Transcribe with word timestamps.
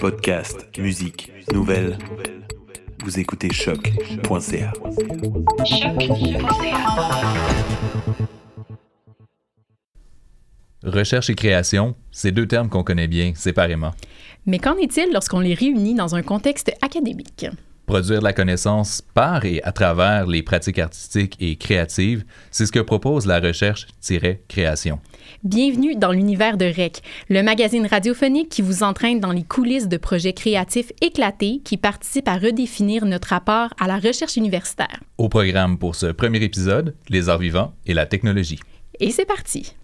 Podcast, 0.00 0.68
musique, 0.78 1.32
nouvelles. 1.52 1.98
Vous 3.04 3.18
écoutez 3.18 3.52
choc.ca. 3.52 4.72
Recherche 10.82 11.30
et 11.30 11.34
création, 11.34 11.94
c'est 12.10 12.32
deux 12.32 12.46
termes 12.46 12.68
qu'on 12.68 12.84
connaît 12.84 13.08
bien 13.08 13.32
séparément. 13.34 13.92
Mais 14.46 14.58
qu'en 14.58 14.76
est-il 14.76 15.12
lorsqu'on 15.12 15.40
les 15.40 15.54
réunit 15.54 15.94
dans 15.94 16.14
un 16.14 16.22
contexte 16.22 16.72
académique? 16.82 17.46
Produire 17.86 18.18
de 18.18 18.24
la 18.24 18.32
connaissance 18.32 19.00
par 19.14 19.44
et 19.44 19.62
à 19.62 19.70
travers 19.70 20.26
les 20.26 20.42
pratiques 20.42 20.80
artistiques 20.80 21.36
et 21.38 21.54
créatives, 21.54 22.24
c'est 22.50 22.66
ce 22.66 22.72
que 22.72 22.80
propose 22.80 23.26
la 23.26 23.38
recherche-création. 23.38 24.98
Bienvenue 25.44 25.94
dans 25.94 26.10
l'univers 26.10 26.56
de 26.56 26.64
REC, 26.64 27.00
le 27.28 27.44
magazine 27.44 27.86
radiophonique 27.86 28.48
qui 28.48 28.60
vous 28.60 28.82
entraîne 28.82 29.20
dans 29.20 29.30
les 29.30 29.44
coulisses 29.44 29.86
de 29.86 29.98
projets 29.98 30.32
créatifs 30.32 30.90
éclatés 31.00 31.60
qui 31.64 31.76
participent 31.76 32.26
à 32.26 32.38
redéfinir 32.38 33.04
notre 33.04 33.28
rapport 33.28 33.72
à 33.78 33.86
la 33.86 33.98
recherche 33.98 34.36
universitaire. 34.36 34.98
Au 35.16 35.28
programme 35.28 35.78
pour 35.78 35.94
ce 35.94 36.06
premier 36.06 36.42
épisode, 36.42 36.96
les 37.08 37.28
arts 37.28 37.38
vivants 37.38 37.72
et 37.86 37.94
la 37.94 38.06
technologie. 38.06 38.58
Et 38.98 39.12
c'est 39.12 39.26
parti. 39.26 39.76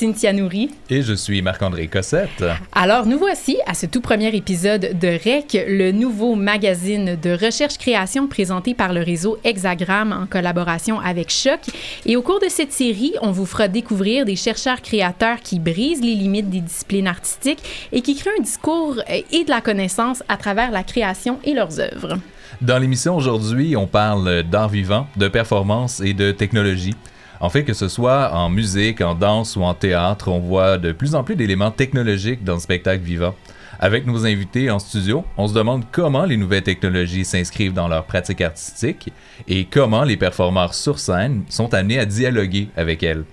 Cynthia 0.00 0.32
Nourri. 0.32 0.70
Et 0.88 1.02
je 1.02 1.12
suis 1.12 1.42
Marc-André 1.42 1.86
Cossette. 1.86 2.42
Alors, 2.72 3.04
nous 3.04 3.18
voici 3.18 3.58
à 3.66 3.74
ce 3.74 3.84
tout 3.84 4.00
premier 4.00 4.34
épisode 4.34 4.98
de 4.98 5.08
REC, 5.08 5.66
le 5.68 5.92
nouveau 5.92 6.36
magazine 6.36 7.18
de 7.22 7.32
recherche-création 7.32 8.26
présenté 8.26 8.72
par 8.72 8.94
le 8.94 9.02
réseau 9.02 9.36
Hexagram 9.44 10.12
en 10.12 10.24
collaboration 10.24 10.98
avec 11.00 11.30
Choc. 11.30 11.60
Et 12.06 12.16
au 12.16 12.22
cours 12.22 12.40
de 12.40 12.48
cette 12.48 12.72
série, 12.72 13.12
on 13.20 13.30
vous 13.30 13.44
fera 13.44 13.68
découvrir 13.68 14.24
des 14.24 14.36
chercheurs-créateurs 14.36 15.40
qui 15.42 15.58
brisent 15.58 16.00
les 16.00 16.14
limites 16.14 16.48
des 16.48 16.60
disciplines 16.60 17.06
artistiques 17.06 17.62
et 17.92 18.00
qui 18.00 18.14
créent 18.14 18.30
un 18.38 18.42
discours 18.42 19.02
et 19.06 19.44
de 19.44 19.50
la 19.50 19.60
connaissance 19.60 20.22
à 20.30 20.38
travers 20.38 20.70
la 20.70 20.82
création 20.82 21.38
et 21.44 21.52
leurs 21.52 21.78
œuvres. 21.78 22.16
Dans 22.62 22.78
l'émission 22.78 23.16
aujourd'hui, 23.16 23.76
on 23.76 23.86
parle 23.86 24.44
d'art 24.44 24.70
vivant, 24.70 25.08
de 25.18 25.28
performance 25.28 26.00
et 26.00 26.14
de 26.14 26.32
technologie. 26.32 26.94
En 27.42 27.48
fait, 27.48 27.64
que 27.64 27.72
ce 27.72 27.88
soit 27.88 28.34
en 28.34 28.50
musique, 28.50 29.00
en 29.00 29.14
danse 29.14 29.56
ou 29.56 29.62
en 29.62 29.72
théâtre, 29.72 30.28
on 30.28 30.40
voit 30.40 30.76
de 30.76 30.92
plus 30.92 31.14
en 31.14 31.24
plus 31.24 31.36
d'éléments 31.36 31.70
technologiques 31.70 32.44
dans 32.44 32.54
le 32.54 32.60
spectacle 32.60 33.02
vivant. 33.02 33.34
Avec 33.78 34.06
nos 34.06 34.26
invités 34.26 34.70
en 34.70 34.78
studio, 34.78 35.24
on 35.38 35.48
se 35.48 35.54
demande 35.54 35.84
comment 35.90 36.26
les 36.26 36.36
nouvelles 36.36 36.62
technologies 36.62 37.24
s'inscrivent 37.24 37.72
dans 37.72 37.88
leur 37.88 38.04
pratique 38.04 38.42
artistique 38.42 39.10
et 39.48 39.64
comment 39.64 40.04
les 40.04 40.18
performeurs 40.18 40.74
sur 40.74 40.98
scène 40.98 41.44
sont 41.48 41.72
amenés 41.72 41.98
à 41.98 42.04
dialoguer 42.04 42.68
avec 42.76 43.02
elles. 43.02 43.24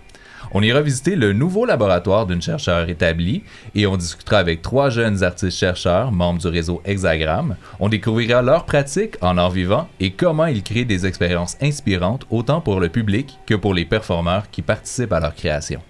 On 0.51 0.61
ira 0.61 0.81
visiter 0.81 1.15
le 1.15 1.33
nouveau 1.33 1.65
laboratoire 1.65 2.25
d'une 2.25 2.41
chercheure 2.41 2.89
établie 2.89 3.43
et 3.75 3.85
on 3.87 3.97
discutera 3.97 4.37
avec 4.37 4.61
trois 4.61 4.89
jeunes 4.89 5.23
artistes-chercheurs, 5.23 6.11
membres 6.11 6.39
du 6.39 6.47
réseau 6.47 6.81
Hexagram. 6.85 7.55
On 7.79 7.89
découvrira 7.89 8.41
leurs 8.41 8.65
pratiques 8.65 9.17
en 9.21 9.37
art 9.37 9.51
vivant 9.51 9.87
et 9.99 10.11
comment 10.11 10.45
ils 10.45 10.63
créent 10.63 10.85
des 10.85 11.05
expériences 11.05 11.57
inspirantes 11.61 12.25
autant 12.29 12.61
pour 12.61 12.79
le 12.79 12.89
public 12.89 13.37
que 13.45 13.55
pour 13.55 13.73
les 13.73 13.85
performeurs 13.85 14.49
qui 14.49 14.61
participent 14.61 15.13
à 15.13 15.19
leur 15.19 15.35
création. 15.35 15.81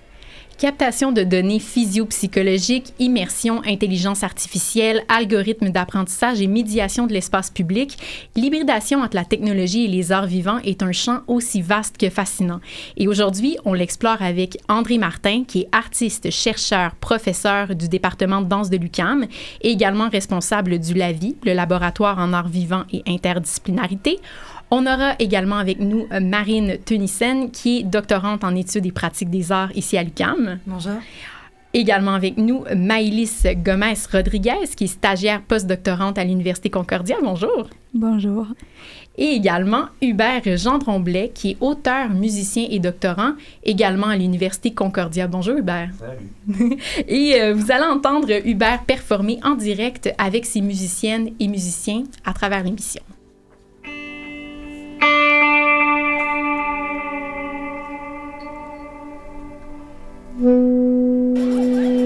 Captation 0.57 1.12
de 1.12 1.22
données 1.22 1.59
physio-psychologiques, 1.59 2.91
immersion, 2.97 3.62
intelligence 3.63 4.23
artificielle, 4.23 5.03
algorithmes 5.07 5.69
d'apprentissage 5.69 6.41
et 6.41 6.47
médiation 6.47 7.06
de 7.06 7.13
l'espace 7.13 7.51
public, 7.51 7.95
l'hybridation 8.35 9.03
entre 9.03 9.16
la 9.16 9.23
technologie 9.23 9.85
et 9.85 9.88
les 9.88 10.12
arts 10.12 10.25
vivants 10.25 10.57
est 10.66 10.81
un 10.81 10.91
champ 10.91 11.19
aussi 11.28 11.62
vaste 11.62 12.00
que 12.00 12.09
fascinant. 12.09 12.59
Et 12.97 13.07
aujourd'hui, 13.07 13.56
on 13.66 13.73
l'explore 13.73 14.23
avec 14.23 14.57
André 14.68 14.97
Martin, 14.97 15.44
qui 15.47 15.62
est 15.62 15.69
artiste, 15.72 16.31
chercheur, 16.31 16.95
professeur 16.95 17.75
du 17.75 17.88
département 17.88 18.41
de 18.41 18.47
danse 18.47 18.72
de 18.72 18.78
l'UCAM 18.78 19.28
et 19.62 19.69
également 19.69 20.09
responsable 20.09 20.79
du 20.79 20.95
LAVI, 20.95 21.35
le 21.45 21.53
laboratoire 21.53 22.18
en 22.18 22.34
arts 22.34 22.50
vivants 22.50 22.85
et 22.91 23.03
interdisciplinarité. 23.06 24.19
On 24.69 24.85
aura 24.85 25.16
également 25.19 25.57
avec 25.57 25.79
nous 25.79 26.07
euh, 26.11 26.19
Marine 26.19 26.78
Tunissen, 26.85 27.51
qui 27.51 27.79
est 27.79 27.83
doctorante 27.83 28.44
en 28.44 28.53
études 28.53 28.85
et 28.85 28.91
pratiques 28.91 29.29
des 29.29 29.51
arts 29.51 29.72
ici 29.75 29.97
à 29.97 30.03
l'UQAM. 30.03 30.59
Bonjour. 30.67 30.95
Également 31.73 32.13
avec 32.13 32.38
nous 32.38 32.63
Maëlys 32.75 33.45
Gomez 33.63 33.94
Rodriguez, 34.11 34.67
qui 34.75 34.85
est 34.85 34.88
stagiaire 34.88 35.41
postdoctorante 35.41 36.17
à 36.17 36.23
l'Université 36.23 36.69
Concordia. 36.69 37.17
Bonjour. 37.22 37.69
Bonjour. 37.94 38.47
Et 39.17 39.31
également 39.35 39.85
Hubert 40.01 40.57
Jean 40.57 40.79
Tromblay, 40.79 41.31
qui 41.33 41.51
est 41.51 41.57
auteur, 41.61 42.09
musicien 42.09 42.67
et 42.69 42.79
doctorant, 42.79 43.33
également 43.63 44.07
à 44.07 44.17
l'Université 44.17 44.73
Concordia. 44.73 45.27
Bonjour 45.27 45.57
Hubert. 45.57 45.89
Salut. 45.97 46.77
et 47.07 47.41
euh, 47.41 47.53
vous 47.53 47.72
allez 47.72 47.85
entendre 47.85 48.27
Hubert 48.45 48.83
performer 48.83 49.39
en 49.44 49.56
direct 49.56 50.13
avec 50.17 50.45
ses 50.45 50.61
musiciennes 50.61 51.31
et 51.39 51.47
musiciens 51.47 52.03
à 52.25 52.33
travers 52.33 52.63
l'émission. 52.63 53.03
Pour 60.39 61.96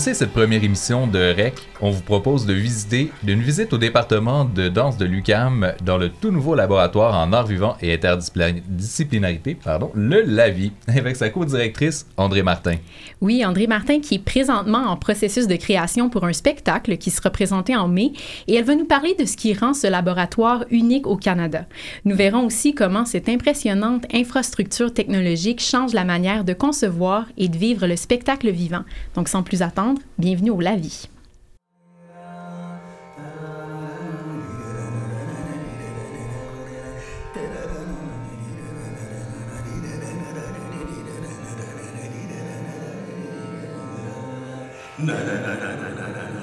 lancer 0.00 0.14
cette 0.14 0.32
première 0.32 0.64
émission 0.64 1.06
de 1.06 1.18
REC, 1.18 1.52
on 1.82 1.90
vous 1.90 2.00
propose 2.00 2.46
de 2.46 2.54
visiter 2.54 3.12
d'une 3.22 3.42
visite 3.42 3.74
au 3.74 3.76
département 3.76 4.46
de 4.46 4.70
danse 4.70 4.96
de 4.96 5.04
l'UCAM 5.04 5.74
dans 5.84 5.98
le 5.98 6.08
tout 6.08 6.30
nouveau 6.30 6.54
laboratoire 6.54 7.14
en 7.14 7.34
art 7.34 7.46
vivant 7.46 7.76
et 7.82 7.92
interdisciplinarité, 7.92 9.54
pardon, 9.62 9.90
le 9.94 10.22
LAVI, 10.22 10.72
avec 10.88 11.16
sa 11.16 11.28
co-directrice 11.28 12.06
André 12.16 12.42
Martin. 12.42 12.76
Oui, 13.20 13.44
André 13.44 13.66
Martin 13.66 14.00
qui 14.00 14.14
est 14.14 14.24
présentement 14.24 14.86
en 14.86 14.96
processus 14.96 15.46
de 15.46 15.56
création 15.56 16.08
pour 16.08 16.24
un 16.24 16.32
spectacle 16.32 16.96
qui 16.96 17.10
sera 17.10 17.28
présenté 17.28 17.76
en 17.76 17.86
mai 17.86 18.12
et 18.48 18.54
elle 18.54 18.64
va 18.64 18.76
nous 18.76 18.86
parler 18.86 19.14
de 19.18 19.26
ce 19.26 19.36
qui 19.36 19.52
rend 19.52 19.74
ce 19.74 19.86
laboratoire 19.86 20.64
unique 20.70 21.06
au 21.06 21.18
Canada. 21.18 21.66
Nous 22.06 22.16
verrons 22.16 22.46
aussi 22.46 22.74
comment 22.74 23.04
cette 23.04 23.28
impressionnante 23.28 24.06
infrastructure 24.14 24.94
technologique 24.94 25.60
change 25.60 25.92
la 25.92 26.04
manière 26.04 26.44
de 26.44 26.54
concevoir 26.54 27.26
et 27.36 27.48
de 27.48 27.58
vivre 27.58 27.86
le 27.86 27.96
spectacle 27.96 28.48
vivant. 28.50 28.84
Donc 29.14 29.28
sans 29.28 29.42
plus 29.42 29.60
attendre, 29.60 29.89
bienvenue 30.18 30.50
au 30.50 30.60
Lavi. 30.60 31.08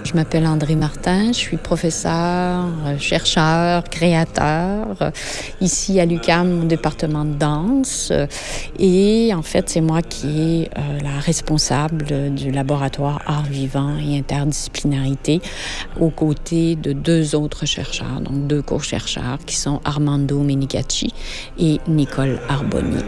Je 0.07 0.13
m'appelle 0.13 0.47
André 0.47 0.75
Martin, 0.75 1.33
je 1.33 1.37
suis 1.37 1.57
professeur, 1.57 2.63
chercheur, 2.97 3.83
créateur 3.83 5.11
ici 5.59 5.99
à 5.99 6.05
l'UCAM 6.05 6.61
au 6.61 6.63
département 6.63 7.25
de 7.25 7.33
danse. 7.33 8.13
Et 8.79 9.33
en 9.35 9.41
fait, 9.41 9.67
c'est 9.67 9.81
moi 9.81 10.01
qui 10.01 10.61
est 10.61 10.69
euh, 10.77 10.99
la 11.03 11.19
responsable 11.19 12.05
du 12.33 12.51
laboratoire 12.51 13.21
art 13.25 13.47
vivant 13.51 13.97
et 13.97 14.17
interdisciplinarité 14.17 15.41
aux 15.99 16.09
côtés 16.09 16.77
de 16.77 16.93
deux 16.93 17.35
autres 17.35 17.65
chercheurs, 17.65 18.21
donc 18.21 18.47
deux 18.47 18.61
co-chercheurs 18.61 19.39
qui 19.45 19.57
sont 19.57 19.81
Armando 19.83 20.39
Menicacci 20.39 21.13
et 21.59 21.81
Nicole 21.89 22.39
Arboni. 22.47 23.03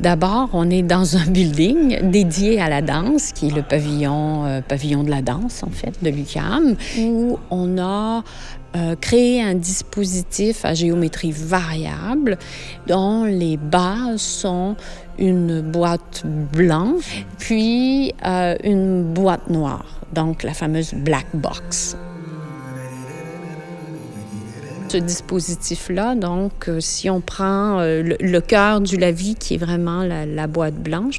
D'abord, 0.00 0.50
on 0.52 0.68
est 0.68 0.82
dans 0.82 1.16
un 1.16 1.24
building 1.24 2.10
dédié 2.10 2.60
à 2.60 2.68
la 2.68 2.82
danse, 2.82 3.32
qui 3.32 3.48
est 3.48 3.54
le 3.54 3.62
pavillon, 3.62 4.44
euh, 4.44 4.60
pavillon 4.60 5.02
de 5.02 5.10
la 5.10 5.22
danse, 5.22 5.62
en 5.62 5.70
fait, 5.70 5.94
de 6.02 6.10
l'UQAM, 6.10 6.76
où 6.98 7.38
on 7.50 7.78
a 7.78 8.22
euh, 8.76 8.94
créé 9.00 9.42
un 9.42 9.54
dispositif 9.54 10.66
à 10.66 10.74
géométrie 10.74 11.32
variable 11.32 12.36
dont 12.86 13.24
les 13.24 13.56
bases 13.56 14.20
sont 14.20 14.76
une 15.18 15.62
boîte 15.62 16.24
blanche, 16.26 17.24
puis 17.38 18.12
euh, 18.26 18.54
une 18.64 19.14
boîte 19.14 19.48
noire, 19.48 20.00
donc 20.12 20.42
la 20.42 20.52
fameuse 20.52 20.92
black 20.92 21.26
box. 21.32 21.96
Ce 24.88 24.98
dispositif-là, 24.98 26.14
donc, 26.14 26.68
euh, 26.68 26.78
si 26.78 27.10
on 27.10 27.20
prend 27.20 27.80
euh, 27.80 28.02
le, 28.20 28.40
cœur 28.40 28.80
du 28.80 28.96
lavis, 28.96 29.34
qui 29.34 29.54
est 29.54 29.58
vraiment 29.58 30.04
la, 30.04 30.46
boîte 30.46 30.76
blanche, 30.76 31.18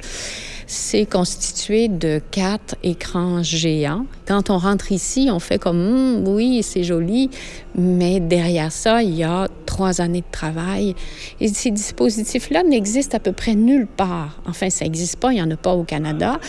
c'est 0.67 1.05
constitué 1.05 1.87
de 1.87 2.21
quatre 2.29 2.75
écrans 2.83 3.41
géants. 3.41 4.05
Quand 4.27 4.49
on 4.49 4.57
rentre 4.57 4.91
ici, 4.91 5.29
on 5.31 5.39
fait 5.39 5.57
comme 5.57 5.79
hum, 5.79 6.27
oui, 6.27 6.61
c'est 6.61 6.83
joli, 6.83 7.29
mais 7.75 8.19
derrière 8.19 8.71
ça, 8.71 9.01
il 9.01 9.15
y 9.15 9.23
a 9.23 9.47
trois 9.65 10.01
années 10.01 10.21
de 10.21 10.31
travail. 10.31 10.93
Et 11.39 11.47
ces 11.47 11.71
dispositifs-là 11.71 12.63
n'existent 12.63 13.15
à 13.15 13.19
peu 13.21 13.31
près 13.31 13.55
nulle 13.55 13.87
part. 13.87 14.41
Enfin, 14.45 14.69
ça 14.69 14.83
n'existe 14.83 15.19
pas, 15.19 15.31
il 15.31 15.35
n'y 15.35 15.41
en 15.41 15.51
a 15.51 15.57
pas 15.57 15.73
au 15.73 15.83
Canada. 15.83 16.39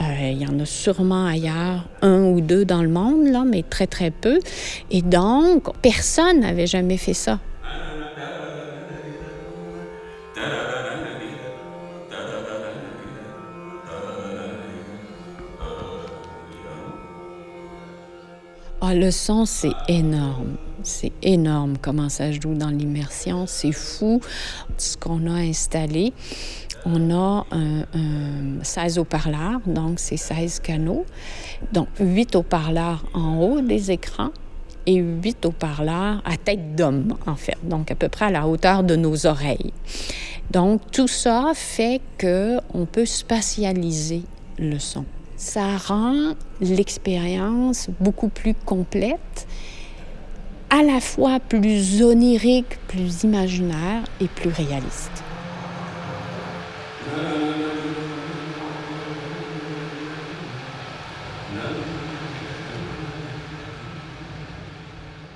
Euh, 0.00 0.30
il 0.32 0.42
y 0.42 0.46
en 0.46 0.58
a 0.58 0.66
sûrement 0.66 1.26
ailleurs, 1.26 1.88
un 2.02 2.24
ou 2.24 2.40
deux 2.40 2.64
dans 2.64 2.82
le 2.82 2.88
monde, 2.88 3.28
là, 3.28 3.44
mais 3.46 3.62
très, 3.62 3.86
très 3.86 4.10
peu. 4.10 4.40
Et 4.90 5.02
donc, 5.02 5.72
personne 5.82 6.40
n'avait 6.40 6.66
jamais 6.66 6.96
fait 6.96 7.14
ça. 7.14 7.38
Ah, 18.80 18.94
le 18.94 19.10
son, 19.10 19.44
c'est 19.44 19.72
énorme. 19.88 20.56
C'est 20.84 21.10
énorme 21.22 21.74
comment 21.82 22.08
ça 22.08 22.30
joue 22.30 22.54
dans 22.54 22.70
l'immersion. 22.70 23.44
C'est 23.48 23.72
fou 23.72 24.20
ce 24.76 24.96
qu'on 24.96 25.26
a 25.26 25.34
installé. 25.40 26.12
On 26.86 27.10
a 27.10 27.44
un, 27.50 28.62
16 28.62 29.00
haut-parleurs, 29.00 29.60
donc 29.66 29.98
c'est 29.98 30.16
16 30.16 30.60
canaux. 30.60 31.04
Donc 31.72 31.88
8 31.98 32.36
haut-parleurs 32.36 33.04
en 33.14 33.38
haut 33.40 33.60
des 33.60 33.90
écrans 33.90 34.30
et 34.86 34.94
8 34.94 35.46
haut-parleurs 35.46 36.22
à 36.24 36.36
tête 36.36 36.76
d'homme, 36.76 37.16
en 37.26 37.34
fait, 37.34 37.58
donc 37.64 37.90
à 37.90 37.96
peu 37.96 38.08
près 38.08 38.26
à 38.26 38.30
la 38.30 38.46
hauteur 38.46 38.84
de 38.84 38.94
nos 38.94 39.26
oreilles. 39.26 39.72
Donc 40.52 40.82
tout 40.92 41.08
ça 41.08 41.50
fait 41.52 42.00
qu'on 42.20 42.86
peut 42.86 43.06
spatialiser 43.06 44.22
le 44.56 44.78
son 44.78 45.04
ça 45.38 45.76
rend 45.76 46.34
l'expérience 46.60 47.88
beaucoup 48.00 48.28
plus 48.28 48.54
complète, 48.54 49.46
à 50.68 50.82
la 50.82 51.00
fois 51.00 51.38
plus 51.38 52.02
onirique, 52.02 52.78
plus 52.88 53.22
imaginaire 53.22 54.02
et 54.20 54.26
plus 54.26 54.50
réaliste. 54.50 55.22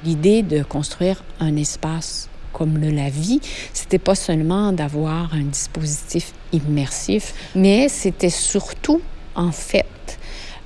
L'idée 0.04 0.42
de 0.42 0.64
construire 0.64 1.22
un 1.38 1.54
espace 1.54 2.28
comme 2.52 2.76
le 2.76 2.90
La 2.90 3.08
Vie, 3.08 3.40
c'était 3.72 4.00
pas 4.00 4.16
seulement 4.16 4.72
d'avoir 4.72 5.32
un 5.32 5.44
dispositif 5.44 6.32
immersif, 6.52 7.34
mais 7.54 7.88
c'était 7.88 8.28
surtout 8.28 9.00
en 9.34 9.52
fait, 9.52 10.18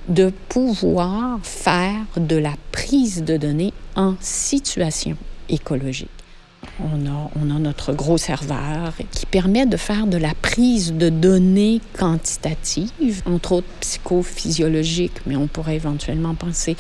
de 0.09 0.33
pouvoir 0.49 1.39
faire 1.43 2.05
de 2.17 2.37
la 2.37 2.55
prise 2.73 3.25
de 3.25 3.37
données 3.37 3.73
en 3.97 4.15
situation 4.21 5.17
écologique. 5.49 6.11
On 6.81 7.07
a, 7.07 7.31
on 7.37 7.51
a, 7.55 7.59
notre 7.59 7.93
gros 7.93 8.19
serveur 8.19 8.93
qui 9.11 9.25
permet 9.27 9.67
de 9.67 9.77
faire 9.77 10.07
de 10.07 10.17
la 10.17 10.35
prise 10.35 10.93
de 10.93 11.09
données 11.09 11.81
quantitatives, 11.97 13.23
entre 13.25 13.53
autres 13.53 13.69
psychophysiologiques, 13.81 15.25
mais 15.27 15.37
on 15.37 15.47
pourrait 15.47 15.77
éventuellement 15.77 16.35
penser 16.35 16.77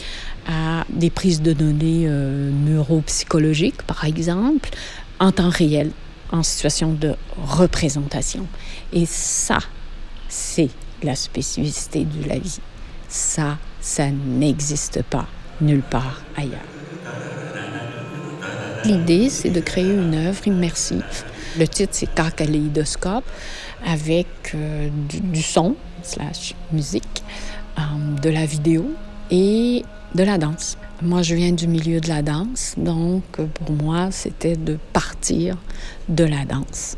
à 0.46 0.84
des 0.90 1.10
prises 1.10 1.40
de 1.40 1.52
données 1.52 2.04
euh, 2.06 2.50
neuropsychologiques, 2.50 3.82
par 3.82 4.04
exemple, 4.04 4.68
en 5.18 5.32
temps 5.32 5.50
réel, 5.50 5.92
en 6.30 6.42
situation 6.42 6.92
de 6.92 7.14
représentation. 7.36 8.46
Et 8.92 9.06
ça, 9.06 9.58
c'est 10.28 10.70
la 11.02 11.14
spécificité 11.14 12.04
de 12.04 12.28
la 12.28 12.38
vie. 12.38 12.60
Ça, 13.08 13.58
ça 13.80 14.10
n'existe 14.10 15.02
pas 15.02 15.26
nulle 15.60 15.82
part 15.82 16.22
ailleurs. 16.36 16.60
L'idée, 18.84 19.30
c'est 19.30 19.50
de 19.50 19.60
créer 19.60 19.92
une 19.92 20.14
œuvre 20.14 20.46
immersive. 20.46 21.24
Le 21.58 21.66
titre, 21.66 21.92
c'est 21.92 22.08
Kaléidoscope, 22.36 23.24
avec 23.84 24.26
euh, 24.54 24.88
du, 25.08 25.42
son, 25.42 25.74
slash 26.02 26.54
musique, 26.72 27.22
euh, 27.78 27.82
de 28.20 28.30
la 28.30 28.46
vidéo 28.46 28.90
et 29.30 29.82
de 30.14 30.22
la 30.22 30.38
danse. 30.38 30.76
Moi, 31.02 31.22
je 31.22 31.34
viens 31.34 31.52
du 31.52 31.66
milieu 31.66 32.00
de 32.00 32.08
la 32.08 32.22
danse, 32.22 32.74
donc 32.76 33.24
pour 33.32 33.72
moi, 33.72 34.08
c'était 34.10 34.56
de 34.56 34.78
partir 34.92 35.56
de 36.08 36.24
la 36.24 36.44
danse. 36.44 36.96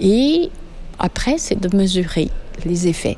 Et 0.00 0.50
après, 0.98 1.38
c'est 1.38 1.58
de 1.60 1.74
mesurer 1.76 2.30
les 2.64 2.88
effets 2.88 3.16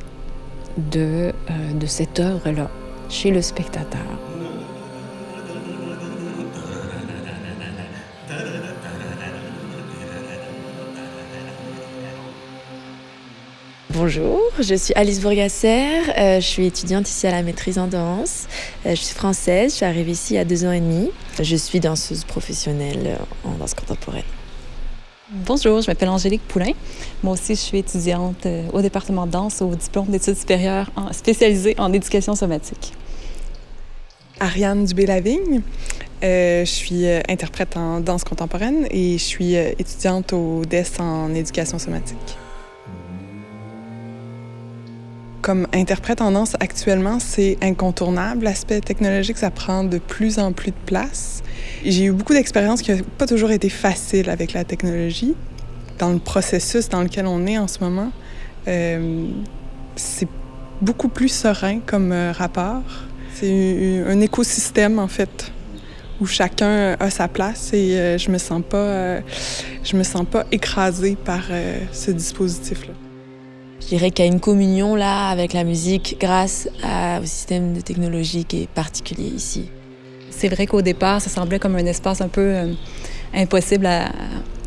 de, 0.77 1.33
euh, 1.50 1.73
de 1.75 1.87
cette 1.87 2.21
œuvre-là 2.21 2.71
chez 3.09 3.31
le 3.31 3.43
spectateur. 3.43 4.00
Bonjour, 13.93 14.41
je 14.61 14.75
suis 14.77 14.95
Alice 14.95 15.21
Bourgasser, 15.21 15.89
euh, 16.17 16.41
je 16.41 16.47
suis 16.47 16.65
étudiante 16.65 17.09
ici 17.11 17.27
à 17.27 17.33
la 17.33 17.43
maîtrise 17.43 17.79
en 17.79 17.87
danse. 17.87 18.47
Euh, 18.87 18.91
je 18.91 19.00
suis 19.00 19.15
française, 19.15 19.73
je 19.73 19.77
suis 19.77 19.85
arrivée 19.85 20.12
ici 20.12 20.35
il 20.35 20.37
y 20.37 20.41
a 20.41 20.45
deux 20.45 20.65
ans 20.65 20.73
et 20.73 20.81
demi. 20.81 21.11
Je 21.39 21.57
suis 21.57 21.81
danseuse 21.81 22.25
professionnelle 22.25 23.19
en 23.45 23.50
danse 23.59 23.75
contemporaine. 23.75 24.23
Bonjour, 25.33 25.81
je 25.81 25.87
m'appelle 25.87 26.09
Angélique 26.09 26.43
Poulain. 26.49 26.73
Moi 27.23 27.35
aussi, 27.35 27.55
je 27.55 27.61
suis 27.61 27.79
étudiante 27.79 28.47
euh, 28.47 28.67
au 28.73 28.83
département 28.83 29.27
de 29.27 29.31
danse 29.31 29.63
au 29.63 29.73
diplôme 29.77 30.07
d'études 30.07 30.37
supérieures 30.37 30.91
spécialisé 31.13 31.77
en 31.79 31.93
éducation 31.93 32.35
somatique. 32.35 32.95
Ariane 34.41 34.85
Dubé-Lavigne. 34.87 35.63
Euh, 36.25 36.65
je 36.65 36.71
suis 36.71 37.07
euh, 37.07 37.21
interprète 37.29 37.77
en 37.77 38.01
danse 38.01 38.25
contemporaine 38.25 38.89
et 38.91 39.19
je 39.19 39.25
suis 39.25 39.55
étudiante 39.55 40.33
au 40.33 40.65
DES 40.65 40.99
en 40.99 41.33
éducation 41.33 41.79
somatique. 41.79 42.37
Comme 45.42 45.66
interprète 45.73 46.20
en 46.20 46.32
danse 46.32 46.54
actuellement, 46.61 47.18
c'est 47.18 47.56
incontournable. 47.62 48.44
L'aspect 48.44 48.80
technologique, 48.80 49.38
ça 49.38 49.50
prend 49.50 49.85
de 49.85 49.97
plus 49.97 50.38
en 50.38 50.52
plus 50.52 50.70
de 50.70 50.76
place. 50.85 51.42
J'ai 51.82 52.04
eu 52.04 52.12
beaucoup 52.12 52.35
d'expériences 52.35 52.82
qui 52.82 52.92
n'ont 52.92 53.02
pas 53.16 53.26
toujours 53.26 53.50
été 53.50 53.70
faciles 53.70 54.28
avec 54.28 54.52
la 54.52 54.64
technologie. 54.64 55.35
Dans 55.99 56.11
le 56.11 56.18
processus 56.18 56.90
dans 56.90 57.02
lequel 57.02 57.26
on 57.26 57.47
est 57.47 57.56
en 57.56 57.68
ce 57.68 57.78
moment, 57.80 58.12
euh, 58.68 59.28
c'est 59.97 60.28
beaucoup 60.82 61.09
plus 61.09 61.28
serein 61.28 61.80
comme 61.87 62.12
euh, 62.12 62.32
rapport. 62.32 62.82
C'est 63.35 64.02
un 64.06 64.20
écosystème, 64.20 64.99
en 64.99 65.09
fait, 65.09 65.52
où 66.20 66.26
chacun 66.26 66.97
a 67.00 67.09
sa 67.09 67.28
place 67.28 67.70
et 67.73 67.97
euh, 67.97 68.18
je 68.18 68.28
me 68.28 68.35
me 69.97 70.02
sens 70.02 70.26
pas 70.30 70.44
écrasée 70.52 71.16
par 71.16 71.44
ce 71.92 72.11
dispositif-là. 72.11 73.10
Je 73.81 73.87
dirais 73.87 74.11
qu'il 74.11 74.25
y 74.25 74.29
a 74.29 74.31
une 74.31 74.41
communion 74.41 74.95
là 74.95 75.29
avec 75.29 75.53
la 75.53 75.65
musique 75.65 76.17
grâce 76.21 76.69
au 76.85 77.27
système 77.27 77.75
de 77.75 77.81
technologie 77.81 78.45
qui 78.45 78.63
est 78.63 78.69
particulier 78.69 79.29
ici. 79.29 79.69
C'est 80.31 80.49
vrai 80.49 80.67
qu'au 80.67 80.83
départ, 80.83 81.21
ça 81.21 81.29
semblait 81.29 81.59
comme 81.59 81.77
un 81.77 81.85
espace 81.85 82.21
un 82.21 82.29
peu 82.29 82.41
euh, 82.41 82.73
impossible 83.35 83.85
à, 83.87 84.11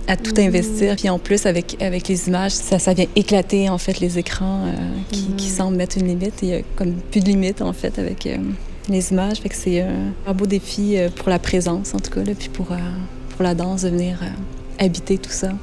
à, 0.08 0.18
tout 0.18 0.34
investir. 0.38 0.96
Puis 0.96 1.10
en 1.10 1.18
plus, 1.18 1.46
avec, 1.46 1.82
avec 1.82 2.08
les 2.08 2.28
images, 2.28 2.52
ça, 2.52 2.78
ça 2.78 2.94
vient 2.94 3.08
éclater 3.16 3.70
en 3.70 3.78
fait 3.78 4.00
les 4.00 4.20
écrans 4.20 4.66
euh, 4.66 4.72
qui, 5.12 5.24
qui, 5.36 5.50
semblent 5.50 5.78
mettre 5.78 5.98
une 5.98 6.08
limite. 6.08 6.36
Il 6.44 6.50
y 6.50 6.54
a 6.54 6.62
comme 6.76 6.94
plus 6.94 7.22
de 7.22 7.26
limite 7.26 7.62
en 7.62 7.74
fait 7.74 7.98
avec 7.98 8.28
euh, 8.28 8.38
les 8.90 9.12
images. 9.12 9.38
Fait 9.38 9.50
que 9.50 9.56
c'est 9.56 9.84
un 10.28 10.34
beau 10.34 10.46
défi 10.46 10.98
pour 11.16 11.30
la 11.30 11.40
présence 11.40 11.96
en 11.96 12.00
tout 12.00 12.12
cas, 12.12 12.24
là, 12.24 12.34
puis 12.38 12.50
pour, 12.50 12.68
pour 12.68 13.44
la 13.44 13.56
danse 13.56 13.84
de 13.84 13.90
venir 13.90 14.20
habiter 14.78 15.18
tout 15.18 15.32
ça. 15.32 15.54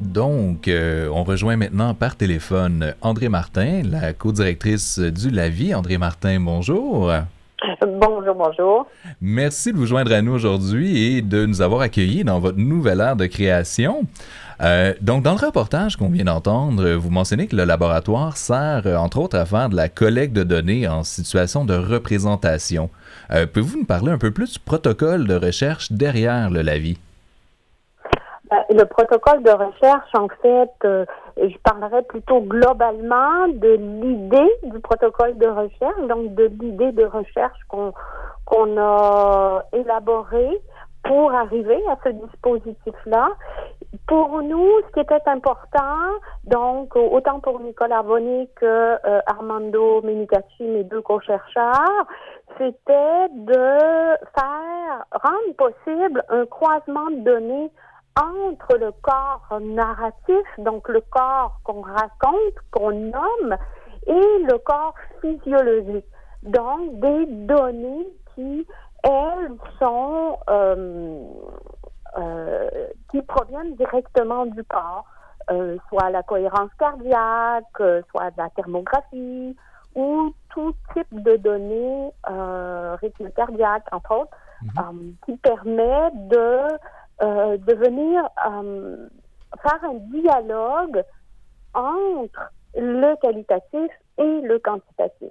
Donc, 0.00 0.68
euh, 0.68 1.08
on 1.12 1.24
rejoint 1.24 1.56
maintenant 1.56 1.94
par 1.94 2.16
téléphone 2.16 2.94
André 3.00 3.28
Martin, 3.28 3.82
la 3.84 4.12
co-directrice 4.12 4.98
du 4.98 5.30
LAVI. 5.30 5.74
André 5.74 5.98
Martin, 5.98 6.38
bonjour. 6.40 7.12
Bonjour, 7.80 8.34
bonjour. 8.34 8.86
Merci 9.20 9.72
de 9.72 9.78
vous 9.78 9.86
joindre 9.86 10.12
à 10.12 10.22
nous 10.22 10.32
aujourd'hui 10.32 11.16
et 11.16 11.22
de 11.22 11.46
nous 11.46 11.62
avoir 11.62 11.80
accueillis 11.80 12.24
dans 12.24 12.38
votre 12.38 12.58
nouvelle 12.58 13.00
ère 13.00 13.16
de 13.16 13.26
création. 13.26 14.06
Euh, 14.62 14.94
donc, 15.00 15.22
dans 15.22 15.32
le 15.32 15.44
reportage 15.44 15.96
qu'on 15.96 16.08
vient 16.08 16.24
d'entendre, 16.24 16.92
vous 16.92 17.10
mentionnez 17.10 17.46
que 17.46 17.56
le 17.56 17.64
laboratoire 17.64 18.36
sert, 18.36 18.82
euh, 18.86 18.96
entre 18.96 19.18
autres, 19.18 19.36
à 19.36 19.44
faire 19.44 19.68
de 19.68 19.76
la 19.76 19.88
collecte 19.88 20.34
de 20.34 20.44
données 20.44 20.88
en 20.88 21.04
situation 21.04 21.64
de 21.64 21.74
représentation. 21.74 22.90
Euh, 23.30 23.46
Pouvez-vous 23.46 23.78
nous 23.78 23.84
parler 23.84 24.12
un 24.12 24.18
peu 24.18 24.30
plus 24.30 24.54
du 24.54 24.58
protocole 24.58 25.26
de 25.26 25.34
recherche 25.34 25.92
derrière 25.92 26.50
le 26.50 26.62
LAVI? 26.62 26.98
Ben, 28.50 28.64
le 28.70 28.84
protocole 28.84 29.42
de 29.42 29.50
recherche, 29.50 30.10
en 30.14 30.28
fait, 30.40 30.70
euh, 30.84 31.04
je 31.36 31.56
parlerai 31.64 32.02
plutôt 32.02 32.40
globalement 32.40 33.48
de 33.48 33.74
l'idée 33.74 34.52
du 34.62 34.78
protocole 34.78 35.36
de 35.36 35.48
recherche, 35.48 36.00
donc 36.08 36.34
de 36.34 36.44
l'idée 36.60 36.92
de 36.92 37.04
recherche 37.04 37.58
qu'on 37.68 37.92
qu'on 38.44 38.78
a 38.78 39.64
élaborée 39.72 40.60
pour 41.02 41.34
arriver 41.34 41.82
à 41.88 41.96
ce 42.04 42.10
dispositif-là. 42.10 43.30
Pour 44.06 44.40
nous, 44.42 44.70
ce 44.86 44.92
qui 44.92 45.00
était 45.00 45.28
important, 45.28 45.98
donc 46.44 46.94
autant 46.94 47.40
pour 47.40 47.58
Nicolas 47.58 48.02
Bonnet 48.04 48.48
que 48.54 48.64
euh, 48.64 49.20
Armando 49.26 50.02
Menicacci, 50.02 50.62
mes 50.62 50.84
deux 50.84 51.02
co-chercheurs, 51.02 52.06
c'était 52.58 53.28
de 53.32 54.16
faire 54.34 55.04
rendre 55.10 55.56
possible 55.56 56.22
un 56.28 56.46
croisement 56.46 57.10
de 57.10 57.24
données 57.24 57.70
entre 58.20 58.76
le 58.78 58.92
corps 59.02 59.60
narratif, 59.60 60.46
donc 60.58 60.88
le 60.88 61.00
corps 61.02 61.60
qu'on 61.64 61.82
raconte, 61.82 62.54
qu'on 62.70 62.92
nomme, 62.92 63.56
et 64.06 64.38
le 64.44 64.58
corps 64.58 64.94
physiologique. 65.20 66.06
Donc 66.42 67.00
des 67.00 67.26
données 67.26 68.06
qui, 68.34 68.66
elles, 69.02 69.56
sont 69.78 70.38
euh, 70.48 71.24
euh, 72.18 72.68
qui 73.10 73.20
proviennent 73.22 73.74
directement 73.74 74.46
du 74.46 74.62
corps, 74.64 75.04
euh, 75.50 75.76
soit 75.88 76.10
la 76.10 76.22
cohérence 76.22 76.70
cardiaque, 76.78 77.64
soit 78.10 78.30
de 78.30 78.38
la 78.38 78.48
thermographie, 78.50 79.56
ou 79.94 80.34
tout 80.50 80.74
type 80.94 81.22
de 81.22 81.36
données, 81.36 82.12
rythme 83.00 83.30
cardiaque, 83.30 83.84
entre 83.92 84.12
autres, 84.12 84.36
mm-hmm. 84.62 85.14
qui 85.24 85.36
permet 85.38 86.10
de 86.12 86.68
euh, 87.22 87.56
de 87.56 87.72
venir 87.72 88.22
euh, 88.46 89.08
faire 89.62 89.80
un 89.84 89.94
dialogue 90.12 91.02
entre 91.72 92.52
le 92.76 93.18
qualitatif 93.20 93.90
et 94.18 94.40
le 94.42 94.58
quantitatif. 94.58 95.30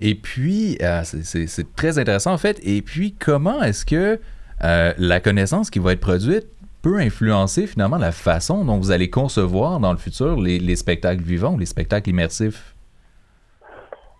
Et 0.00 0.14
puis, 0.14 0.78
euh, 0.80 1.02
c'est 1.04 1.76
très 1.76 1.98
intéressant 1.98 2.32
en 2.32 2.38
fait. 2.38 2.58
Et 2.62 2.80
puis, 2.82 3.14
comment 3.14 3.62
est-ce 3.62 3.84
que 3.84 4.18
la 4.60 5.20
connaissance 5.20 5.70
qui 5.70 5.80
va 5.80 5.92
être 5.92 6.00
produite 6.00 6.46
peut 6.82 6.98
influencer 6.98 7.66
finalement 7.66 7.98
la 7.98 8.12
façon 8.12 8.64
dont 8.64 8.78
vous 8.78 8.90
allez 8.90 9.10
concevoir 9.10 9.80
dans 9.80 9.92
le 9.92 9.98
futur 9.98 10.40
les, 10.40 10.58
les 10.58 10.76
spectacles 10.76 11.22
vivants, 11.22 11.56
les 11.56 11.66
spectacles 11.66 12.10
immersifs? 12.10 12.71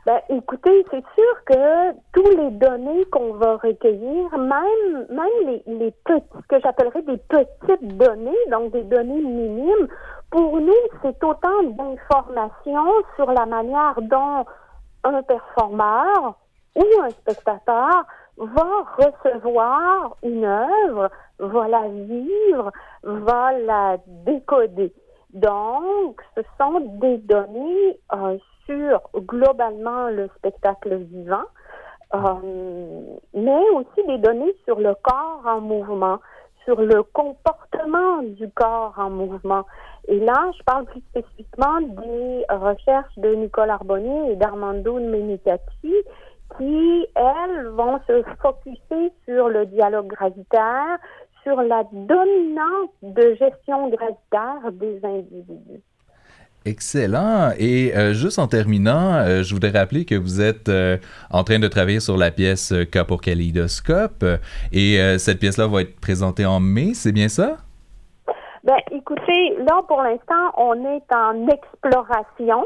Ben, 0.04 0.20
écoutez, 0.30 0.84
c'est 0.90 1.04
sûr 1.14 1.44
que 1.46 1.92
tous 2.12 2.36
les 2.36 2.50
données 2.50 3.04
qu'on 3.12 3.34
va 3.34 3.56
recueillir, 3.56 4.36
même 4.36 5.06
même 5.08 5.46
les, 5.46 5.62
les 5.66 5.90
petits, 6.04 6.24
que 6.48 6.58
j'appellerais 6.60 7.02
des 7.02 7.18
petites 7.18 7.96
données, 7.96 8.36
donc 8.50 8.72
des 8.72 8.82
données 8.82 9.20
minimes, 9.20 9.86
pour 10.32 10.60
nous, 10.60 10.72
c'est 11.02 11.22
autant 11.22 11.62
d'informations 11.62 12.92
sur 13.14 13.30
la 13.30 13.46
manière 13.46 13.94
dont 14.02 14.44
un 15.04 15.22
performeur 15.22 16.34
ou 16.74 16.84
un 17.00 17.10
spectateur 17.10 18.04
va 18.38 18.86
recevoir 18.98 20.16
une 20.24 20.44
œuvre, 20.44 21.10
va 21.38 21.68
la 21.68 21.86
vivre, 21.88 22.72
va 23.04 23.52
la 23.52 23.98
décoder. 24.06 24.92
Donc, 25.32 26.20
ce 26.36 26.42
sont 26.58 26.80
des 26.80 27.18
données 27.18 28.00
euh, 28.12 28.36
sur 28.66 29.00
globalement 29.16 30.08
le 30.08 30.28
spectacle 30.38 30.96
vivant, 30.96 31.44
euh, 32.14 33.16
mais 33.34 33.70
aussi 33.74 34.06
des 34.06 34.18
données 34.18 34.54
sur 34.64 34.78
le 34.78 34.94
corps 35.02 35.42
en 35.46 35.60
mouvement, 35.60 36.18
sur 36.64 36.80
le 36.80 37.02
comportement 37.02 38.22
du 38.22 38.48
corps 38.50 38.94
en 38.96 39.10
mouvement. 39.10 39.64
Et 40.08 40.18
là, 40.18 40.50
je 40.56 40.62
parle 40.64 40.84
plus 40.86 41.02
spécifiquement 41.10 41.80
des 41.80 42.44
recherches 42.50 43.16
de 43.18 43.34
Nicole 43.34 43.70
Arbonnier 43.70 44.32
et 44.32 44.36
d'Armando 44.36 44.98
Menicati 44.98 45.94
qui, 46.58 47.06
elles, 47.14 47.68
vont 47.68 47.98
se 48.06 48.22
focuser 48.42 49.12
sur 49.24 49.48
le 49.48 49.66
dialogue 49.66 50.08
gravitaire, 50.08 50.98
sur 51.42 51.60
la 51.62 51.84
dominance 51.92 52.90
de 53.02 53.34
gestion 53.34 53.88
gravitaire 53.88 54.72
des 54.72 55.04
individus. 55.04 55.82
Excellent. 56.64 57.50
Et 57.58 57.92
euh, 57.96 58.12
juste 58.12 58.38
en 58.38 58.46
terminant, 58.46 59.14
euh, 59.14 59.42
je 59.42 59.52
voudrais 59.52 59.76
rappeler 59.76 60.04
que 60.04 60.14
vous 60.14 60.40
êtes 60.40 60.68
euh, 60.68 60.96
en 61.30 61.42
train 61.42 61.58
de 61.58 61.66
travailler 61.66 62.00
sur 62.00 62.16
la 62.16 62.30
pièce 62.30 62.72
K 62.92 63.02
pour 63.02 63.20
Kaleidoscope. 63.20 64.24
Et 64.72 64.98
cette 65.18 65.38
pièce-là 65.40 65.66
va 65.66 65.82
être 65.82 66.00
présentée 66.00 66.46
en 66.46 66.60
mai, 66.60 66.92
c'est 66.94 67.12
bien 67.12 67.28
ça? 67.28 67.56
Ben, 68.64 68.76
écoutez, 68.92 69.56
là, 69.58 69.82
pour 69.88 70.02
l'instant, 70.02 70.52
on 70.56 70.74
est 70.84 71.12
en 71.12 71.48
exploration 71.48 72.64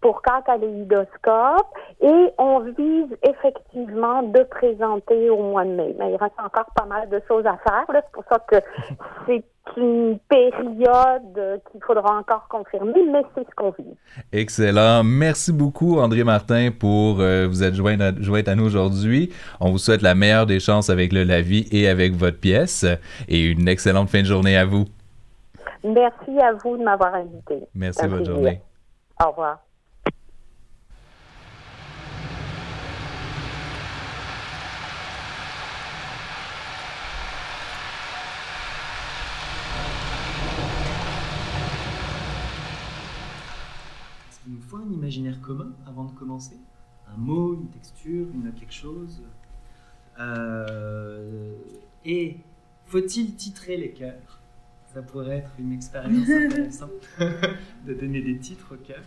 pour 0.00 0.22
K 0.22 0.44
Kaleidoscope 0.44 1.66
et 2.00 2.32
on 2.38 2.60
vise 2.60 3.16
effectivement 3.22 4.22
de 4.22 4.42
présenter 4.44 5.30
au 5.30 5.42
mois 5.42 5.64
de 5.64 5.70
mai. 5.70 5.94
Mais 5.98 6.12
il 6.12 6.16
reste 6.16 6.34
encore 6.38 6.66
pas 6.74 6.86
mal 6.86 7.08
de 7.08 7.20
choses 7.26 7.46
à 7.46 7.56
faire. 7.58 7.84
C'est 7.88 8.12
pour 8.12 8.24
ça 8.30 8.38
que 8.50 8.56
c'est 9.26 9.44
une 9.76 10.18
période 10.28 11.60
qu'il 11.70 11.82
faudra 11.82 12.18
encore 12.18 12.46
confirmer, 12.48 13.02
mais 13.10 13.22
c'est 13.34 13.44
ce 13.48 13.54
qu'on 13.56 13.70
vit. 13.70 13.96
Excellent. 14.32 15.02
Merci 15.02 15.52
beaucoup, 15.52 15.98
André 15.98 16.22
Martin, 16.24 16.70
pour 16.78 17.20
euh, 17.20 17.46
vous 17.46 17.64
être 17.64 17.74
joint 17.74 17.98
à, 18.00 18.10
à 18.10 18.54
nous 18.54 18.64
aujourd'hui. 18.64 19.32
On 19.60 19.70
vous 19.70 19.78
souhaite 19.78 20.02
la 20.02 20.14
meilleure 20.14 20.46
des 20.46 20.60
chances 20.60 20.88
avec 20.88 21.12
le 21.12 21.24
Lavi 21.24 21.66
et 21.72 21.88
avec 21.88 22.12
votre 22.12 22.38
pièce 22.38 22.84
et 23.28 23.50
une 23.50 23.68
excellente 23.68 24.08
fin 24.08 24.20
de 24.20 24.26
journée 24.26 24.56
à 24.56 24.64
vous. 24.64 24.84
Merci 25.84 26.38
à 26.40 26.52
vous 26.52 26.76
de 26.76 26.82
m'avoir 26.82 27.14
invité. 27.14 27.66
Merci, 27.74 28.06
bonne 28.06 28.24
journée. 28.24 28.60
Au 29.18 29.30
revoir. 29.30 29.66
un 44.76 44.92
imaginaire 44.92 45.40
commun 45.40 45.72
avant 45.86 46.04
de 46.04 46.12
commencer? 46.12 46.58
Un 47.08 47.16
mot, 47.16 47.54
une 47.54 47.68
texture, 47.68 48.26
une 48.34 48.52
quelque 48.52 48.72
chose? 48.72 49.22
Euh, 50.18 51.54
Et 52.04 52.38
faut-il 52.84 53.34
titrer 53.34 53.76
les 53.76 53.90
cœurs 53.92 54.40
Ça 54.96 55.02
pourrait 55.02 55.36
être 55.36 55.50
une 55.58 55.72
expérience 55.74 56.26
intéressante 56.26 56.90
de 57.86 57.92
donner 57.92 58.22
des 58.22 58.38
titres 58.38 58.74
aux 58.74 58.78
cœurs. 58.78 59.04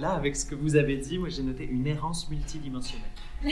là, 0.00 0.10
avec 0.10 0.34
ce 0.34 0.44
que 0.44 0.56
vous 0.56 0.74
avez 0.74 0.96
dit, 0.96 1.18
moi 1.18 1.28
j'ai 1.28 1.44
noté 1.44 1.64
une 1.68 1.86
errance 1.86 2.28
multidimensionnelle. 2.28 3.06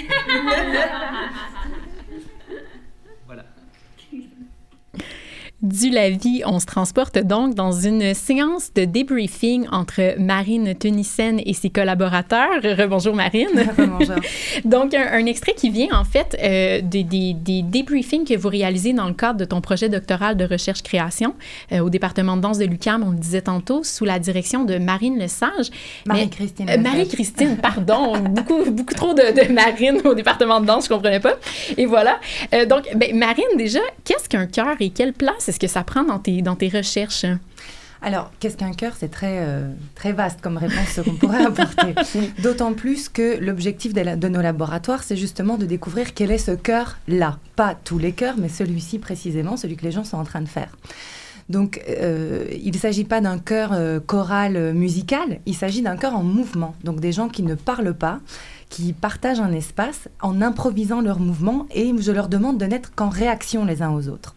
du 5.62 5.88
Lavis, 5.88 6.42
on 6.44 6.60
se 6.60 6.66
transporte 6.66 7.16
donc 7.18 7.54
dans 7.54 7.72
une 7.72 8.12
séance 8.12 8.74
de 8.74 8.84
débriefing 8.84 9.66
entre 9.72 10.14
Marine 10.18 10.74
Tunissen 10.78 11.40
et 11.46 11.54
ses 11.54 11.70
collaborateurs. 11.70 12.60
Rebonjour 12.62 13.14
Marine. 13.14 13.48
Bonjour. 13.78 14.16
donc 14.66 14.92
un, 14.92 15.06
un, 15.12 15.24
extrait 15.24 15.54
qui 15.54 15.70
vient 15.70 15.88
en 15.92 16.04
fait 16.04 16.36
euh, 16.42 16.82
des, 16.82 17.04
des, 17.04 17.32
des, 17.32 17.62
débriefings 17.62 18.26
que 18.26 18.36
vous 18.36 18.50
réalisez 18.50 18.92
dans 18.92 19.08
le 19.08 19.14
cadre 19.14 19.38
de 19.40 19.46
ton 19.46 19.62
projet 19.62 19.88
doctoral 19.88 20.36
de 20.36 20.44
recherche-création 20.44 21.34
euh, 21.72 21.78
au 21.78 21.88
département 21.88 22.36
de 22.36 22.42
danse 22.42 22.58
de 22.58 22.66
l'UQAM, 22.66 23.02
on 23.02 23.12
le 23.12 23.16
disait 23.16 23.40
tantôt, 23.40 23.82
sous 23.82 24.04
la 24.04 24.18
direction 24.18 24.64
de 24.64 24.76
Marine 24.76 25.18
Lesage. 25.18 25.70
Marie-Christine. 26.04 26.68
Euh, 26.68 26.76
Marie-Christine, 26.76 27.56
pardon. 27.62 28.18
beaucoup, 28.18 28.70
beaucoup 28.70 28.94
trop 28.94 29.14
de, 29.14 29.32
de, 29.32 29.52
Marine 29.52 30.02
au 30.04 30.12
département 30.12 30.60
de 30.60 30.66
danse, 30.66 30.84
je 30.84 30.90
comprenais 30.90 31.20
pas. 31.20 31.36
Et 31.78 31.86
voilà. 31.86 32.20
Donc, 32.68 32.84
ben, 32.94 33.16
Marine, 33.16 33.56
déjà, 33.56 33.80
qu'est-ce 34.04 34.28
qu'un 34.28 34.46
cœur 34.46 34.76
et 34.80 34.90
quelle 34.90 35.14
place 35.14 35.45
est-ce 35.48 35.60
que 35.60 35.66
ça 35.66 35.84
prend 35.84 36.04
dans 36.04 36.18
tes, 36.18 36.42
dans 36.42 36.56
tes 36.56 36.68
recherches? 36.68 37.26
Alors, 38.02 38.30
qu'est-ce 38.38 38.56
qu'un 38.56 38.72
cœur? 38.72 38.92
C'est 38.98 39.10
très, 39.10 39.38
euh, 39.40 39.72
très 39.94 40.12
vaste 40.12 40.40
comme 40.40 40.58
réponse 40.58 41.00
qu'on 41.02 41.14
pourrait 41.14 41.44
apporter. 41.44 41.94
D'autant 42.42 42.74
plus 42.74 43.08
que 43.08 43.38
l'objectif 43.38 43.94
de, 43.94 44.16
de, 44.16 44.28
nos 44.28 44.42
laboratoires, 44.42 45.02
c'est 45.02 45.16
justement 45.16 45.56
de 45.56 45.64
découvrir 45.64 46.12
quel 46.14 46.30
est 46.30 46.38
ce 46.38 46.52
cœur-là. 46.52 47.38
Pas 47.56 47.74
tous 47.74 47.98
les 47.98 48.12
cœurs, 48.12 48.36
mais 48.38 48.48
celui-ci 48.48 48.98
précisément, 48.98 49.56
celui 49.56 49.76
que 49.76 49.84
les 49.84 49.92
gens 49.92 50.04
sont 50.04 50.18
en 50.18 50.24
train 50.24 50.42
de 50.42 50.48
faire. 50.48 50.68
Donc, 51.48 51.80
euh, 51.88 52.46
il 52.50 52.72
ne 52.72 52.78
s'agit 52.78 53.04
pas 53.04 53.20
d'un 53.20 53.38
chœur 53.38 53.70
euh, 53.72 54.00
choral 54.00 54.56
euh, 54.56 54.72
musical, 54.72 55.40
il 55.46 55.54
s'agit 55.54 55.80
d'un 55.80 55.96
chœur 55.96 56.14
en 56.14 56.24
mouvement. 56.24 56.74
Donc, 56.82 57.00
des 57.00 57.12
gens 57.12 57.28
qui 57.28 57.42
ne 57.42 57.54
parlent 57.54 57.94
pas, 57.94 58.18
qui 58.76 58.92
partagent 58.92 59.40
un 59.40 59.52
espace 59.52 60.06
en 60.20 60.42
improvisant 60.42 61.00
leurs 61.00 61.18
mouvements 61.18 61.66
et 61.70 61.94
je 61.98 62.12
leur 62.12 62.28
demande 62.28 62.58
de 62.58 62.66
n'être 62.66 62.94
qu'en 62.94 63.08
réaction 63.08 63.64
les 63.64 63.80
uns 63.80 63.90
aux 63.90 64.08
autres. 64.08 64.34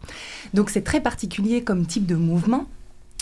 Donc, 0.54 0.70
c'est 0.70 0.84
très 0.84 1.02
particulier 1.02 1.62
comme 1.62 1.86
type 1.86 2.06
de 2.06 2.16
mouvement. 2.16 2.66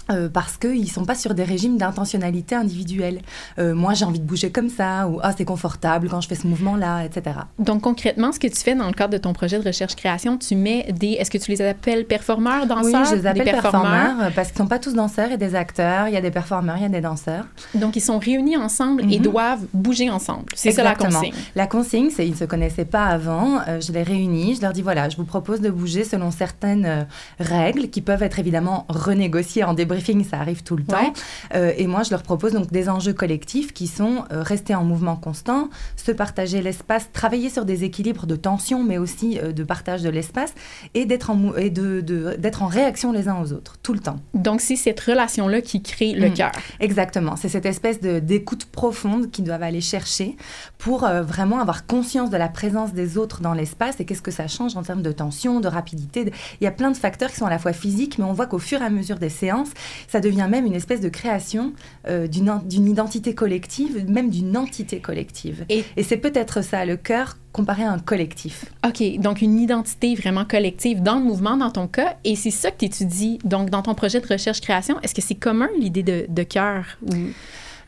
Euh, 0.09 0.29
parce 0.29 0.57
qu'ils 0.57 0.81
ne 0.81 0.85
sont 0.85 1.05
pas 1.05 1.15
sur 1.15 1.33
des 1.33 1.43
régimes 1.43 1.77
d'intentionnalité 1.77 2.55
individuelle. 2.55 3.19
Euh, 3.59 3.75
moi, 3.75 3.93
j'ai 3.93 4.05
envie 4.05 4.19
de 4.19 4.25
bouger 4.25 4.51
comme 4.51 4.69
ça, 4.69 5.07
ou 5.07 5.19
ah, 5.21 5.33
c'est 5.37 5.45
confortable 5.45 6.07
quand 6.09 6.21
je 6.21 6.29
fais 6.29 6.35
ce 6.35 6.47
mouvement-là, 6.47 7.03
etc. 7.03 7.39
Donc, 7.59 7.81
concrètement, 7.81 8.31
ce 8.31 8.39
que 8.39 8.47
tu 8.47 8.55
fais 8.55 8.75
dans 8.75 8.87
le 8.87 8.93
cadre 8.93 9.13
de 9.13 9.17
ton 9.17 9.33
projet 9.33 9.59
de 9.59 9.65
recherche-création, 9.65 10.37
tu 10.37 10.55
mets 10.55 10.91
des. 10.93 11.13
Est-ce 11.13 11.29
que 11.29 11.37
tu 11.37 11.51
les 11.51 11.61
appelles 11.61 12.05
performeurs, 12.05 12.67
danseurs 12.67 13.01
Oui, 13.01 13.09
je 13.09 13.15
les 13.15 13.27
appelle 13.27 13.43
des 13.43 13.51
performeurs, 13.51 13.91
performeurs 13.91 14.31
parce 14.33 14.49
qu'ils 14.49 14.61
ne 14.61 14.65
sont 14.65 14.69
pas 14.69 14.79
tous 14.79 14.93
danseurs 14.93 15.31
et 15.31 15.37
des 15.37 15.55
acteurs. 15.55 16.07
Il 16.07 16.13
y 16.13 16.17
a 16.17 16.21
des 16.21 16.31
performeurs, 16.31 16.77
il 16.77 16.83
y 16.83 16.85
a 16.85 16.89
des 16.89 17.01
danseurs. 17.01 17.45
Donc, 17.73 17.95
ils 17.97 18.01
sont 18.01 18.19
réunis 18.19 18.57
ensemble 18.57 19.03
mm 19.03 19.09
-hmm. 19.09 19.15
et 19.15 19.19
doivent 19.19 19.65
bouger 19.73 20.09
ensemble. 20.09 20.45
C'est 20.55 20.71
ça 20.71 20.83
la 20.83 20.95
consigne. 20.95 21.33
La 21.55 21.67
consigne, 21.67 22.09
c'est 22.15 22.25
ils 22.25 22.31
ne 22.31 22.41
se 22.43 22.45
connaissaient 22.45 22.91
pas 22.97 23.05
avant. 23.07 23.59
Euh, 23.67 23.81
je 23.81 23.91
les 23.91 24.03
réunis, 24.03 24.55
je 24.55 24.61
leur 24.61 24.73
dis 24.73 24.81
voilà, 24.81 25.09
je 25.09 25.17
vous 25.17 25.25
propose 25.25 25.59
de 25.59 25.69
bouger 25.69 26.03
selon 26.05 26.31
certaines 26.31 27.07
règles 27.39 27.89
qui 27.89 28.01
peuvent 28.01 28.23
être 28.23 28.39
évidemment 28.39 28.85
renégociées 28.89 29.63
en 29.63 29.73
débriefing 29.97 30.23
ça 30.23 30.39
arrive 30.39 30.63
tout 30.63 30.75
le 30.75 30.83
temps. 30.83 31.13
Euh, 31.53 31.73
et 31.77 31.87
moi, 31.87 32.03
je 32.03 32.11
leur 32.11 32.23
propose 32.23 32.53
donc 32.53 32.71
des 32.71 32.89
enjeux 32.89 33.13
collectifs 33.13 33.73
qui 33.73 33.87
sont 33.87 34.23
euh, 34.31 34.41
rester 34.41 34.75
en 34.75 34.83
mouvement 34.83 35.15
constant, 35.15 35.69
se 35.95 36.11
partager 36.11 36.61
l'espace, 36.61 37.09
travailler 37.13 37.49
sur 37.49 37.65
des 37.65 37.83
équilibres 37.83 38.25
de 38.25 38.35
tension, 38.35 38.83
mais 38.83 38.97
aussi 38.97 39.39
euh, 39.39 39.51
de 39.51 39.63
partage 39.63 40.01
de 40.01 40.09
l'espace 40.09 40.53
et 40.93 41.05
d'être 41.05 41.29
en, 41.29 41.55
et 41.55 41.69
de, 41.69 42.01
d'être 42.37 42.63
en 42.63 42.67
réaction 42.67 43.11
les 43.11 43.27
uns 43.27 43.41
aux 43.41 43.53
autres, 43.53 43.77
tout 43.81 43.93
le 43.93 43.99
temps. 43.99 44.19
Donc, 44.33 44.61
c'est 44.61 44.75
cette 44.75 44.99
relation-là 44.99 45.61
qui 45.61 45.81
crée 45.81 46.13
le 46.13 46.29
mmh. 46.29 46.33
cœur. 46.33 46.51
Exactement. 46.79 47.35
C'est 47.35 47.49
cette 47.49 47.65
espèce 47.65 48.01
de, 48.01 48.19
d'écoute 48.19 48.65
profonde 48.65 49.31
qu'ils 49.31 49.45
doivent 49.45 49.63
aller 49.63 49.81
chercher 49.81 50.35
pour 50.77 51.07
vraiment 51.07 51.59
avoir 51.59 51.85
conscience 51.85 52.29
de 52.29 52.37
la 52.37 52.49
présence 52.49 52.93
des 52.93 53.17
autres 53.17 53.41
dans 53.41 53.53
l'espace 53.53 53.99
et 53.99 54.05
qu'est-ce 54.05 54.21
que 54.21 54.31
ça 54.31 54.47
change 54.47 54.75
en 54.75 54.83
termes 54.83 55.01
de 55.01 55.11
tension, 55.11 55.59
de 55.59 55.67
rapidité. 55.67 56.31
Il 56.61 56.63
y 56.63 56.67
a 56.67 56.71
plein 56.71 56.91
de 56.91 56.97
facteurs 56.97 57.29
qui 57.29 57.37
sont 57.37 57.45
à 57.45 57.49
la 57.49 57.59
fois 57.59 57.73
physiques, 57.73 58.17
mais 58.17 58.25
on 58.25 58.33
voit 58.33 58.47
qu'au 58.47 58.59
fur 58.59 58.81
et 58.81 58.85
à 58.85 58.89
mesure 58.89 59.17
des 59.17 59.29
séances, 59.29 59.69
ça 60.08 60.20
devient 60.20 60.48
même 60.50 60.65
une 60.65 60.75
espèce 60.75 61.01
de 61.01 61.10
création 61.10 61.74
euh, 62.08 62.27
d'une, 62.27 62.62
d'une 62.65 62.88
identité 62.88 63.34
collective, 63.34 64.06
même 64.10 64.29
d'une 64.29 64.56
entité 64.58 65.00
collective. 65.00 65.65
Et, 65.70 65.84
et 65.96 66.03
c'est 66.03 66.17
peut-être 66.17 66.63
ça, 66.63 66.86
le 66.86 66.98
cœur 66.98 67.38
comparé 67.51 67.84
à 67.84 67.91
un 67.91 68.00
collectif. 68.00 68.65
OK, 68.86 69.20
donc 69.20 69.41
une 69.41 69.60
identité 69.60 70.13
vraiment 70.15 70.46
collective 70.46 71.01
dans 71.01 71.15
le 71.15 71.24
mouvement, 71.24 71.58
dans 71.58 71.72
ton 71.72 71.88
cas, 71.88 72.17
et 72.24 72.36
c'est 72.36 72.51
ça 72.51 72.70
que 72.72 72.77
tu 72.77 72.86
étudies 72.86 73.39
donc 73.44 73.70
dans 73.70 73.82
ton 73.82 73.96
projet 73.96 74.22
de 74.22 74.27
recherche-création. 74.27 75.00
Est-ce 75.01 75.15
que 75.15 75.22
c'est 75.22 75.36
commun 75.36 75.70
l'idée 75.79 76.03
de, 76.03 76.25
de 76.29 76.44
cœur 76.44 76.98
ou... 77.01 77.13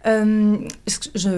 Euh, 0.06 0.58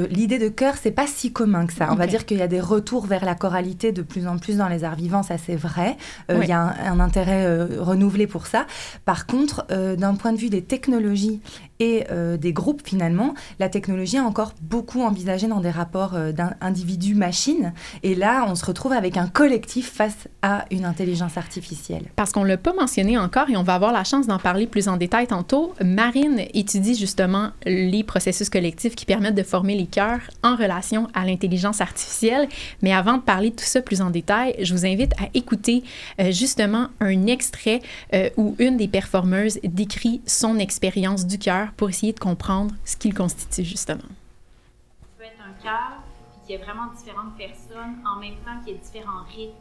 L'idée 0.10 0.39
de 0.39 0.50
chœur, 0.50 0.75
c'est 0.82 0.91
pas 0.91 1.08
si 1.08 1.32
commun 1.32 1.65
que 1.65 1.74
ça. 1.74 1.86
Okay. 1.86 1.94
On 1.94 1.96
va 1.96 2.08
dire 2.08 2.25
qu'il 2.25 2.38
y 2.38 2.41
a 2.41 2.48
des 2.48 2.60
retours 2.60 3.06
vers 3.06 3.25
la 3.25 3.36
choralité 3.36 3.91
de 3.91 4.02
plus 4.02 4.28
en 4.28 4.38
plus 4.38 4.58
dans 4.58 4.67
les 4.67 4.84
arts 4.84 4.95
vivants, 4.95 5.24
ça 5.24 5.38
c'est 5.38 5.56
vrai. 5.56 5.97
Euh, 6.30 6.38
oui. 6.38 6.45
Il 6.45 6.50
y 6.50 6.54
a 6.54 6.62
un, 6.62 6.93
un 6.93 7.00
intérêt 7.00 7.45
euh, 7.45 7.78
renouvelé 7.80 8.28
pour 8.28 8.47
ça. 8.47 8.65
Par 9.06 9.26
contre, 9.26 9.65
d'un 9.95 10.15
point 10.15 10.34
de 10.34 10.38
vue 10.38 10.50
des 10.50 10.62
technologies 10.62 11.39
et 11.80 12.06
des 12.39 12.54
groupes 12.54 12.82
finalement, 12.86 13.34
la 13.60 13.67
technologie 13.67 14.17
est 14.17 14.19
encore 14.19 14.54
beaucoup 14.62 15.02
envisagée 15.02 15.47
dans 15.47 15.62
des 15.62 15.71
rapports 15.71 16.15
d'individu-machine. 16.34 17.74
Et 18.04 18.13
là, 18.13 18.45
on 18.47 18.56
se 18.56 18.65
retrouve 18.65 18.93
avec 18.93 19.17
un 19.17 19.28
collectif 19.28 19.91
face 19.91 20.28
à 20.41 20.65
une 20.69 20.86
intelligence 20.86 21.38
artificielle. 21.38 22.04
Parce 22.15 22.32
qu'on 22.32 22.43
ne 22.43 22.50
l'a 22.50 22.58
pas 22.58 22.74
mentionné 22.74 23.17
encore 23.17 23.50
et 23.50 23.58
on 23.58 23.63
va 23.63 23.74
avoir 23.74 23.91
la 23.91 24.04
chance 24.04 24.28
d'en 24.28 24.38
parler 24.38 24.67
plus 24.67 24.88
en 24.88 24.97
détail 24.97 25.28
tantôt. 25.28 25.74
Marine 25.84 26.41
étudie 26.54 26.95
justement 26.95 27.50
les 27.65 28.04
processus 28.04 28.50
collectifs 28.51 28.95
qui 28.95 29.05
permettent 29.05 29.35
de 29.35 29.43
former 29.43 29.75
les 29.75 29.87
cœurs 29.87 30.21
en 30.43 30.55
relation 30.55 31.07
à 31.13 31.25
l'intelligence 31.25 31.81
artificielle. 31.81 32.47
Mais 32.81 32.93
avant 32.93 33.17
de 33.17 33.21
parler 33.21 33.49
de 33.49 33.55
tout 33.55 33.65
ça 33.65 33.81
plus 33.81 34.01
en 34.01 34.09
détail, 34.09 34.55
je 34.59 34.73
vous 34.73 34.85
invite 34.85 35.13
à 35.13 35.29
écouter 35.33 35.83
euh, 36.19 36.31
justement 36.31 36.87
un 36.99 37.27
extrait 37.27 37.81
euh, 38.13 38.29
où 38.37 38.55
une 38.59 38.77
des 38.77 38.87
performeuses 38.87 39.59
décrit 39.63 40.21
son 40.25 40.59
expérience 40.59 41.25
du 41.25 41.39
cœur 41.39 41.71
pour 41.77 41.89
essayer 41.89 42.13
de 42.13 42.19
comprendre 42.19 42.75
ce 42.85 42.97
qu'il 42.97 43.13
constitue 43.13 43.63
justement. 43.63 43.99
Ça 43.99 45.07
peut 45.17 45.25
être 45.25 45.41
un 45.41 45.63
cœur, 45.63 46.03
puis 46.31 46.47
qu'il 46.47 46.55
y 46.55 46.61
a 46.61 46.65
vraiment 46.65 46.91
différentes 46.97 47.37
personnes 47.37 47.95
en 48.05 48.19
même 48.19 48.35
temps 48.45 48.59
qu'il 48.63 48.73
y 48.73 48.77
a 48.77 48.79
différents 48.79 49.23
rythmes. 49.35 49.55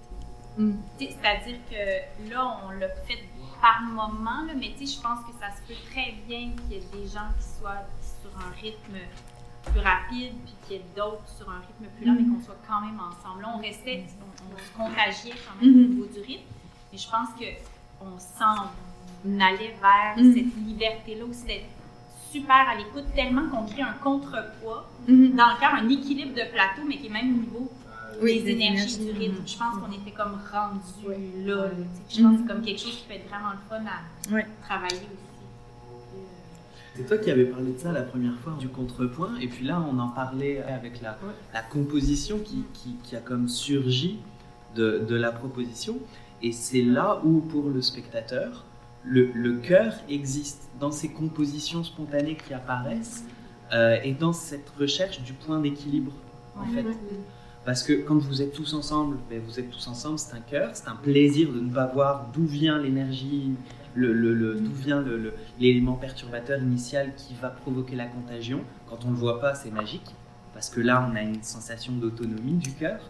Mm. 0.59 0.73
C'est-à-dire 0.99 1.59
que 1.71 2.31
là, 2.33 2.59
on 2.67 2.71
l'a 2.73 2.89
fait 3.07 3.19
par 3.61 3.83
moment, 3.83 4.43
là, 4.47 4.55
mais 4.57 4.73
je 4.79 5.01
pense 5.01 5.21
que 5.21 5.33
ça 5.39 5.51
se 5.55 5.69
peut 5.69 5.79
très 5.91 6.15
bien 6.27 6.51
qu'il 6.51 6.73
y 6.73 6.75
ait 6.77 6.85
des 6.93 7.09
gens 7.09 7.29
qui 7.39 7.61
soient 7.61 7.85
sur 8.31 8.41
un 8.47 8.53
rythme 8.63 8.99
plus 9.73 9.81
rapide, 9.81 10.33
puis 10.45 10.55
qu'il 10.67 10.77
y 10.77 10.79
ait 10.81 10.85
d'autres 10.97 11.29
sur 11.37 11.49
un 11.51 11.61
rythme 11.61 11.87
plus 11.97 12.07
lent, 12.07 12.15
mais 12.19 12.25
qu'on 12.25 12.43
soit 12.43 12.57
quand 12.67 12.81
même 12.81 12.99
ensemble. 12.99 13.43
Là, 13.43 13.53
on 13.55 13.61
restait, 13.61 14.05
on, 14.21 14.55
on 14.55 14.59
se 14.59 14.73
contagiait 14.77 15.35
quand 15.45 15.65
même 15.65 15.75
au 15.85 15.89
niveau 15.89 16.07
du 16.07 16.21
rythme, 16.21 16.45
mais 16.93 16.99
je 16.99 17.09
pense 17.11 17.29
qu'on 17.39 18.19
s'en 18.19 18.71
allait 19.41 19.75
vers 19.83 20.17
-hmm. 20.17 20.35
cette 20.35 20.55
liberté-là 20.69 21.25
aussi 21.31 21.45
d'être 21.45 21.67
super 22.33 22.63
à 22.71 22.75
l'écoute, 22.79 23.05
tellement 23.15 23.47
qu'on 23.51 23.67
crée 23.67 23.83
un 23.83 23.97
contrepoids 24.03 24.83
-hmm. 25.07 25.35
dans 25.35 25.49
le 25.53 25.57
cœur, 25.61 25.75
un 25.75 25.89
équilibre 25.89 26.35
de 26.41 26.45
plateau, 26.55 26.83
mais 26.89 26.97
qui 27.01 27.07
est 27.09 27.17
même 27.21 27.31
au 27.37 27.41
niveau 27.45 27.71
oui, 28.23 28.35
des, 28.35 28.43
des 28.43 28.51
énergies, 28.53 28.97
énergies 28.97 29.05
du 29.07 29.13
rythme. 29.23 29.43
Je 29.47 29.57
pense 29.63 29.75
qu'on 29.79 29.93
était 30.01 30.11
comme 30.21 30.37
rendu 30.53 31.01
oui. 31.09 31.17
là. 31.49 31.57
là 31.57 31.71
je 32.13 32.23
pense 32.23 32.33
que 32.33 32.39
c'est 32.43 32.49
comme 32.51 32.63
quelque 32.67 32.81
chose 32.81 32.97
qui 32.99 33.05
peut 33.09 33.15
être 33.21 33.29
vraiment 33.33 33.53
le 33.59 33.63
fun 33.69 33.85
à 33.97 33.99
oui. 34.35 34.43
travailler 34.67 35.07
aussi. 35.13 35.30
C'est 36.97 37.07
toi 37.07 37.19
qui 37.19 37.31
avais 37.31 37.45
parlé 37.45 37.73
de 37.73 37.79
ça 37.79 37.93
la 37.93 38.03
première 38.03 38.37
fois, 38.41 38.57
du 38.59 38.69
contrepoint, 38.69 39.37
et 39.41 39.47
puis 39.49 39.65
là 39.65 39.85
on 39.91 39.99
en 39.99 40.09
parlait 40.09 40.63
avec 40.63 41.01
la, 41.01 41.19
la 41.55 41.63
composition 41.63 42.39
qui, 42.39 42.65
qui, 42.75 42.97
qui, 43.03 43.17
a 43.17 43.21
comme 43.21 43.49
surgi 43.49 44.19
de, 44.75 45.05
de 45.09 45.15
la 45.15 45.31
proposition, 45.31 45.99
et 46.43 46.53
c'est 46.53 46.83
là 46.83 47.21
où 47.25 47.41
pour 47.41 47.71
le 47.71 47.81
spectateur, 47.81 48.65
le, 49.05 49.31
le 49.33 49.59
cœur 49.59 49.95
existe 50.09 50.69
dans 50.79 50.91
ces 50.91 51.09
compositions 51.09 51.85
spontanées 51.85 52.37
qui 52.37 52.53
apparaissent 52.53 53.25
euh, 53.73 53.97
et 54.03 54.13
dans 54.13 54.33
cette 54.33 54.69
recherche 54.79 55.23
du 55.23 55.33
point 55.33 55.61
d'équilibre 55.61 56.13
en 56.57 56.67
fait. 56.67 56.85
Parce 57.65 57.83
que 57.83 57.93
quand 57.93 58.17
vous 58.19 58.41
êtes 58.43 58.53
tous 58.53 58.73
ensemble, 58.75 59.19
ben 59.29 59.41
vous 59.47 59.61
êtes 59.61 59.71
tous 59.71 59.87
ensemble, 59.87 60.19
c'est 60.19 60.35
un 60.35 60.41
cœur, 60.41 60.71
c'est 60.75 60.89
un 60.89 60.97
plaisir 60.97 61.53
de 61.53 61.61
ne 61.61 61.73
pas 61.73 61.87
voir 61.87 62.27
d'où 62.33 62.47
vient 62.47 62.79
l'énergie, 62.79 63.53
le, 63.95 64.13
le, 64.13 64.35
le, 64.35 64.55
d'où 64.55 64.73
vient 64.73 65.05
l'élément 65.59 65.95
perturbateur 65.95 66.61
initial 66.61 67.13
qui 67.17 67.35
va 67.35 67.49
provoquer 67.49 67.97
la 67.97 68.07
contagion. 68.07 68.61
Quand 68.89 69.05
on 69.05 69.09
ne 69.09 69.15
le 69.15 69.19
voit 69.19 69.41
pas, 69.41 69.55
c'est 69.55 69.71
magique, 69.71 70.15
parce 70.55 70.71
que 70.71 70.81
là, 70.81 71.09
on 71.11 71.17
a 71.17 71.23
une 71.23 71.43
sensation 71.43 71.93
d'autonomie 71.93 72.55
du 72.55 72.73
cœur. 72.73 73.01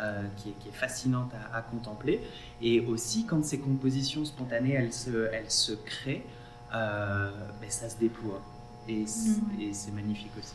Euh, 0.00 0.22
qui, 0.36 0.50
est, 0.50 0.52
qui, 0.60 0.68
est, 0.68 0.72
fascinante 0.72 1.32
à, 1.52 1.56
à, 1.56 1.60
contempler. 1.60 2.20
Et 2.62 2.78
aussi, 2.78 3.26
quand 3.26 3.44
ces 3.44 3.58
compositions 3.58 4.24
spontanées, 4.24 4.74
elles 4.74 4.92
se, 4.92 5.28
elles 5.32 5.50
se 5.50 5.72
créent, 5.72 6.22
euh, 6.72 7.30
ben, 7.60 7.68
ça 7.68 7.88
se 7.88 7.98
déploie. 7.98 8.40
Et 8.88 9.04
c'est 9.08 9.90
mmh. 9.90 9.94
magnifique 9.96 10.30
aussi. 10.38 10.54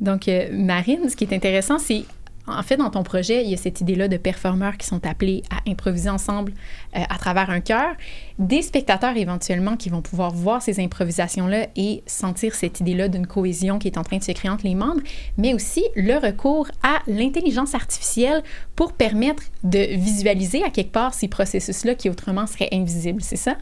Donc, 0.00 0.26
euh, 0.26 0.48
Marine, 0.52 1.08
ce 1.08 1.14
qui 1.14 1.22
est 1.22 1.32
intéressant, 1.32 1.78
c'est 1.78 2.06
en 2.50 2.62
fait, 2.62 2.76
dans 2.76 2.90
ton 2.90 3.02
projet, 3.02 3.44
il 3.44 3.50
y 3.50 3.54
a 3.54 3.56
cette 3.56 3.80
idée-là 3.80 4.08
de 4.08 4.16
performeurs 4.16 4.76
qui 4.76 4.86
sont 4.86 5.04
appelés 5.06 5.42
à 5.50 5.68
improviser 5.70 6.10
ensemble 6.10 6.52
euh, 6.96 7.00
à 7.08 7.18
travers 7.18 7.50
un 7.50 7.60
chœur, 7.60 7.94
des 8.38 8.62
spectateurs 8.62 9.16
éventuellement 9.16 9.76
qui 9.76 9.88
vont 9.88 10.02
pouvoir 10.02 10.32
voir 10.32 10.62
ces 10.62 10.80
improvisations-là 10.80 11.68
et 11.76 12.02
sentir 12.06 12.54
cette 12.54 12.80
idée-là 12.80 13.08
d'une 13.08 13.26
cohésion 13.26 13.78
qui 13.78 13.88
est 13.88 13.98
en 13.98 14.04
train 14.04 14.18
de 14.18 14.24
se 14.24 14.32
créer 14.32 14.50
entre 14.50 14.64
les 14.64 14.74
membres, 14.74 15.00
mais 15.38 15.54
aussi 15.54 15.84
le 15.96 16.16
recours 16.16 16.68
à 16.82 16.98
l'intelligence 17.06 17.74
artificielle 17.74 18.42
pour 18.76 18.92
permettre 18.92 19.42
de 19.64 19.96
visualiser 19.96 20.62
à 20.64 20.70
quelque 20.70 20.92
part 20.92 21.14
ces 21.14 21.28
processus-là 21.28 21.94
qui 21.94 22.10
autrement 22.10 22.46
seraient 22.46 22.70
invisibles, 22.72 23.22
c'est 23.22 23.36
ça? 23.36 23.56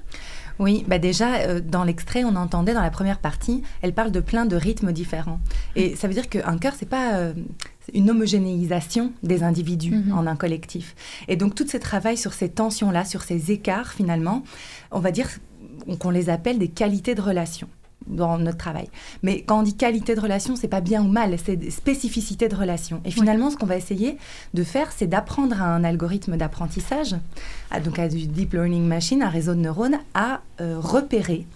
Oui, 0.59 0.85
bah 0.89 0.99
déjà, 0.99 1.37
euh, 1.37 1.61
dans 1.61 1.85
l'extrait, 1.85 2.25
on 2.25 2.35
entendait 2.37 2.75
dans 2.75 2.83
la 2.83 2.91
première 2.91 3.19
partie, 3.19 3.63
elle 3.83 3.93
parle 3.95 4.11
de 4.11 4.21
plein 4.21 4.45
de 4.45 4.57
rythmes 4.57 4.93
différents. 4.93 5.41
Et 5.77 5.95
ça 5.97 6.09
veut 6.09 6.15
dire 6.15 6.29
qu'un 6.29 6.59
chœur, 6.59 6.73
c'est 6.77 6.89
pas 6.89 7.15
euh, 7.15 7.33
une 7.95 8.11
homogénéisation 8.11 9.13
des 9.23 9.43
individus 9.45 9.93
Mhm. 9.95 10.13
en 10.13 10.27
un 10.27 10.37
collectif. 10.37 10.95
Et 11.29 11.37
donc, 11.37 11.55
tout 11.55 11.67
ce 11.67 11.77
travail 11.77 12.17
sur 12.17 12.33
ces 12.33 12.49
tensions-là, 12.49 13.05
sur 13.05 13.23
ces 13.23 13.53
écarts, 13.53 13.93
finalement, 13.93 14.43
on 14.91 15.01
va 15.01 15.11
dire 15.13 15.29
qu'on 16.01 16.11
les 16.11 16.29
appelle 16.29 16.59
des 16.59 16.69
qualités 16.69 17.15
de 17.15 17.21
relation 17.23 17.69
dans 18.09 18.39
notre 18.39 18.59
travail. 18.59 18.89
Mais 19.23 19.43
quand 19.43 19.61
on 19.61 19.63
dit 19.63 19.75
qualité 19.77 20.15
de 20.15 20.21
relation, 20.21 20.57
c'est 20.57 20.69
pas 20.69 20.81
bien 20.81 21.03
ou 21.03 21.09
mal, 21.09 21.37
c'est 21.45 21.71
spécificité 21.71 22.49
de 22.49 22.55
relation. 22.57 23.01
Et 23.05 23.11
finalement, 23.11 23.51
ce 23.51 23.57
qu'on 23.57 23.67
va 23.67 23.77
essayer 23.77 24.17
de 24.55 24.65
faire, 24.65 24.93
c'est 24.97 25.07
d'apprendre 25.07 25.61
à 25.63 25.67
un 25.67 25.85
algorithme 25.85 26.37
d'apprentissage, 26.37 27.15
à- 27.71 27.81
donc 27.81 27.99
à 27.99 28.09
du 28.09 28.27
deep 28.27 28.53
learning 28.55 28.85
machine, 28.87 29.23
un 29.23 29.29
réseau 29.29 29.55
de 29.55 29.61
neurones, 29.61 29.99
à 30.15 30.41
euh, 30.61 30.79
repérer 30.81 31.47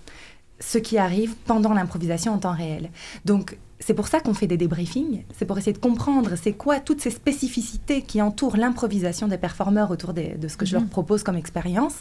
ce 0.61 0.79
qui 0.79 0.97
arrive 0.99 1.35
pendant 1.47 1.73
l'improvisation 1.73 2.33
en 2.35 2.38
temps 2.38 2.55
réel. 2.55 2.91
Donc, 3.25 3.57
c'est 3.85 3.95
pour 3.95 4.07
ça 4.09 4.21
qu'on 4.21 4.35
fait 4.35 4.47
des 4.47 4.57
débriefings, 4.57 5.25
c'est 5.37 5.45
pour 5.45 5.59
essayer 5.59 5.73
de 5.73 5.79
comprendre 5.79 6.31
c'est 6.40 6.53
quoi 6.53 6.79
toutes 6.81 7.01
ces 7.01 7.11
spécificités 7.11 8.03
qui 8.03 8.23
entourent 8.23 8.57
l'improvisation 8.57 9.27
des 9.29 9.38
performeurs 9.38 9.90
autour 9.90 10.12
des- 10.12 10.35
de 10.37 10.49
ce 10.49 10.57
que 10.57 10.64
je 10.64 10.73
leur 10.75 10.83
Mhm. 10.83 10.88
propose 10.88 11.23
comme 11.23 11.37
expérience, 11.37 11.97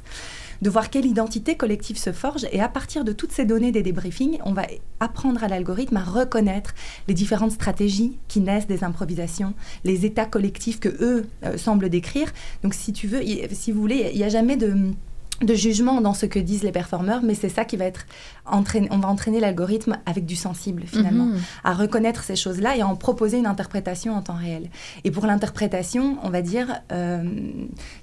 de 0.62 0.70
voir 0.70 0.90
quelle 0.90 1.06
identité 1.06 1.56
collective 1.58 1.98
se 1.98 2.12
forge 2.12 2.46
et 2.52 2.62
à 2.62 2.68
partir 2.70 3.04
de 3.04 3.12
toutes 3.14 3.32
ces 3.32 3.46
données 3.46 3.72
des 3.72 3.82
débriefings, 3.82 4.38
on 4.46 4.54
va 4.54 4.64
apprendre 5.00 5.44
à 5.44 5.48
l'algorithme 5.48 5.98
à 5.98 6.04
reconnaître 6.04 6.74
les 7.08 7.14
différentes 7.16 7.52
stratégies 7.54 8.18
qui 8.28 8.42
naissent 8.42 8.68
des 8.68 8.84
improvisations, 8.84 9.54
les 9.84 10.06
états 10.06 10.26
collectifs 10.26 10.80
que 10.80 10.90
eux 11.02 11.26
euh, 11.44 11.58
semblent 11.58 11.90
décrire. 11.90 12.32
Donc 12.64 12.74
si 12.76 12.94
tu 12.94 13.08
veux, 13.08 13.22
si 13.52 13.72
vous 13.72 13.82
voulez, 13.82 14.12
il 14.14 14.18
n'y 14.18 14.24
a 14.24 14.30
jamais 14.30 14.56
de 14.58 14.76
de 15.42 15.54
jugement 15.56 16.02
dans 16.02 16.14
ce 16.14 16.26
que 16.26 16.40
disent 16.40 16.64
les 16.64 16.72
performeurs, 16.72 17.22
mais 17.24 17.34
c'est 17.36 17.50
ça 17.50 17.66
qui 17.66 17.78
va 17.78 17.86
être 17.86 18.06
entraîné. 18.46 18.88
On 18.92 18.98
va 19.00 19.08
entraîner 19.10 19.40
l'algorithme 19.40 19.98
avec 20.06 20.26
du 20.26 20.36
sensible 20.36 20.84
finalement, 20.86 21.26
Mhm. 21.26 21.40
à 21.64 21.74
reconnaître 21.74 22.24
ces 22.24 22.36
choses-là 22.36 22.78
et 22.78 22.82
à 22.82 22.88
en 22.88 22.96
proposer 22.96 23.38
une 23.38 23.46
interprétation 23.48 24.16
en 24.16 24.22
temps 24.22 24.36
réel. 24.36 24.70
Et 25.04 25.12
pour 25.12 25.26
l'interprétation, 25.26 26.18
on 26.24 26.30
va 26.30 26.42
dire, 26.42 26.68
euh, 26.92 27.24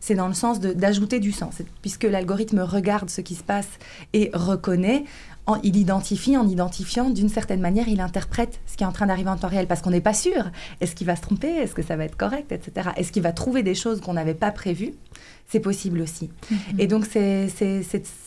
c'est 0.00 0.14
dans 0.14 0.28
le 0.28 0.34
sens 0.34 0.60
d'ajouter 0.60 1.20
du 1.20 1.32
sens, 1.32 1.54
puisque 1.82 2.04
l'algorithme 2.04 2.60
regarde 2.60 3.10
ce 3.10 3.20
qui 3.20 3.34
se 3.34 3.42
passe 3.44 3.68
et 4.12 4.30
reconnaît. 4.34 5.04
en- 5.50 5.56
il 5.62 5.76
identifie, 5.78 6.36
en 6.36 6.46
identifiant, 6.46 7.08
d'une 7.08 7.30
certaine 7.30 7.62
manière, 7.62 7.88
il 7.88 8.02
interprète 8.02 8.60
ce 8.66 8.76
qui 8.76 8.84
est 8.84 8.86
en 8.86 8.92
train 8.92 9.06
d'arriver 9.06 9.30
en 9.30 9.36
temps 9.38 9.48
réel, 9.48 9.66
parce 9.66 9.80
qu'on 9.80 9.88
n'est 9.88 10.02
pas 10.02 10.12
sûr. 10.12 10.50
Est-ce 10.82 10.94
qu'il 10.94 11.06
va 11.06 11.16
se 11.16 11.22
tromper? 11.22 11.48
Est-ce 11.48 11.72
que 11.74 11.80
ça 11.80 11.96
va 11.96 12.04
être 12.04 12.18
correct? 12.18 12.52
Etc. 12.52 12.90
Est-ce 12.98 13.12
qu'il 13.12 13.22
va 13.22 13.32
trouver 13.32 13.62
des 13.62 13.74
choses 13.74 14.02
qu'on 14.02 14.12
n'avait 14.12 14.34
pas 14.34 14.50
prévues? 14.50 14.92
C'est 15.50 15.60
possible 15.60 16.02
aussi. 16.02 16.30
Et 16.78 16.86
donc, 16.86 17.06
c'est 17.06 17.48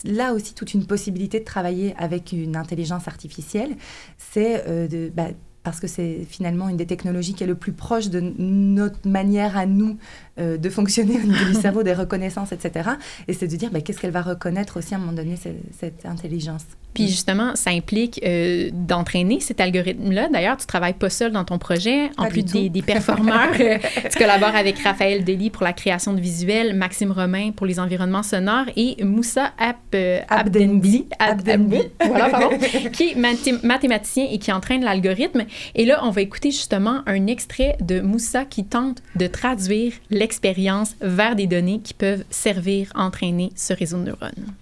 là 0.04 0.34
aussi 0.34 0.56
toute 0.56 0.74
une 0.74 0.86
possibilité 0.88 1.40
de 1.40 1.46
travailler 1.46 1.94
avec 1.98 2.32
une 2.32 2.56
intelligence 2.56 3.08
artificielle. 3.08 3.78
C'est 4.18 4.68
euh, 4.68 4.88
de... 4.88 5.12
bah, 5.16 5.28
parce 5.64 5.80
que 5.80 5.86
c'est 5.86 6.26
finalement 6.28 6.70
une 6.70 6.78
des 6.78 6.88
technologies 6.88 7.36
qui 7.36 7.44
est 7.44 7.48
le 7.48 7.56
plus 7.56 7.74
proche 7.74 8.10
de 8.10 8.20
notre 8.20 9.08
manière 9.08 9.56
à 9.56 9.68
nous 9.68 9.98
euh, 10.40 10.58
de 10.58 10.70
fonctionner 10.70 11.16
au 11.16 11.28
niveau 11.28 11.46
du 11.46 11.54
cerveau, 11.54 11.84
des 11.84 11.94
reconnaissances, 11.94 12.52
etc. 12.52 12.92
Et 13.28 13.34
c'est 13.34 13.48
de 13.48 13.56
dire 13.56 13.70
bah, 13.72 13.82
qu'est-ce 13.82 14.00
qu'elle 14.00 14.12
va 14.12 14.22
reconnaître 14.22 14.78
aussi 14.78 14.94
à 14.94 14.98
un 14.98 15.00
moment 15.02 15.14
donné, 15.14 15.36
cette, 15.36 15.62
cette 15.80 16.06
intelligence? 16.06 16.64
Puis 16.94 17.08
justement, 17.08 17.56
ça 17.56 17.70
implique 17.70 18.20
euh, 18.26 18.70
d'entraîner 18.74 19.40
cet 19.40 19.62
algorithme-là. 19.62 20.28
D'ailleurs, 20.28 20.58
tu 20.58 20.66
travailles 20.66 20.94
pas 20.94 21.10
seul 21.10 21.32
dans 21.32 21.46
ton 21.46 21.58
projet. 21.58 22.10
En 22.18 22.24
Pas 22.26 22.30
plus 22.30 22.44
des, 22.44 22.82
performeurs, 22.82 23.52
euh, 23.60 23.78
tu 24.12 24.18
collabores 24.18 24.56
avec 24.56 24.78
Raphaël 24.80 25.24
Delis 25.24 25.52
pour 25.52 25.64
la 25.64 25.72
création 25.72 26.12
de 26.14 26.20
visuels, 26.20 26.76
Maxime 26.76 27.12
Romain 27.12 27.52
pour 27.56 27.66
les 27.66 27.80
environnements 27.80 28.24
sonores 28.24 28.66
et 28.76 29.02
Moussa 29.06 29.52
Ab, 29.58 29.76
euh, 29.96 30.20
Abdenbi, 30.28 31.06
Abdenbi, 31.18 31.80
voilà, 32.06 32.30
pardon, 32.30 32.50
qui 32.92 33.12
est 33.12 33.16
mathé- 33.16 33.66
mathématicien 33.66 34.28
et 34.30 34.38
qui 34.38 34.52
entraîne 34.52 34.84
l'algorithme. 34.84 35.46
Et 35.76 35.86
là, 35.86 36.02
on 36.04 36.10
va 36.10 36.20
écouter 36.22 36.52
justement 36.52 37.04
un 37.06 37.28
extrait 37.28 37.78
de 37.80 38.02
Moussa 38.02 38.44
qui 38.44 38.66
tente 38.66 39.02
de 39.16 39.28
traduire 39.28 39.94
l'expérience 40.22 40.96
vers 41.02 41.36
des 41.36 41.48
données 41.48 41.80
qui 41.80 41.96
peuvent 41.96 42.24
servir 42.30 42.92
à 42.94 43.02
entraîner 43.06 43.52
ce 43.56 43.74
réseau 43.74 43.98
de 43.98 44.04
neurones. 44.04 44.54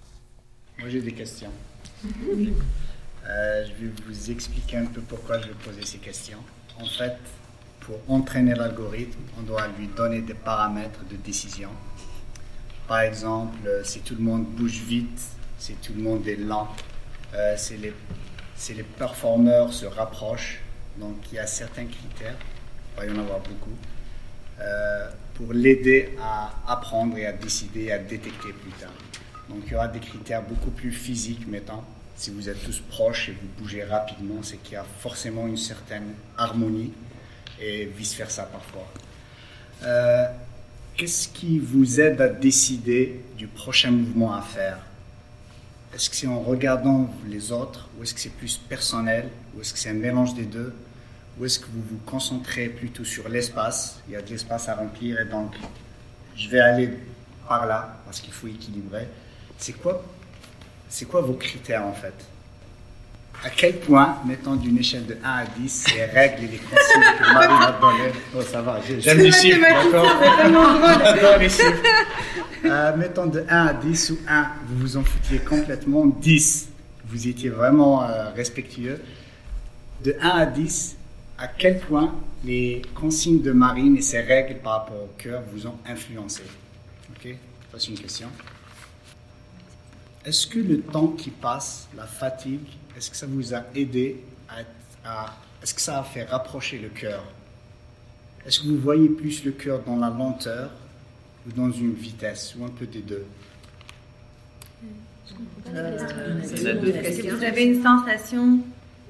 Moi, 0.78 0.88
j'ai 0.88 1.02
des 1.02 1.12
questions. 1.12 1.52
Euh, 3.28 3.64
je 3.64 3.84
vais 3.84 3.92
vous 4.08 4.30
expliquer 4.32 4.78
un 4.78 4.86
peu 4.86 5.00
pourquoi 5.02 5.38
je 5.38 5.46
vais 5.48 5.54
poser 5.62 5.84
ces 5.84 5.98
questions. 5.98 6.38
En 6.80 6.86
fait, 6.86 7.16
pour 7.78 7.96
entraîner 8.08 8.56
l'algorithme, 8.56 9.20
on 9.38 9.42
doit 9.42 9.68
lui 9.78 9.86
donner 9.86 10.20
des 10.20 10.34
paramètres 10.34 11.04
de 11.08 11.14
décision. 11.14 11.68
Par 12.88 13.02
exemple, 13.02 13.58
euh, 13.68 13.84
si 13.84 14.00
tout 14.00 14.16
le 14.16 14.22
monde 14.22 14.46
bouge 14.46 14.80
vite, 14.80 15.20
si 15.58 15.74
tout 15.74 15.92
le 15.96 16.02
monde 16.02 16.26
est 16.26 16.40
lent, 16.40 16.74
euh, 17.34 17.54
si, 17.56 17.76
les, 17.76 17.92
si 18.56 18.74
les 18.74 18.82
performeurs 18.82 19.72
se 19.72 19.86
rapprochent. 19.86 20.60
Donc, 20.96 21.14
il 21.30 21.36
y 21.36 21.38
a 21.38 21.46
certains 21.46 21.86
critères, 21.86 22.38
il 22.94 23.00
va 23.00 23.06
y 23.06 23.10
en 23.16 23.20
avoir 23.20 23.38
beaucoup, 23.38 23.76
pour 25.34 25.52
l'aider 25.52 26.10
à 26.20 26.52
apprendre 26.66 27.16
et 27.16 27.26
à 27.26 27.32
décider, 27.32 27.92
à 27.92 27.98
détecter 27.98 28.52
plus 28.52 28.72
tard. 28.72 28.92
Donc 29.48 29.62
il 29.66 29.72
y 29.72 29.74
aura 29.74 29.88
des 29.88 30.00
critères 30.00 30.42
beaucoup 30.42 30.70
plus 30.70 30.92
physiques, 30.92 31.46
mettons. 31.48 31.82
Si 32.16 32.30
vous 32.30 32.48
êtes 32.48 32.62
tous 32.62 32.80
proches 32.80 33.30
et 33.30 33.32
vous 33.32 33.48
bougez 33.62 33.82
rapidement, 33.82 34.42
c'est 34.42 34.58
qu'il 34.58 34.74
y 34.74 34.76
a 34.76 34.84
forcément 34.84 35.46
une 35.46 35.56
certaine 35.56 36.12
harmonie 36.36 36.92
et 37.60 37.86
vice-versa 37.86 38.44
parfois. 38.44 38.86
Euh, 39.84 40.26
Qu'est-ce 40.96 41.28
qui 41.28 41.58
vous 41.58 41.98
aide 41.98 42.20
à 42.20 42.28
décider 42.28 43.22
du 43.38 43.46
prochain 43.46 43.90
mouvement 43.90 44.34
à 44.34 44.42
faire? 44.42 44.78
Est-ce 45.94 46.10
que 46.10 46.16
c'est 46.16 46.26
en 46.26 46.40
regardant 46.40 47.08
les 47.26 47.52
autres 47.52 47.88
ou 47.96 48.02
est-ce 48.02 48.12
que 48.12 48.20
c'est 48.20 48.34
plus 48.34 48.58
personnel 48.58 49.30
ou 49.54 49.62
est-ce 49.62 49.72
que 49.72 49.78
c'est 49.78 49.88
un 49.88 49.94
mélange 49.94 50.34
des 50.34 50.44
deux? 50.44 50.74
Ou 51.38 51.44
est-ce 51.46 51.58
que 51.58 51.66
vous 51.66 51.82
vous 51.90 52.00
concentrez 52.06 52.66
plutôt 52.68 53.04
sur 53.04 53.28
l'espace? 53.28 54.00
Il 54.08 54.12
y 54.14 54.16
a 54.16 54.22
de 54.22 54.28
l'espace 54.28 54.68
à 54.68 54.74
remplir 54.74 55.20
et 55.20 55.24
donc 55.24 55.54
je 56.36 56.48
vais 56.48 56.60
aller 56.60 56.90
par 57.48 57.66
là 57.66 57.96
parce 58.04 58.20
qu'il 58.20 58.32
faut 58.32 58.46
équilibrer. 58.48 59.08
C'est 59.58 59.72
quoi, 59.74 60.02
c'est 60.88 61.04
quoi 61.06 61.20
vos 61.20 61.34
critères 61.34 61.84
en 61.84 61.92
fait? 61.92 62.14
À 63.42 63.48
quel 63.48 63.78
point, 63.78 64.18
mettons 64.26 64.54
d'une 64.54 64.76
échelle 64.76 65.06
de 65.06 65.16
1 65.24 65.28
à 65.30 65.44
10, 65.46 65.94
les 65.94 66.04
règles 66.04 66.44
et 66.44 66.48
les 66.48 66.58
consignes 66.58 67.16
que 67.18 67.32
Marie 67.32 67.48
m'a 67.48 67.72
données 67.80 68.12
Oh, 68.36 68.42
ça 68.42 68.60
va, 68.60 68.78
j'ai- 68.86 69.00
j'aime 69.00 69.18
les 69.18 69.32
chiffres, 69.32 69.60
d'accord? 69.60 70.06
J'adore 71.04 71.38
les 71.38 71.48
chiffres. 71.48 71.82
Euh, 72.66 72.96
mettons 72.98 73.26
de 73.26 73.42
1 73.48 73.66
à 73.68 73.72
10 73.72 74.10
ou 74.10 74.18
1, 74.28 74.46
vous 74.66 74.78
vous 74.80 74.96
en 74.98 75.04
foutiez 75.04 75.38
complètement. 75.38 76.04
10, 76.04 76.68
vous 77.06 77.28
étiez 77.28 77.48
vraiment 77.48 78.02
euh, 78.04 78.28
respectueux. 78.36 79.00
De 80.04 80.14
1 80.20 80.28
à 80.28 80.44
10, 80.44 80.96
à 81.40 81.48
quel 81.48 81.80
point 81.80 82.14
les 82.44 82.82
consignes 82.94 83.40
de 83.42 83.50
Marine 83.52 83.96
et 83.96 84.02
ses 84.02 84.20
règles 84.20 84.58
par 84.60 84.72
rapport 84.80 85.02
au 85.02 85.10
cœur 85.18 85.42
vous 85.52 85.66
ont 85.66 85.76
influencé? 85.86 86.42
Ok, 87.10 87.34
ça 87.72 87.78
c'est 87.78 87.88
une 87.88 87.98
question. 87.98 88.28
Est-ce 90.24 90.46
que 90.46 90.58
le 90.58 90.80
temps 90.82 91.08
qui 91.08 91.30
passe, 91.30 91.88
la 91.96 92.06
fatigue, 92.06 92.60
est-ce 92.96 93.10
que 93.10 93.16
ça 93.16 93.26
vous 93.26 93.54
a 93.54 93.62
aidé 93.74 94.22
à, 94.48 94.58
à- 95.08 95.36
est-ce 95.62 95.72
que 95.74 95.80
ça 95.80 95.98
a 95.98 96.02
fait 96.02 96.24
rapprocher 96.24 96.78
le 96.78 96.88
cœur? 96.90 97.24
Est-ce 98.46 98.60
que 98.60 98.68
vous 98.68 98.78
voyez 98.78 99.08
plus 99.08 99.44
le 99.44 99.52
cœur 99.52 99.82
dans 99.82 99.96
la 99.96 100.10
lenteur 100.10 100.70
ou 101.46 101.52
dans 101.52 101.70
une 101.70 101.94
vitesse 101.94 102.54
ou 102.58 102.64
un 102.64 102.68
peu 102.68 102.86
des 102.86 103.00
deux? 103.00 103.24
Est-ce 105.74 107.22
que 107.22 107.34
vous 107.34 107.44
avez 107.44 107.64
une 107.64 107.82
sensation 107.82 108.60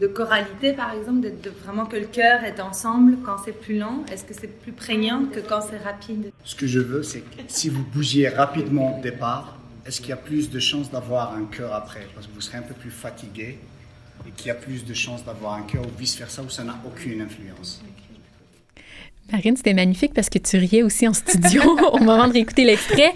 de 0.01 0.07
choralité, 0.07 0.73
par 0.73 0.93
exemple, 0.95 1.21
de, 1.21 1.51
vraiment 1.63 1.85
que 1.85 1.97
le 1.97 2.07
cœur 2.07 2.43
est 2.45 2.59
ensemble 2.59 3.19
quand 3.25 3.37
c'est 3.45 3.53
plus 3.53 3.79
lent? 3.79 4.05
Est-ce 4.11 4.25
que 4.25 4.35
c'est 4.35 4.61
plus 4.61 4.73
prégnant 4.73 5.27
que 5.27 5.41
quand 5.41 5.61
c'est 5.61 5.79
rapide? 5.79 6.33
Ce 6.45 6.55
que 6.55 6.67
je 6.67 6.81
veux, 6.81 7.03
c'est 7.03 7.21
que 7.21 7.43
si 7.49 7.69
vous 7.69 7.85
bougiez 7.85 8.29
rapidement 8.29 8.99
au 8.99 9.03
départ, 9.03 9.59
est-ce 9.87 10.01
qu'il 10.01 10.11
y 10.11 10.13
a 10.13 10.17
plus 10.17 10.51
de 10.51 10.59
chances 10.59 10.91
d'avoir 10.91 11.35
un 11.35 11.45
cœur 11.45 11.75
après? 11.75 12.07
Parce 12.15 12.27
que 12.27 12.33
vous 12.33 12.41
serez 12.41 12.59
un 12.59 12.63
peu 12.63 12.75
plus 12.75 12.91
fatigué 12.91 13.59
et 14.27 14.31
qu'il 14.31 14.49
y 14.49 14.51
a 14.51 14.55
plus 14.55 14.85
de 14.85 14.95
chances 14.95 15.25
d'avoir 15.25 15.55
un 15.55 15.63
cœur 15.63 15.83
ou 15.83 15.99
vice-versa 15.99 16.43
où 16.43 16.49
ça 16.49 16.65
n'a 16.65 16.79
aucune 16.87 17.21
influence. 17.21 17.83
Marine, 19.33 19.57
c'était 19.57 19.75
magnifique 19.75 20.13
parce 20.15 20.29
que 20.29 20.39
tu 20.39 20.57
riais 20.57 20.83
aussi 20.83 21.07
en 21.07 21.13
studio 21.13 21.63
au 21.93 21.99
moment 21.99 22.27
de 22.27 22.33
réécouter 22.33 22.65
l'extrait. 22.65 23.13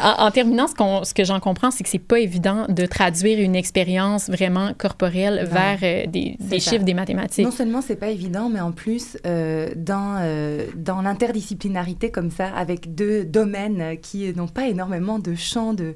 En, 0.00 0.30
terminant, 0.30 0.66
ce, 0.66 0.74
ce 1.04 1.14
que 1.14 1.24
j'en 1.24 1.40
comprends, 1.40 1.70
c'est 1.70 1.84
que 1.84 1.90
c'est 1.90 1.98
pas 1.98 2.18
évident 2.18 2.66
de 2.68 2.86
traduire 2.86 3.40
une 3.40 3.56
expérience 3.56 4.28
vraiment 4.28 4.72
corporelle 4.74 5.46
vers 5.50 5.78
euh, 5.82 6.06
des, 6.06 6.36
chiffres, 6.60 6.84
des 6.84 6.94
mathématiques. 6.94 7.44
Non 7.44 7.50
seulement 7.50 7.80
c'est 7.80 7.96
pas 7.96 8.08
évident, 8.08 8.48
mais 8.48 8.60
en 8.60 8.72
plus, 8.72 9.16
euh, 9.26 9.70
dans, 9.76 10.18
euh, 10.20 10.66
dans 10.76 11.02
l'interdisciplinarité 11.02 12.10
comme 12.10 12.30
ça, 12.30 12.48
avec 12.48 12.94
deux 12.94 13.24
domaines 13.24 13.98
qui 14.00 14.32
n'ont 14.34 14.48
pas 14.48 14.68
énormément 14.68 15.18
de 15.18 15.34
champs 15.34 15.74
de, 15.74 15.94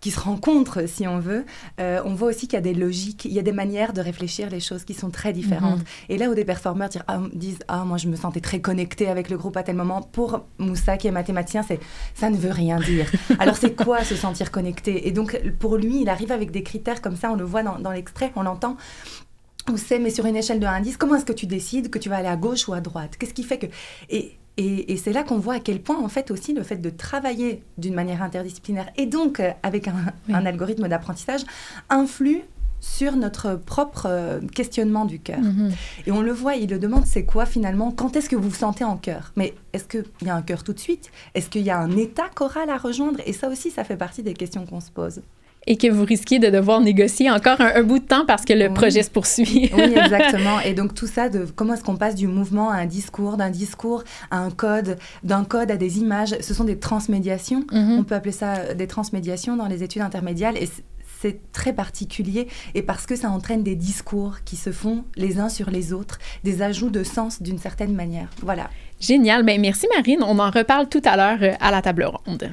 qui 0.00 0.10
se 0.10 0.18
rencontrent, 0.18 0.88
si 0.88 1.06
on 1.06 1.20
veut, 1.20 1.44
on 1.78 2.14
voit 2.14 2.28
aussi 2.28 2.48
qu'il 2.48 2.54
y 2.54 2.56
a 2.56 2.62
des 2.62 2.74
logiques, 2.74 3.24
il 3.24 3.32
y 3.32 3.38
a 3.38 3.42
des 3.42 3.52
manières 3.52 3.92
de 3.92 4.00
réfléchir 4.00 4.50
les 4.50 4.60
choses 4.60 4.84
qui 4.84 4.94
sont 4.94 5.10
très 5.10 5.32
différentes. 5.32 5.80
Mm-hmm. 5.80 6.10
Et 6.10 6.18
là 6.18 6.30
où 6.30 6.34
des 6.34 6.44
performeurs 6.44 6.88
disent, 6.88 7.02
ah, 7.06 7.20
disent, 7.32 7.58
ah 7.68 7.84
moi 7.84 7.96
je 7.96 8.07
je 8.08 8.12
me 8.12 8.16
sentais 8.16 8.40
très 8.40 8.60
connectée 8.60 9.08
avec 9.08 9.28
le 9.28 9.36
groupe 9.36 9.56
à 9.56 9.62
tel 9.62 9.76
moment. 9.76 10.00
Pour 10.00 10.46
Moussa, 10.58 10.96
qui 10.96 11.06
est 11.08 11.10
mathématicien, 11.10 11.62
c'est 11.62 11.78
ça 12.14 12.30
ne 12.30 12.36
veut 12.36 12.50
rien 12.50 12.78
dire. 12.80 13.06
Alors 13.38 13.56
c'est 13.56 13.74
quoi 13.74 14.02
se 14.02 14.16
sentir 14.16 14.50
connecté 14.50 15.06
Et 15.06 15.12
donc 15.12 15.40
pour 15.58 15.76
lui, 15.76 16.00
il 16.00 16.08
arrive 16.08 16.32
avec 16.32 16.50
des 16.50 16.62
critères 16.62 17.02
comme 17.02 17.16
ça, 17.16 17.30
on 17.30 17.36
le 17.36 17.44
voit 17.44 17.62
dans, 17.62 17.90
l'extrait, 17.90 18.32
on 18.34 18.42
l'entend. 18.42 18.76
On 19.70 19.76
sait, 19.76 19.98
mais 19.98 20.08
sur 20.08 20.24
une 20.24 20.36
échelle 20.36 20.60
de 20.60 20.66
1 20.66 20.72
à 20.72 20.80
10, 20.80 20.96
comment 20.96 21.16
est-ce 21.16 21.26
que 21.26 21.32
tu 21.34 21.46
décides 21.46 21.90
que 21.90 21.98
tu 21.98 22.08
vas 22.08 22.16
aller 22.16 22.28
à 22.28 22.36
gauche 22.36 22.68
ou 22.68 22.72
à 22.72 22.80
droite? 22.80 23.16
Qu'est-ce 23.18 23.34
qui 23.34 23.42
fait 23.42 23.58
que... 23.58 23.66
Et, 24.08 24.38
et, 24.56 24.96
c'est 24.96 25.12
là 25.12 25.22
qu'on 25.22 25.38
voit 25.38 25.54
à 25.54 25.60
quel 25.60 25.80
point, 25.80 26.02
en 26.02 26.08
fait, 26.08 26.30
aussi 26.30 26.54
le 26.54 26.62
fait 26.62 26.78
de 26.78 26.90
travailler 26.90 27.62
d'une 27.76 27.94
manière 27.94 28.22
interdisciplinaire 28.22 28.90
et 28.96 29.06
donc 29.06 29.38
euh, 29.38 29.52
avec 29.62 29.86
un, 29.86 29.94
un 30.32 30.46
algorithme 30.46 30.88
d'apprentissage 30.88 31.42
influe 31.90 32.42
sur 32.80 33.16
notre 33.16 33.56
propre 33.56 34.06
euh, 34.06 34.40
questionnement 34.54 35.04
du 35.04 35.18
cœur. 35.18 35.40
Mhm. 35.40 35.72
Et 36.06 36.12
on 36.12 36.20
le 36.20 36.32
voit, 36.32 36.56
il 36.56 36.70
le 36.70 36.78
demande, 36.78 37.06
c'est 37.06 37.24
quoi 37.24 37.46
finalement? 37.46 37.90
Quand 37.90 38.16
est-ce 38.16 38.28
que 38.28 38.36
vous 38.36 38.48
vous 38.48 38.54
sentez 38.54 38.84
en 38.84 38.96
cœur? 38.96 39.32
Mais 39.36 39.54
est-ce 39.72 39.84
qu'il 39.84 40.04
y 40.22 40.28
a 40.28 40.34
un 40.34 40.42
cœur 40.42 40.62
tout 40.64 40.72
de 40.72 40.78
suite? 40.78 41.10
Est-ce 41.34 41.48
qu'il 41.48 41.62
y 41.62 41.70
a 41.70 41.78
un 41.78 41.96
état 41.96 42.28
choral 42.34 42.70
à 42.70 42.78
rejoindre? 42.78 43.20
Et 43.26 43.32
ça 43.32 43.48
aussi, 43.48 43.70
ça 43.70 43.84
fait 43.84 43.96
partie 43.96 44.22
des 44.22 44.34
questions 44.34 44.64
qu'on 44.66 44.80
se 44.80 44.90
pose 44.90 45.20
et 45.68 45.76
que 45.76 45.86
vous 45.86 46.04
risquez 46.04 46.38
de 46.38 46.48
devoir 46.48 46.80
négocier 46.80 47.30
encore 47.30 47.60
un, 47.60 47.82
bout 47.82 47.98
de 47.98 48.04
temps 48.04 48.24
parce 48.26 48.46
que 48.46 48.54
le 48.54 48.72
projet 48.72 49.02
se 49.02 49.10
poursuit. 49.10 49.70
oui, 49.74 49.94
exactement. 49.96 50.60
Et 50.60 50.72
donc 50.72 50.94
tout 50.94 51.06
ça, 51.06 51.28
de 51.28 51.46
comment 51.54 51.74
est-ce 51.74 51.84
qu'on 51.84 51.96
passe 51.96 52.14
du 52.14 52.26
mouvement 52.26 52.70
à 52.70 52.76
un 52.76 52.86
discours, 52.86 53.36
d'un 53.36 53.50
discours 53.50 54.02
à 54.30 54.38
un 54.38 54.50
code, 54.50 54.96
d'un 55.24 55.44
code 55.44 55.70
à 55.70 55.76
des 55.76 55.98
images, 55.98 56.34
ce 56.40 56.54
sont 56.54 56.64
des 56.64 56.78
transmédiations. 56.78 57.64
Mhm. 57.70 57.98
On 57.98 58.04
peut 58.04 58.14
appeler 58.14 58.32
ça 58.32 58.72
des 58.72 58.86
transmédiations 58.86 59.56
dans 59.56 59.66
les 59.66 59.82
études 59.82 60.02
intermédiaires. 60.02 60.54
Et 60.56 60.68
c'est 61.20 61.52
très 61.52 61.72
particulier 61.72 62.48
et 62.74 62.82
parce 62.82 63.06
que 63.06 63.16
ça 63.16 63.30
entraîne 63.30 63.62
des 63.62 63.74
discours 63.74 64.38
qui 64.44 64.56
se 64.56 64.70
font 64.70 65.04
les 65.16 65.38
uns 65.38 65.48
sur 65.48 65.70
les 65.70 65.92
autres, 65.92 66.18
des 66.44 66.62
ajouts 66.62 66.90
de 66.90 67.02
sens 67.02 67.42
d'une 67.42 67.58
certaine 67.58 67.94
manière. 67.94 68.28
Voilà. 68.42 68.70
Génial. 69.00 69.44
Ben, 69.44 69.60
merci 69.60 69.86
Marine. 69.94 70.22
On 70.22 70.38
en 70.38 70.50
reparle 70.50 70.88
tout 70.88 71.02
à 71.04 71.16
l'heure 71.16 71.38
euh, 71.42 71.54
à 71.60 71.70
la 71.70 71.82
table 71.82 72.04
ronde. 72.04 72.50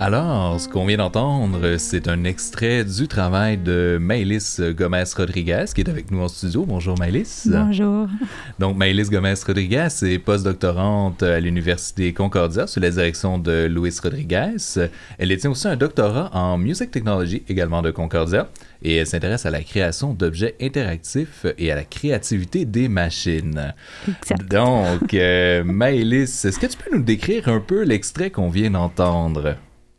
Ce 0.00 0.66
qu'on 0.68 0.86
vient 0.86 0.96
d'entendre, 0.96 1.76
c'est 1.76 2.08
un 2.08 2.24
extrait 2.24 2.84
du 2.84 3.06
travail 3.06 3.58
de 3.58 3.98
Maëlys 4.00 4.60
Gomez-Rodriguez, 4.60 5.66
qui 5.74 5.82
est 5.82 5.90
avec 5.90 6.10
nous 6.10 6.22
en 6.22 6.28
studio. 6.28 6.64
Bonjour 6.64 6.98
Maëlys. 6.98 7.46
Bonjour. 7.50 8.08
Donc 8.58 8.78
Maëlys 8.78 9.10
Gomez-Rodriguez 9.10 9.88
est 10.02 10.18
postdoctorante 10.18 11.22
à 11.22 11.38
l'Université 11.38 12.14
Concordia 12.14 12.66
sous 12.66 12.80
la 12.80 12.88
direction 12.88 13.38
de 13.38 13.66
Luis 13.66 13.94
Rodriguez. 14.02 14.56
Elle 15.18 15.28
détient 15.28 15.50
aussi 15.50 15.68
un 15.68 15.76
doctorat 15.76 16.30
en 16.32 16.56
Music 16.56 16.90
Technology, 16.90 17.42
également 17.48 17.82
de 17.82 17.90
Concordia, 17.90 18.48
et 18.82 18.96
elle 18.96 19.06
s'intéresse 19.06 19.44
à 19.44 19.50
la 19.50 19.62
création 19.62 20.14
d'objets 20.14 20.56
interactifs 20.62 21.44
et 21.58 21.70
à 21.70 21.74
la 21.74 21.84
créativité 21.84 22.64
des 22.64 22.88
machines. 22.88 23.74
Exact. 24.08 24.50
Donc, 24.50 25.12
euh, 25.12 25.62
Maëlys, 25.62 26.46
est-ce 26.46 26.58
que 26.58 26.66
tu 26.66 26.78
peux 26.78 26.96
nous 26.96 27.02
décrire 27.02 27.48
un 27.48 27.60
peu 27.60 27.82
l'extrait 27.82 28.30
qu'on 28.30 28.48
vient 28.48 28.70
d'entendre? 28.70 29.56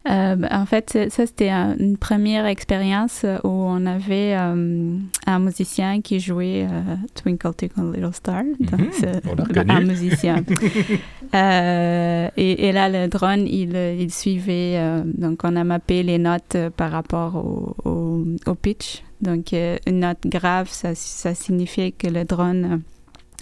Euh, 0.09 0.35
en 0.49 0.65
fait, 0.65 1.09
ça, 1.09 1.27
c'était 1.27 1.51
une 1.51 1.95
première 1.95 2.47
expérience 2.47 3.23
où 3.43 3.49
on 3.49 3.85
avait 3.85 4.35
euh, 4.35 4.97
un 5.27 5.39
musicien 5.39 6.01
qui 6.01 6.19
jouait 6.19 6.67
euh, 6.69 6.95
Twinkle 7.13 7.53
Twinkle 7.53 7.93
Little 7.93 8.13
Star. 8.13 8.43
Donc, 8.59 9.57
un 9.57 9.81
musicien. 9.81 10.37
et, 11.33 12.71
là, 12.71 12.89
le 12.89 13.07
drone, 13.07 13.45
il, 13.47 13.75
il 13.75 14.11
suivait. 14.11 15.03
donc, 15.05 15.41
on 15.43 15.55
a 15.55 15.63
mappé 15.63 16.01
les 16.01 16.17
notes 16.17 16.57
par 16.75 16.91
rapport 16.91 17.35
au, 17.35 17.75
au, 18.47 18.55
pitch. 18.55 19.03
Donc, 19.21 19.51
une 19.53 19.99
note 19.99 20.25
grave, 20.25 20.67
ça, 20.71 20.95
ça 20.95 21.35
signifiait 21.35 21.91
que 21.91 22.07
le 22.07 22.25
drone 22.25 22.81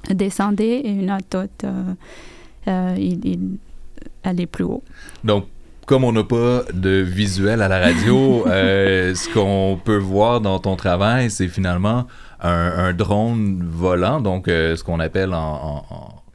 descendait 0.09 0.81
et 0.81 0.89
une 0.89 1.05
note 1.05 1.35
haute, 1.35 1.65
il, 2.67 3.25
il 3.25 3.57
allait 4.23 4.45
plus 4.45 4.65
haut. 4.65 4.83
Donc, 5.23 5.45
comme 5.89 6.03
on 6.03 6.11
n'a 6.11 6.23
pas 6.23 6.65
de 6.71 7.01
visuel 7.01 7.63
à 7.63 7.67
la 7.67 7.79
radio, 7.79 8.43
euh, 8.47 9.15
ce 9.15 9.27
qu'on 9.27 9.79
peut 9.83 9.97
voir 9.97 10.39
dans 10.39 10.59
ton 10.59 10.75
travail, 10.75 11.31
c'est 11.31 11.47
finalement 11.47 12.05
un, 12.41 12.93
drone 12.93 13.63
volant, 13.67 14.21
donc 14.21 14.47
euh, 14.47 14.75
ce 14.75 14.83
qu'on 14.83 14.99
appelle 14.99 15.33
en, 15.33 15.83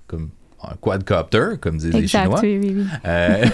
comme 0.09 0.31
un 0.61 0.75
quadcopter, 0.81 1.59
comme 1.61 1.77
disent 1.77 1.93
les 1.93 2.09
Chinois. 2.09 2.41
Oui, 2.43 2.59
oui, 2.61 2.75
oui. 2.79 2.85
Euh, 3.07 3.45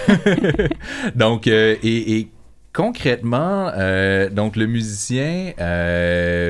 donc, 1.15 1.45
et, 1.45 2.29
concrètement, 2.73 3.71
donc 4.31 4.55
le 4.55 4.65
musicien 4.65 5.53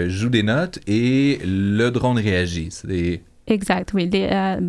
joue 0.08 0.30
des 0.30 0.44
notes 0.44 0.80
et 0.88 1.42
le 1.44 1.90
drone 1.90 2.20
réagit. 2.20 2.70
C'est 2.72 3.22
Exact, 3.52 3.92
oui. 3.94 4.10
Euh, 4.14 4.62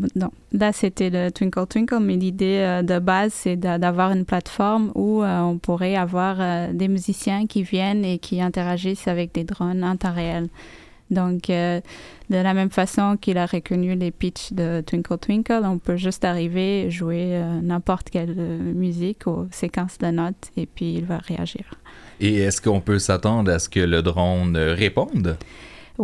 là, 0.52 0.72
c'était 0.72 1.08
le 1.08 1.30
Twinkle 1.30 1.66
Twinkle, 1.68 2.00
mais 2.00 2.16
l'idée 2.16 2.58
euh, 2.58 2.82
de 2.82 2.98
base, 2.98 3.32
c'est 3.32 3.54
d'avoir 3.54 4.10
une 4.10 4.24
plateforme 4.24 4.90
où 4.96 5.22
euh, 5.22 5.40
on 5.40 5.58
pourrait 5.58 5.94
avoir 5.94 6.38
des 6.72 6.88
musiciens 6.88 7.46
qui 7.46 7.62
viennent 7.62 8.04
et 8.04 8.18
qui 8.18 8.42
interagissent 8.42 9.06
avec 9.06 9.32
des 9.32 9.44
drones 9.44 9.84
en 9.84 9.96
temps 9.96 10.12
réel. 10.12 10.48
Donc, 11.10 11.48
de 11.48 11.82
la 12.30 12.54
même 12.54 12.70
façon 12.70 13.18
qu'il 13.20 13.36
a 13.36 13.44
reconnu 13.44 13.94
les 13.94 14.10
pitchs 14.10 14.54
de 14.54 14.80
Twinkle 14.80 15.18
Twinkle, 15.18 15.60
on 15.64 15.78
peut 15.78 15.96
juste 15.96 16.24
arriver, 16.24 16.90
jouer 16.90 17.38
n'importe 17.62 18.08
quelle 18.08 18.34
musique 18.34 19.26
ou 19.26 19.46
séquence 19.50 19.98
de 19.98 20.06
notes 20.06 20.50
et 20.56 20.64
puis 20.64 20.94
il 20.94 21.04
va 21.04 21.18
réagir. 21.18 21.74
Et 22.18 22.38
est-ce 22.38 22.62
qu'on 22.62 22.80
peut 22.80 22.98
s'attendre 22.98 23.52
à 23.52 23.58
ce 23.58 23.68
que 23.68 23.80
le 23.80 24.00
drone 24.00 24.56
réponde? 24.56 25.36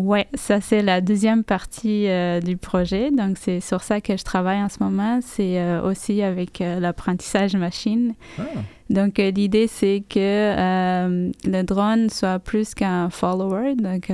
Oui, 0.01 0.21
ça 0.35 0.61
c'est 0.61 0.81
la 0.81 1.01
deuxième 1.01 1.43
partie 1.43 2.07
euh, 2.07 2.39
du 2.41 2.57
projet. 2.57 3.11
Donc 3.11 3.37
c'est 3.37 3.59
sur 3.59 3.83
ça 3.83 4.01
que 4.01 4.17
je 4.17 4.23
travaille 4.23 4.63
en 4.63 4.69
ce 4.69 4.81
moment. 4.81 5.19
C'est 5.21 5.61
euh, 5.61 5.83
aussi 5.83 6.23
avec 6.23 6.61
euh, 6.61 6.79
l'apprentissage 6.79 7.57
machine. 7.57 8.15
Ah. 8.39 8.43
Donc 8.91 9.19
l'idée 9.19 9.67
c'est 9.67 10.05
que 10.09 11.31
le 11.45 11.63
drone 11.63 12.11
soit 12.11 12.39
plus 12.39 12.75
qu'un 12.75 13.11
follower, 13.11 13.75
donc 13.75 14.11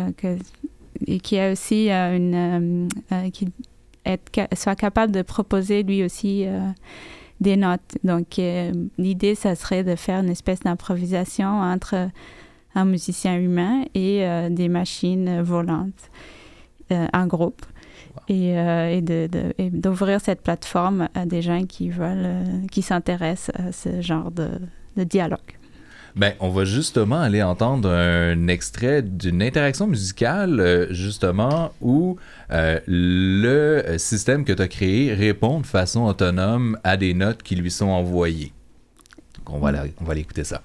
et 1.06 1.20
qui 1.20 1.38
a 1.38 1.52
aussi 1.52 1.90
une 1.90 2.88
qui 3.32 3.48
soit 4.54 4.74
capable 4.74 5.12
de 5.12 5.20
proposer 5.22 5.82
lui 5.82 6.02
aussi 6.02 6.46
des 7.40 7.56
notes. 7.56 7.98
Donc 8.02 8.40
l'idée 8.98 9.36
ça 9.36 9.54
serait 9.54 9.84
de 9.84 9.94
faire 9.94 10.20
une 10.20 10.30
espèce 10.30 10.60
d'improvisation 10.60 11.60
entre 11.60 12.08
un 12.74 12.84
musicien 12.84 13.36
humain 13.36 13.84
et 13.94 14.24
euh, 14.26 14.48
des 14.50 14.68
machines 14.68 15.40
volantes 15.42 16.10
euh, 16.92 17.06
en 17.12 17.26
groupe. 17.26 17.64
Et, 18.28 18.56
euh, 18.56 19.00
et 19.58 19.70
d'ouvrir 19.70 20.20
cette 20.20 20.40
plateforme 20.42 21.08
à 21.14 21.26
des 21.26 21.42
gens 21.42 21.64
qui 21.64 21.90
veulent, 21.90 22.64
qui 22.70 22.80
s'intéressent 22.80 23.54
à 23.56 23.72
ce 23.72 24.00
genre 24.00 24.30
de, 24.30 24.48
de 24.96 25.04
dialogue. 25.04 25.40
Ben, 26.14 26.34
on 26.38 26.48
va 26.48 26.64
justement 26.64 27.20
aller 27.20 27.42
entendre 27.42 27.90
un 27.90 28.46
extrait 28.46 29.02
d'une 29.02 29.42
interaction 29.42 29.88
musicale, 29.88 30.60
euh, 30.60 30.86
justement, 30.92 31.72
où 31.80 32.16
euh, 32.52 32.78
le 32.86 33.96
système 33.98 34.44
que 34.44 34.52
tu 34.52 34.62
as 34.62 34.68
créé 34.68 35.12
répond 35.12 35.60
de 35.60 35.66
façon 35.66 36.04
autonome 36.04 36.78
à 36.84 36.96
des 36.96 37.14
notes 37.14 37.42
qui 37.42 37.56
lui 37.56 37.72
sont 37.72 37.88
envoyées. 37.88 38.52
Donc, 39.38 39.56
on 39.56 39.58
va, 39.58 39.72
la- 39.72 39.86
on 40.00 40.04
va 40.04 40.12
aller 40.12 40.20
écouter 40.20 40.44
ça. 40.44 40.62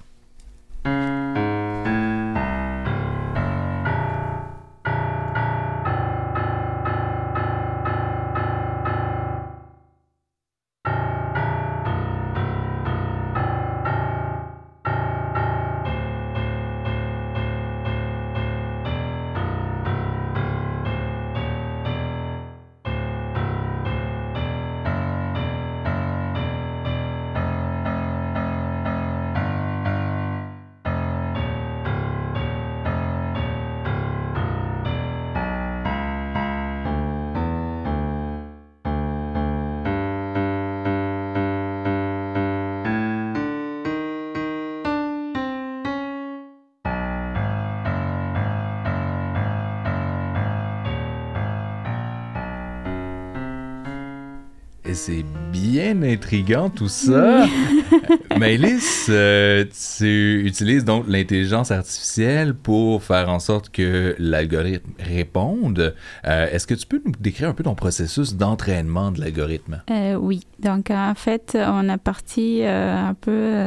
Intriguant 56.30 56.70
tout 56.70 56.88
ça. 56.88 57.44
Maëlys, 58.38 59.06
euh, 59.08 59.64
tu 59.98 60.46
utilises 60.46 60.84
donc 60.84 61.06
l'intelligence 61.08 61.72
artificielle 61.72 62.54
pour 62.54 63.02
faire 63.02 63.28
en 63.28 63.40
sorte 63.40 63.70
que 63.70 64.14
l'algorithme 64.20 64.92
réponde. 65.00 65.92
Euh, 66.24 66.46
Est-ce 66.52 66.68
que 66.68 66.74
tu 66.74 66.86
peux 66.86 67.02
nous 67.04 67.10
décrire 67.18 67.48
un 67.48 67.52
peu 67.52 67.64
ton 67.64 67.74
processus 67.74 68.36
d'entraînement 68.36 69.10
de 69.10 69.20
l'algorithme? 69.20 69.82
Euh, 69.90 70.14
oui, 70.14 70.46
donc 70.60 70.92
en 70.92 71.14
fait, 71.16 71.58
on 71.60 71.88
a 71.88 71.98
parti 71.98 72.62
un 72.64 73.14
peu 73.20 73.64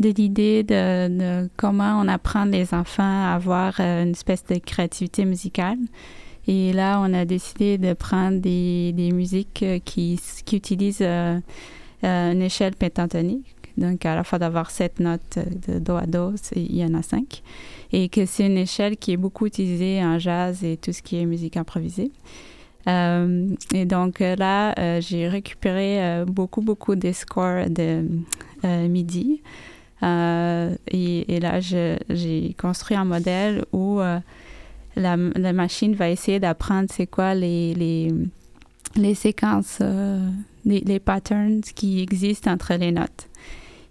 de 0.00 0.08
l'idée 0.08 0.62
de, 0.62 1.08
de 1.08 1.50
comment 1.58 2.00
on 2.00 2.08
apprend 2.08 2.46
les 2.46 2.72
enfants 2.72 3.02
à 3.02 3.34
avoir 3.34 3.80
une 3.80 4.12
espèce 4.12 4.46
de 4.46 4.56
créativité 4.56 5.26
musicale. 5.26 5.76
Et 6.46 6.72
là, 6.72 7.00
on 7.00 7.12
a 7.14 7.24
décidé 7.24 7.78
de 7.78 7.94
prendre 7.94 8.38
des, 8.38 9.10
musiques 9.12 9.62
euh, 9.62 9.78
qui, 9.84 10.20
utilisent 10.52 10.98
euh, 11.00 11.38
euh, 12.04 12.32
une 12.32 12.42
échelle 12.42 12.74
pentatonique. 12.74 13.46
Donc, 13.76 14.04
à 14.06 14.14
la 14.14 14.24
fois 14.24 14.38
d'avoir 14.38 14.70
sept 14.70 15.00
notes 15.00 15.38
de 15.66 15.78
do 15.78 15.96
à 15.96 16.06
do, 16.06 16.34
il 16.54 16.76
y 16.76 16.84
en 16.84 16.94
a 16.94 17.02
cinq. 17.02 17.42
Et 17.92 18.08
que 18.08 18.24
c'est 18.24 18.46
une 18.46 18.58
échelle 18.58 18.96
qui 18.96 19.12
est 19.12 19.16
beaucoup 19.16 19.46
utilisée 19.46 20.04
en 20.04 20.18
jazz 20.18 20.62
et 20.62 20.76
tout 20.76 20.92
ce 20.92 21.02
qui 21.02 21.16
est 21.16 21.24
musique 21.24 21.56
improvisée. 21.56 22.12
Et 22.86 23.84
donc 23.86 24.20
là, 24.20 25.00
j'ai 25.00 25.26
récupéré 25.26 26.22
beaucoup, 26.26 26.60
beaucoup 26.60 26.94
des 26.94 27.14
scores 27.14 27.68
de 27.68 28.04
MIDI. 28.62 29.42
Et, 30.02 31.40
là, 31.40 31.60
j'ai 31.60 32.54
construit 32.58 32.96
un 32.96 33.04
modèle 33.04 33.64
où 33.72 34.00
la, 34.96 35.16
la 35.16 35.52
machine 35.52 35.94
va 35.94 36.08
essayer 36.10 36.40
d'apprendre 36.40 36.88
c'est 36.92 37.06
quoi 37.06 37.34
les, 37.34 37.74
les, 37.74 38.12
les 38.96 39.14
séquences, 39.14 39.78
euh, 39.80 40.18
les, 40.64 40.80
les 40.80 41.00
patterns 41.00 41.60
qui 41.74 42.00
existent 42.00 42.50
entre 42.50 42.74
les 42.74 42.92
notes. 42.92 43.28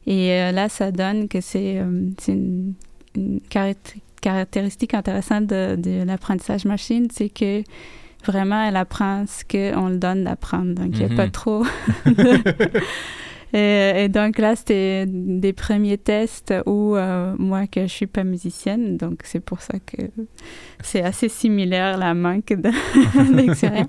Et 0.08 0.32
euh, 0.32 0.52
là, 0.52 0.70
ça 0.70 0.92
donne 0.92 1.28
que 1.28 1.40
c'est 1.42 1.78
euh, 1.80 2.10
une, 2.28 2.74
une 3.16 3.40
caract- 3.50 3.96
caractéristique 4.22 4.94
intéressante 4.94 5.48
de, 5.48 5.76
de 5.78 6.04
l'apprentissage 6.04 6.66
machine, 6.66 7.08
c'est 7.12 7.30
que 7.30 7.64
vraiment, 8.26 8.64
elle 8.64 8.78
apprend 8.78 9.26
ce 9.28 9.44
qu'on 9.44 9.88
le 9.90 9.98
donne 9.98 10.24
d'apprendre. 10.24 10.74
Donc, 10.76 10.90
il 10.94 11.00
n'y 11.00 11.06
a 11.06 11.10
Mhm. 11.10 11.16
pas 11.18 11.28
trop 11.30 11.64
de- 12.06 12.12
et, 13.54 14.04
et 14.06 14.10
donc 14.10 14.40
là, 14.40 14.56
c'était 14.56 15.06
des 15.08 15.54
premiers 15.54 15.98
tests 15.98 16.54
où 16.66 16.96
euh, 16.96 17.36
moi, 17.38 17.68
que 17.68 17.82
je 17.84 17.88
suis 17.94 18.08
pas 18.08 18.24
musicienne, 18.24 18.98
donc 18.98 19.20
c'est 19.24 19.40
pour 19.40 19.62
ça 19.62 19.78
que 19.80 20.04
c'est 20.82 21.04
assez 21.04 21.30
similaire 21.30 21.98
la 21.98 22.14
manque 22.14 22.48
de- 22.48 23.34
d'expérience, 23.36 23.88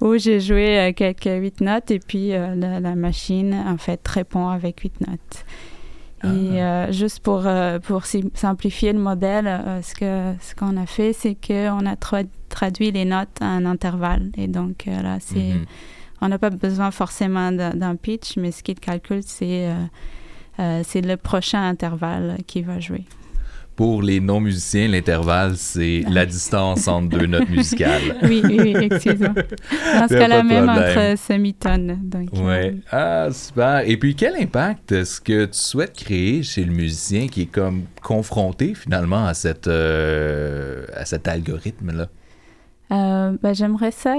où 0.00 0.16
j'ai 0.16 0.40
joué 0.40 0.78
euh, 0.78 0.92
quelques 0.92 1.24
huit 1.42 1.60
notes 1.60 1.90
et 1.90 1.98
puis 2.00 2.32
euh, 2.34 2.54
la, 2.54 2.80
la 2.80 2.94
machine, 2.94 3.54
en 3.54 3.76
fait, 3.76 4.06
répond 4.08 4.48
avec 4.48 4.80
huit 4.80 4.98
notes. 5.06 5.44
Et 6.24 6.62
euh, 6.62 6.90
juste 6.90 7.20
pour, 7.22 7.42
euh, 7.46 7.78
pour 7.78 8.06
sim- 8.06 8.30
simplifier 8.32 8.94
le 8.94 8.98
modèle, 8.98 9.46
euh, 9.46 9.82
ce 9.82 9.94
que 9.94 10.32
ce 10.40 10.54
qu'on 10.54 10.78
a 10.78 10.86
fait, 10.86 11.12
c'est 11.12 11.34
qu'on 11.34 11.84
a 11.84 11.96
tra- 11.96 12.26
traduit 12.48 12.90
les 12.92 13.04
notes 13.04 13.42
en 13.42 13.66
intervalles. 13.66 14.30
Et 14.38 14.46
donc 14.48 14.86
là, 14.86 15.18
c'est 15.20 15.34
Mhm. 15.54 15.64
On 16.24 16.28
n'a 16.28 16.38
pas 16.38 16.48
besoin 16.50 16.90
forcément 16.90 17.52
d'un 17.52 17.96
pitch, 17.96 18.38
mais 18.38 18.50
ce 18.50 18.62
qu'il 18.62 18.80
calcule, 18.80 19.20
c'est 19.24 19.68
euh, 19.68 19.74
euh, 20.58 20.80
c'est 20.84 21.02
le 21.02 21.18
prochain 21.18 21.68
intervalle 21.68 22.38
qui 22.46 22.62
va 22.62 22.80
jouer. 22.80 23.04
Pour 23.76 24.02
les 24.02 24.20
non-musiciens, 24.20 24.88
l'intervalle, 24.88 25.56
c'est 25.56 26.02
la 26.08 26.24
distance 26.36 26.88
entre 26.88 27.18
deux 27.18 27.26
notes 27.26 27.50
musicales. 27.50 28.00
Oui, 28.22 28.40
oui, 28.44 28.58
oui, 28.62 28.76
excuse-moi. 28.80 29.34
Dans 29.34 30.08
ce 30.08 30.14
cas-là, 30.14 30.42
même 30.44 30.68
entre 30.68 31.18
semi-tonnes. 31.18 32.00
Euh, 32.14 32.42
Ouais. 32.42 32.76
Ah, 32.90 33.28
super. 33.32 33.82
Et 33.86 33.96
puis, 33.98 34.14
quel 34.14 34.36
impact 34.36 34.92
est-ce 34.92 35.20
que 35.20 35.44
tu 35.46 35.58
souhaites 35.58 35.92
créer 35.94 36.42
chez 36.42 36.64
le 36.64 36.72
musicien 36.72 37.26
qui 37.26 37.42
est 37.42 37.52
comme 37.52 37.82
confronté 38.02 38.74
finalement 38.74 39.26
à, 39.26 39.34
cette, 39.34 39.66
euh, 39.66 40.86
à 40.94 41.04
cet 41.04 41.28
algorithme-là? 41.28 42.06
Euh, 42.92 43.36
ben, 43.42 43.54
J'aimerais 43.54 43.90
ça 43.90 44.14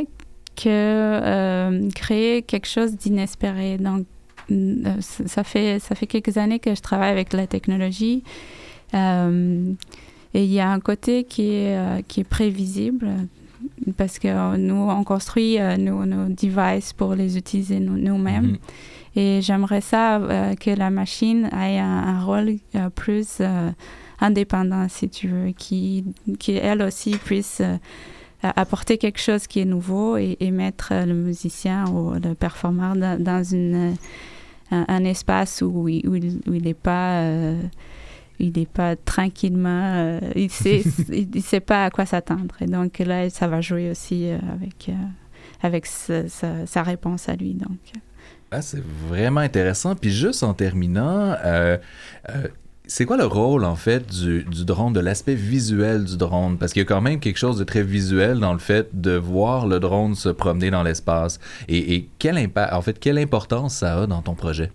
que 0.56 0.70
euh, 0.70 1.90
créer 1.94 2.42
quelque 2.42 2.68
chose 2.68 2.96
d'inespéré. 2.96 3.78
Donc, 3.78 4.06
euh, 4.52 4.96
ça 5.00 5.44
fait, 5.44 5.80
ça 5.80 5.96
fait 5.96 6.08
quelques 6.08 6.38
années 6.38 6.60
que 6.60 6.74
je 6.76 6.82
travaille 6.82 7.12
avec 7.12 7.34
la 7.34 7.48
technologie. 7.48 8.24
Euh, 8.94 9.74
et 10.34 10.44
il 10.44 10.52
y 10.52 10.60
a 10.60 10.70
un 10.70 10.80
côté 10.80 11.24
qui 11.24 11.52
est, 11.52 12.04
qui 12.08 12.22
est 12.22 12.30
prévisible 12.30 13.10
parce 13.98 14.20
que 14.20 14.58
nous, 14.58 14.90
on 14.90 15.04
construit 15.04 15.58
nos, 15.80 16.06
nos 16.06 16.28
devices 16.30 16.94
pour 16.94 17.16
les 17.16 17.38
utiliser 17.38 17.80
nous- 17.80 17.98
nous-mêmes. 17.98 18.52
Mhm. 18.52 18.58
Et 19.18 19.42
j'aimerais 19.42 19.80
ça 19.82 20.18
euh, 20.18 20.56
que 20.56 20.72
la 20.72 20.90
machine 20.90 21.46
ait 21.54 21.80
un, 21.80 21.86
un 21.86 22.24
rôle 22.24 22.56
euh, 22.76 22.90
plus 22.90 23.42
indépendant, 24.20 24.88
si 24.90 25.08
tu 25.10 25.30
veux, 25.30 25.52
qui, 25.52 26.04
qui 26.38 26.54
elle 26.58 26.82
aussi 26.82 27.12
puisse 27.18 27.62
apporter 28.44 28.98
quelque 28.98 29.20
chose 29.20 29.48
qui 29.48 29.60
est 29.60 29.66
nouveau 29.66 30.18
et, 30.18 30.38
et 30.40 30.52
mettre 30.52 30.90
euh, 30.92 31.06
le 31.06 31.14
musicien 31.14 31.86
ou 31.90 32.14
le 32.14 32.34
performeur 32.36 32.96
dans, 32.96 33.22
dans 33.22 33.44
une, 33.44 33.76
euh, 33.76 33.94
un, 34.72 34.86
un 34.88 35.04
espace 35.06 35.62
où 35.62 35.88
il 35.88 36.08
où 36.08 36.16
il 36.16 36.40
où 36.48 36.54
il 36.54 36.64
n'est 36.64 36.74
pas 36.74 37.22
euh, 37.22 37.62
il 38.40 38.52
n'est 38.58 38.66
pas 38.66 38.96
tranquillement 38.96 39.94
euh, 39.96 40.20
il 40.36 40.52
sait 40.52 40.84
il, 41.12 41.42
sait 41.42 41.60
pas 41.60 41.86
à 41.86 41.90
quoi 41.90 42.06
s'attendre 42.06 42.56
et 42.62 42.66
donc 42.66 43.00
là 43.00 43.30
ça 43.30 43.48
va 43.48 43.62
jouer 43.62 43.90
aussi 43.90 44.30
euh, 44.30 44.38
avec 44.54 44.90
euh, 44.90 44.94
avec 45.62 45.86
ce- 45.86 46.28
sa, 46.28 46.66
sa 46.66 46.84
réponse 46.84 47.30
à 47.30 47.36
lui 47.36 47.54
donc 47.54 47.78
Ah, 48.52 48.62
c'est 48.62 48.84
vraiment 49.10 49.42
intéressant. 49.42 49.96
Puis 49.96 50.12
juste 50.12 50.44
en 50.44 50.54
terminant, 50.54 51.36
c'est 52.88 53.06
quoi 53.06 53.18
le 53.18 53.26
rôle 53.26 53.66
en 53.66 53.76
fait 53.76 54.08
du, 54.08 54.46
drone, 54.66 54.94
de 54.94 55.00
l'aspect 55.00 55.36
visuel 55.36 56.06
du 56.06 56.18
drone? 56.18 56.58
Parce 56.58 56.74
qu'il 56.74 56.82
y 56.82 56.86
a 56.86 56.88
quand 56.88 57.02
même 57.02 57.20
quelque 57.20 57.38
chose 57.38 57.58
de 57.58 57.64
très 57.64 57.84
visuel 57.84 58.40
dans 58.40 58.54
le 58.54 58.60
fait 58.60 58.90
de 58.94 59.16
voir 59.16 59.68
le 59.68 59.80
drone 59.80 60.16
se 60.16 60.30
promener 60.30 60.72
dans 60.72 60.84
l'espace. 60.84 61.40
Et, 61.68 62.08
quel 62.20 62.38
impact, 62.38 62.74
en 62.74 62.82
fait, 62.82 63.00
quelle 63.00 63.18
importance 63.18 63.76
ça 63.76 64.02
a 64.02 64.08
dans 64.08 64.22
ton 64.22 64.36
projet? 64.36 64.72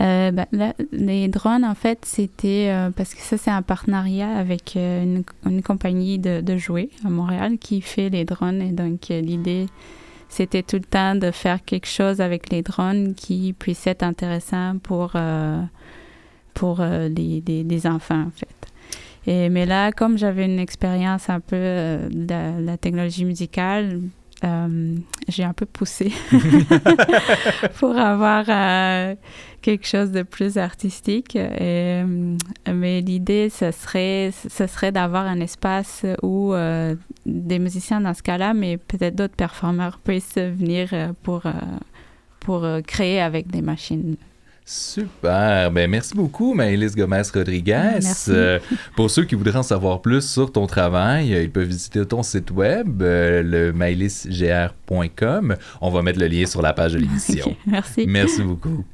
Euh, 0.00 0.32
ben, 0.32 0.46
là, 0.52 0.74
les 0.92 1.28
drones, 1.28 1.64
en 1.64 1.74
fait, 1.74 2.04
c'était 2.04 2.68
euh, 2.68 2.90
parce 2.90 3.14
que 3.14 3.20
ça, 3.20 3.36
c'est 3.36 3.50
un 3.50 3.62
partenariat 3.62 4.30
avec 4.30 4.76
euh, 4.76 5.22
une, 5.46 5.62
compagnie 5.62 6.18
de, 6.18 6.40
de 6.40 6.56
jouets 6.56 6.88
à 7.04 7.10
Montréal 7.10 7.58
qui 7.58 7.80
fait 7.80 8.08
les 8.08 8.24
drones. 8.24 8.60
Et 8.60 8.72
donc, 8.72 9.08
l'idée, 9.08 9.66
c'était 10.28 10.64
tout 10.64 10.76
le 10.76 10.82
temps 10.82 11.14
de 11.14 11.30
faire 11.30 11.64
quelque 11.64 11.86
chose 11.86 12.20
avec 12.20 12.50
les 12.50 12.62
drones 12.62 13.14
qui 13.14 13.54
puisse 13.56 13.86
être 13.86 14.02
intéressant 14.02 14.78
pour, 14.82 15.12
pour 16.54 16.80
euh, 16.80 17.08
les, 17.08 17.42
les- 17.46 17.64
les 17.64 17.86
enfants, 17.86 18.22
en 18.22 18.30
fait. 18.30 18.48
Et, 19.26 19.48
mais 19.48 19.66
là, 19.66 19.90
comme 19.92 20.18
j'avais 20.18 20.44
une 20.44 20.58
expérience 20.58 21.30
un 21.30 21.40
peu 21.40 21.56
euh, 21.56 22.08
de 22.10 22.64
la, 22.64 22.76
technologie 22.76 23.24
musicale, 23.24 24.02
euh, 24.44 24.94
j'ai 25.28 25.44
un 25.44 25.54
peu 25.54 25.64
poussé 25.64 26.12
pour 27.78 27.96
avoir 27.96 28.44
euh, 28.48 29.14
quelque 29.62 29.86
chose 29.86 30.10
de 30.12 30.22
plus 30.22 30.58
artistique. 30.58 31.36
Et, 31.36 32.02
mais 32.70 33.00
l'idée, 33.00 33.48
ce 33.48 33.70
serait, 33.70 34.30
ce 34.32 34.66
serait 34.66 34.92
d'avoir 34.92 35.24
un 35.26 35.40
espace 35.40 36.04
où 36.22 36.52
des 37.24 37.58
musiciens 37.58 38.02
dans 38.02 38.12
ce 38.14 38.22
cas-là, 38.22 38.52
mais 38.52 38.76
peut-être 38.76 39.14
d'autres 39.16 39.36
performeurs 39.36 39.98
puissent 39.98 40.36
venir 40.36 40.90
pour, 41.22 41.42
pour 42.40 42.66
créer 42.86 43.20
avec 43.22 43.46
des 43.50 43.62
machines. 43.62 44.16
Super. 44.64 45.70
Ben, 45.70 45.90
merci 45.90 46.14
beaucoup, 46.14 46.54
Maëlys 46.54 46.96
Gomez-Rodriguez. 46.96 48.00
Euh, 48.28 48.58
pour 48.96 49.10
ceux 49.10 49.24
qui 49.24 49.34
voudraient 49.34 49.58
en 49.58 49.62
savoir 49.62 50.00
plus 50.00 50.22
sur 50.22 50.50
ton 50.50 50.66
travail, 50.66 51.34
euh, 51.34 51.42
ils 51.42 51.50
peuvent 51.50 51.68
visiter 51.68 52.04
ton 52.06 52.22
site 52.22 52.50
web, 52.50 53.02
euh, 53.02 53.42
le 53.42 53.72
maëlysgr.com. 53.74 55.56
On 55.82 55.90
va 55.90 56.02
mettre 56.02 56.18
le 56.18 56.28
lien 56.28 56.46
sur 56.46 56.62
la 56.62 56.72
page 56.72 56.94
de 56.94 56.98
l'émission. 56.98 57.54
merci. 57.66 58.06
Merci 58.06 58.42
beaucoup. 58.42 58.84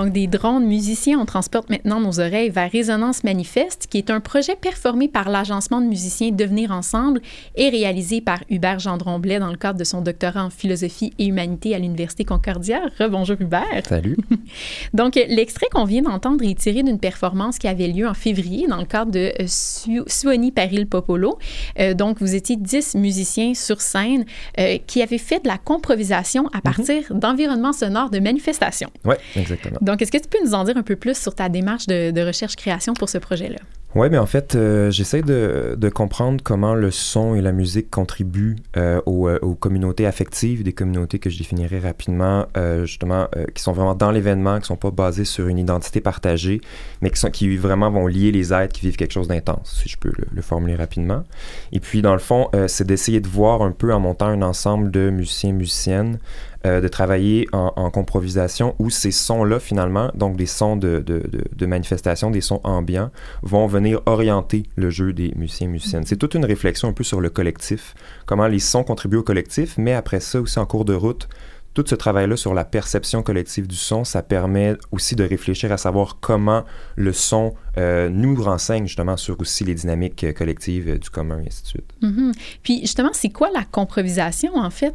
Donc, 0.00 0.14
des 0.14 0.28
drones 0.28 0.64
musiciens, 0.64 1.18
on 1.18 1.26
transporte 1.26 1.68
maintenant 1.68 2.00
nos 2.00 2.20
oreilles 2.20 2.48
vers 2.48 2.70
Résonance 2.70 3.22
Manifeste, 3.22 3.86
qui 3.86 3.98
est 3.98 4.08
un 4.08 4.20
projet 4.20 4.56
performé 4.56 5.08
par 5.08 5.28
l'agencement 5.28 5.82
de 5.82 5.86
musiciens 5.86 6.30
Devenir 6.30 6.70
Ensemble 6.70 7.20
et 7.54 7.68
réalisé 7.68 8.22
par 8.22 8.38
Hubert 8.48 8.78
Gendron-Blais 8.78 9.40
dans 9.40 9.50
le 9.50 9.58
cadre 9.58 9.78
de 9.78 9.84
son 9.84 10.00
doctorat 10.00 10.42
en 10.42 10.48
philosophie 10.48 11.12
et 11.18 11.26
humanité 11.26 11.74
à 11.74 11.78
l'Université 11.78 12.24
Concordia. 12.24 12.80
Rebonjour 12.98 13.36
Hubert. 13.40 13.82
Salut. 13.86 14.16
Donc, 14.94 15.16
l'extrait 15.16 15.66
qu'on 15.70 15.84
vient 15.84 16.00
d'entendre 16.00 16.42
est 16.46 16.58
tiré 16.58 16.82
d'une 16.82 16.98
performance 16.98 17.58
qui 17.58 17.68
avait 17.68 17.88
lieu 17.88 18.08
en 18.08 18.14
février 18.14 18.68
dans 18.68 18.78
le 18.78 18.86
cadre 18.86 19.12
de 19.12 19.34
euh, 19.38 20.04
Suoni 20.06 20.50
Paril 20.50 20.86
Popolo. 20.86 21.38
Euh, 21.78 21.92
donc, 21.92 22.20
vous 22.20 22.34
étiez 22.34 22.56
10 22.56 22.94
musiciens 22.94 23.52
sur 23.52 23.82
scène 23.82 24.24
euh, 24.58 24.78
qui 24.86 25.02
avaient 25.02 25.18
fait 25.18 25.42
de 25.42 25.48
la 25.48 25.58
comprovisation 25.58 26.46
à 26.54 26.56
mhm. 26.56 26.62
partir 26.62 27.14
d'environnements 27.14 27.74
sonores 27.74 28.08
de 28.08 28.18
manifestations. 28.18 28.88
Oui, 29.04 29.16
exactement. 29.36 29.76
Donc, 29.89 29.89
est-ce 29.98 30.12
que 30.12 30.18
tu 30.18 30.28
peux 30.28 30.42
nous 30.44 30.54
en 30.54 30.64
dire 30.64 30.76
un 30.76 30.82
peu 30.82 30.96
plus 30.96 31.16
sur 31.16 31.34
ta 31.34 31.48
démarche 31.48 31.86
de, 31.86 32.26
recherche-création 32.26 32.94
pour 32.94 33.08
ce 33.08 33.18
projet-là? 33.18 33.58
Oui, 33.96 34.06
mais 34.08 34.18
en 34.18 34.26
fait, 34.26 34.54
euh, 34.54 34.92
j'essaie 34.92 35.22
de, 35.22 35.76
comprendre 35.92 36.40
comment 36.44 36.74
le 36.74 36.92
son 36.92 37.34
et 37.34 37.40
la 37.40 37.50
musique 37.50 37.90
contribuent 37.90 38.54
euh, 38.76 39.00
euh, 39.08 39.38
aux, 39.42 39.54
communautés 39.56 40.06
affectives, 40.06 40.62
des 40.62 40.72
communautés 40.72 41.18
que 41.18 41.28
je 41.28 41.38
définirais 41.38 41.80
rapidement, 41.80 42.46
justement, 42.84 43.26
qui 43.54 43.62
sont 43.62 43.72
vraiment 43.72 43.96
dans 43.96 44.12
l'événement, 44.12 44.56
qui 44.56 44.62
ne 44.62 44.66
sont 44.66 44.76
pas 44.76 44.92
basées 44.92 45.24
sur 45.24 45.48
une 45.48 45.58
identité 45.58 46.00
partagée, 46.00 46.60
mais 47.00 47.10
qui, 47.10 47.56
vraiment 47.56 47.90
vont 47.90 48.06
lier 48.06 48.30
les 48.30 48.52
êtres 48.52 48.72
qui 48.72 48.82
vivent 48.82 48.96
quelque 48.96 49.12
chose 49.12 49.26
d'intense, 49.26 49.80
si 49.82 49.88
je 49.88 49.98
peux 49.98 50.12
le, 50.16 50.24
le, 50.32 50.42
formuler 50.42 50.76
rapidement. 50.76 51.24
Et 51.72 51.80
puis, 51.80 52.00
dans 52.00 52.12
le 52.12 52.20
fond, 52.20 52.48
c'est 52.68 52.86
d'essayer 52.86 53.20
de 53.20 53.28
voir 53.28 53.62
un 53.62 53.72
peu 53.72 53.92
en 53.92 53.98
montant 53.98 54.26
un 54.26 54.42
ensemble 54.42 54.92
de 54.92 55.10
musiciens, 55.10 55.52
musiciennes, 55.52 56.18
euh, 56.66 56.82
de 56.82 56.88
travailler 56.88 57.48
en, 57.52 57.72
en, 57.76 57.90
comprovisation 57.90 58.74
où 58.78 58.90
ces 58.90 59.12
sons-là, 59.12 59.58
finalement, 59.60 60.10
donc 60.14 60.36
des 60.36 60.44
sons 60.44 60.76
de, 60.76 60.98
de, 61.00 61.66
manifestation, 61.66 62.30
des 62.30 62.42
sons 62.42 62.60
ambiants, 62.64 63.10
vont 63.42 63.66
venir 63.66 64.02
orienter 64.04 64.64
le 64.76 64.90
jeu 64.90 65.14
des 65.14 65.32
musiciens 65.36 65.68
et 65.68 65.70
musiciennes. 65.70 66.04
C'est 66.04 66.16
toute 66.16 66.34
une 66.34 66.44
réflexion 66.44 66.88
un 66.88 66.92
peu 66.92 67.02
sur 67.02 67.22
le 67.22 67.30
collectif, 67.30 67.94
comment 68.26 68.46
les 68.46 68.58
sons 68.58 68.84
contribuent 68.84 69.16
au 69.16 69.22
collectif, 69.22 69.76
mais 69.78 69.94
après 69.94 70.20
ça 70.20 70.38
aussi 70.38 70.58
en 70.58 70.66
cours 70.66 70.84
de 70.84 70.92
route, 70.92 71.28
tout 71.74 71.84
ce 71.86 71.94
travail-là 71.94 72.36
sur 72.36 72.54
la 72.54 72.64
perception 72.64 73.22
collective 73.22 73.66
du 73.66 73.76
son, 73.76 74.04
ça 74.04 74.22
permet 74.22 74.76
aussi 74.90 75.14
de 75.14 75.24
réfléchir 75.24 75.70
à 75.72 75.76
savoir 75.76 76.18
comment 76.20 76.64
le 76.96 77.12
son 77.12 77.54
euh, 77.78 78.08
nous 78.08 78.34
renseigne 78.42 78.86
justement 78.86 79.16
sur 79.16 79.40
aussi 79.40 79.64
les 79.64 79.74
dynamiques 79.74 80.24
euh, 80.24 80.32
collectives 80.32 80.88
euh, 80.88 80.98
du 80.98 81.10
commun 81.10 81.40
et 81.40 81.46
ainsi 81.46 81.62
de 81.62 81.68
suite. 81.68 81.92
Mm-hmm. 82.02 82.32
Puis 82.62 82.80
justement, 82.80 83.10
c'est 83.12 83.30
quoi 83.30 83.50
la 83.54 83.64
comprovisation 83.64 84.56
en 84.56 84.70
fait? 84.70 84.94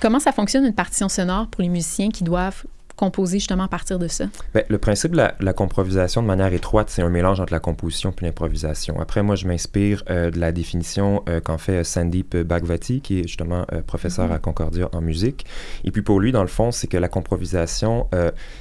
comment 0.00 0.20
ça 0.20 0.32
fonctionne 0.32 0.64
une 0.64 0.74
partition 0.74 1.08
sonore 1.08 1.48
pour 1.48 1.62
les 1.62 1.68
musiciens 1.68 2.08
qui 2.08 2.24
doivent 2.24 2.64
composer 2.96 3.38
justement 3.38 3.64
à 3.64 3.68
partir 3.68 3.98
de 3.98 4.08
ça? 4.08 4.26
Bien, 4.54 4.62
le 4.68 4.78
principe 4.78 5.12
de 5.12 5.22
la, 5.38 5.52
comprovisation 5.52 6.22
de 6.22 6.26
manière 6.26 6.52
étroite, 6.52 6.90
c'est 6.90 7.02
un 7.02 7.08
mélange 7.08 7.40
entre 7.40 7.52
la 7.52 7.60
composition 7.60 8.12
et 8.20 8.24
l'improvisation. 8.24 9.00
Après, 9.00 9.22
moi, 9.22 9.36
je 9.36 9.46
m'inspire 9.46 10.02
euh, 10.10 10.30
de 10.30 10.38
la 10.38 10.52
définition 10.52 11.22
euh, 11.28 11.40
qu'en 11.40 11.58
fait 11.58 11.80
euh, 11.80 11.84
Sandeep 11.84 12.36
Bhagwati, 12.36 13.00
qui 13.00 13.20
est 13.20 13.22
justement 13.26 13.66
professeur 13.86 14.28
mm-hmm. 14.28 14.34
à 14.34 14.38
Concordia 14.38 14.88
en 14.92 15.00
musique. 15.00 15.46
Et 15.84 15.90
puis 15.90 16.02
pour 16.02 16.20
lui, 16.20 16.32
dans 16.32 16.42
le 16.42 16.48
fond, 16.48 16.72
c'est 16.72 16.86
que 16.86 16.96
la 16.96 17.08
comprovisation, 17.08 18.08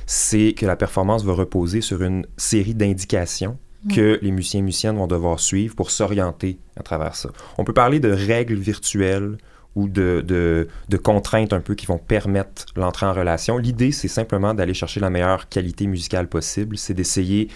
c'est 0.06 0.54
que 0.54 0.66
la 0.66 0.76
performance 0.76 1.24
va 1.24 1.34
reposer 1.34 1.82
sur 1.82 2.02
une 2.04 2.26
série 2.38 2.74
d'indications 2.74 3.58
mm. 3.86 3.94
que 3.94 4.20
les 4.22 4.32
musiciens 4.32 4.60
et 4.60 4.64
musiciennes 4.64 4.98
vont 4.98 5.08
devoir 5.08 5.40
suivre 5.40 5.76
pour 5.76 5.92
s'orienter 5.92 6.58
à 6.78 6.84
travers 6.84 7.16
ça. 7.16 7.30
On 7.58 7.64
peut 7.64 7.74
parler 7.74 8.00
de 8.00 8.12
règles 8.12 8.56
virtuelles 8.56 9.38
ou 9.76 9.90
de, 9.90 10.24
de, 10.26 10.98
contraintes 10.98 11.54
un 11.54 11.62
peu 11.62 11.76
qui 11.76 11.86
vont 11.86 11.98
permettre 11.98 12.66
l'entrée 12.76 13.06
en 13.06 13.14
relation. 13.14 13.58
L'idée, 13.58 13.92
c'est 13.92 14.08
simplement 14.08 14.54
d'aller 14.54 14.74
chercher 14.74 15.00
la 15.00 15.10
meilleure 15.10 15.50
qualité 15.50 15.88
musicale 15.88 16.28
possible, 16.28 16.78
c'est 16.78 16.94
d'essayer 16.94 17.50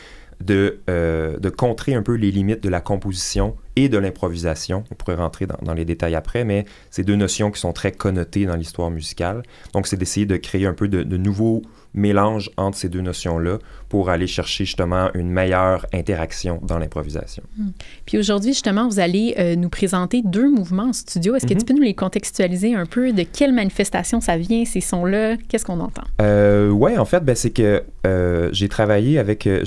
de, 0.44 0.80
euh, 0.90 1.38
de 1.38 1.50
contrer 1.50 1.96
un 1.96 2.04
peu 2.04 2.14
les 2.14 2.32
limites 2.32 2.62
de 2.62 2.70
la 2.70 2.82
composition 2.82 3.56
et 3.76 3.90
de 3.90 3.98
l'improvisation. 3.98 4.84
On 4.92 4.96
pourrait 4.96 5.16
rentrer 5.16 5.48
dans, 5.48 5.74
les 5.74 5.86
détails 5.86 6.16
après, 6.16 6.44
mais 6.44 6.66
c'est 6.92 7.04
deux 7.04 7.16
notions 7.16 7.52
qui 7.52 7.60
sont 7.60 7.74
très 7.74 7.92
connotées 7.92 8.46
dans 8.46 8.56
l'histoire 8.56 8.92
musicale. 8.92 9.44
Donc, 9.74 9.88
c'est 9.88 9.98
d'essayer 9.98 10.26
de 10.26 10.38
créer 10.38 10.66
un 10.66 10.74
peu 10.74 10.88
de, 10.88 11.04
de 11.04 11.18
nouveaux 11.18 11.62
mélange 11.94 12.50
entre 12.58 12.78
ces 12.78 12.90
deux 12.90 13.02
notions-là 13.02 13.60
pour 13.90 14.10
aller 14.10 14.28
chercher 14.28 14.66
justement 14.66 15.10
une 15.14 15.30
meilleure 15.30 15.86
interaction 15.94 16.60
dans 16.64 16.78
l'improvisation. 16.78 17.44
Hmm. 17.58 17.70
Puis 18.06 18.18
aujourd'hui, 18.18 18.52
justement, 18.52 18.88
vous 18.88 19.00
allez 19.00 19.36
euh, 19.40 19.56
nous 19.56 19.70
présenter 19.70 20.22
deux 20.24 20.50
mouvements 20.50 20.90
en 20.90 20.94
studio. 20.94 21.36
Est-ce 21.36 21.46
que 21.46 21.54
tu 21.54 21.60
mhm. 21.60 21.66
peux 21.66 21.74
nous 21.74 21.82
les 21.82 21.94
contextualiser 21.94 22.76
un 22.76 22.86
peu? 22.86 23.12
De 23.12 23.24
quelle 23.24 23.54
manifestation 23.54 24.22
ça 24.22 24.38
vient, 24.38 24.66
ces 24.66 24.82
sons-là? 24.82 25.38
Qu'est-ce 25.48 25.66
qu'on 25.66 25.80
entend? 25.80 26.04
Euh, 26.22 26.70
oui, 26.70 26.98
en 26.98 27.06
fait, 27.06 27.24
ben, 27.24 27.36
c'est 27.36 27.52
que 27.52 27.84
euh, 28.06 28.50
j'ai 28.52 28.70
travaillé 28.70 29.20
avec... 29.20 29.48
Euh, 29.48 29.64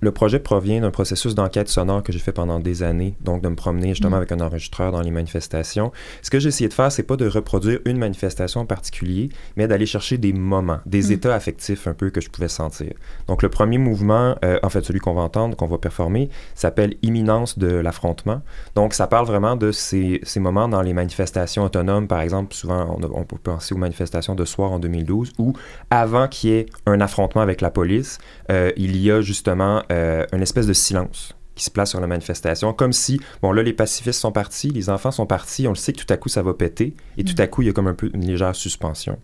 le 0.00 0.12
projet 0.12 0.38
provient 0.38 0.80
d'un 0.80 0.90
processus 0.90 1.34
d'enquête 1.34 1.68
sonore 1.68 2.02
que 2.02 2.12
j'ai 2.12 2.18
fait 2.18 2.32
pendant 2.32 2.60
des 2.60 2.82
années, 2.82 3.14
donc 3.22 3.42
de 3.42 3.48
me 3.48 3.56
promener 3.56 3.88
justement 3.90 4.16
mm. 4.16 4.20
avec 4.20 4.32
un 4.32 4.40
enregistreur 4.40 4.92
dans 4.92 5.00
les 5.00 5.10
manifestations. 5.10 5.92
Ce 6.22 6.30
que 6.30 6.38
j'ai 6.38 6.48
essayé 6.48 6.68
de 6.68 6.74
faire, 6.74 6.92
c'est 6.92 7.02
pas 7.02 7.16
de 7.16 7.26
reproduire 7.26 7.80
une 7.84 7.98
manifestation 7.98 8.60
en 8.60 8.66
particulier, 8.66 9.30
mais 9.56 9.66
d'aller 9.68 9.86
chercher 9.86 10.18
des 10.18 10.32
moments, 10.32 10.80
des 10.86 11.08
mm. 11.08 11.12
états 11.12 11.34
affectifs 11.34 11.86
un 11.86 11.94
peu 11.94 12.10
que 12.10 12.20
je 12.20 12.28
pouvais 12.28 12.48
sentir. 12.48 12.92
Donc 13.26 13.42
le 13.42 13.48
premier 13.48 13.78
mouvement, 13.78 14.36
euh, 14.44 14.58
en 14.62 14.68
fait 14.68 14.84
celui 14.84 15.00
qu'on 15.00 15.14
va 15.14 15.22
entendre, 15.22 15.56
qu'on 15.56 15.66
va 15.66 15.78
performer, 15.78 16.28
s'appelle 16.54 16.94
Imminence 17.02 17.58
de 17.58 17.68
l'affrontement. 17.68 18.42
Donc 18.74 18.92
ça 18.92 19.06
parle 19.06 19.26
vraiment 19.26 19.56
de 19.56 19.72
ces, 19.72 20.20
ces, 20.22 20.40
moments 20.40 20.68
dans 20.68 20.82
les 20.82 20.92
manifestations 20.92 21.64
autonomes, 21.64 22.06
par 22.06 22.20
exemple, 22.20 22.54
souvent 22.54 22.96
on, 22.98 23.04
on 23.12 23.24
peut 23.24 23.38
penser 23.38 23.74
aux 23.74 23.78
manifestations 23.78 24.34
de 24.34 24.44
soir 24.44 24.72
en 24.72 24.78
2012, 24.78 25.32
où 25.38 25.54
avant 25.90 26.28
qu'il 26.28 26.50
y 26.50 26.52
ait 26.54 26.66
un 26.86 27.00
affrontement 27.00 27.42
avec 27.42 27.60
la 27.60 27.70
police, 27.70 28.18
euh, 28.50 28.72
il 28.76 28.96
y 28.96 29.10
a 29.10 29.20
justement 29.20 29.82
euh, 29.90 30.26
une 30.32 30.42
espèce 30.42 30.66
de 30.66 30.72
silence 30.72 31.36
qui 31.56 31.64
se 31.64 31.70
place 31.70 31.90
sur 31.90 32.00
la 32.00 32.06
manifestation, 32.06 32.72
comme 32.72 32.92
si, 32.92 33.18
bon 33.42 33.50
là, 33.50 33.62
les 33.62 33.72
pacifistes 33.72 34.20
sont 34.20 34.30
partis, 34.30 34.68
les 34.68 34.90
enfants 34.90 35.10
sont 35.10 35.26
partis, 35.26 35.66
on 35.66 35.70
le 35.70 35.76
sait 35.76 35.94
que 35.94 36.04
tout 36.04 36.12
à 36.12 36.18
coup, 36.18 36.28
ça 36.28 36.42
va 36.42 36.52
péter, 36.52 36.94
et 37.16 37.24
tout 37.24 37.34
à 37.38 37.46
coup, 37.46 37.62
il 37.62 37.66
y 37.66 37.68
a 37.70 37.72
comme 37.72 37.88
un 37.88 37.94
peu 37.94 38.10
une 38.12 38.24
légère 38.24 38.54
suspension. 38.54 39.18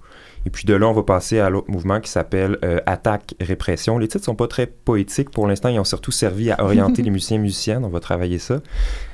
Et 0.47 0.51
puis 0.51 0.65
de 0.65 0.75
là, 0.75 0.89
on 0.89 0.93
va 0.93 1.03
passer 1.03 1.39
à 1.39 1.51
l'autre 1.51 1.71
mouvement 1.71 2.01
qui 2.01 2.11
s'appelle 2.11 2.59
euh, 2.65 2.81
Attaque-Répression. 2.87 3.99
Les 3.99 4.09
titres 4.09 4.25
sont 4.25 4.35
pas 4.35 4.49
très 4.49 4.67
poétiques 4.67 5.31
pour 5.31 5.47
l'instant, 5.47 5.69
ils 5.69 5.79
ont 5.79 5.85
surtout 5.85 6.11
servi 6.11 6.51
à 6.51 6.65
orienter 6.65 7.03
les 7.03 7.11
musiciens 7.11 7.37
et 7.37 7.41
musiciennes, 7.41 7.85
on 7.85 7.91
va 7.91 8.01
travailler 8.01 8.39
ça. 8.39 8.61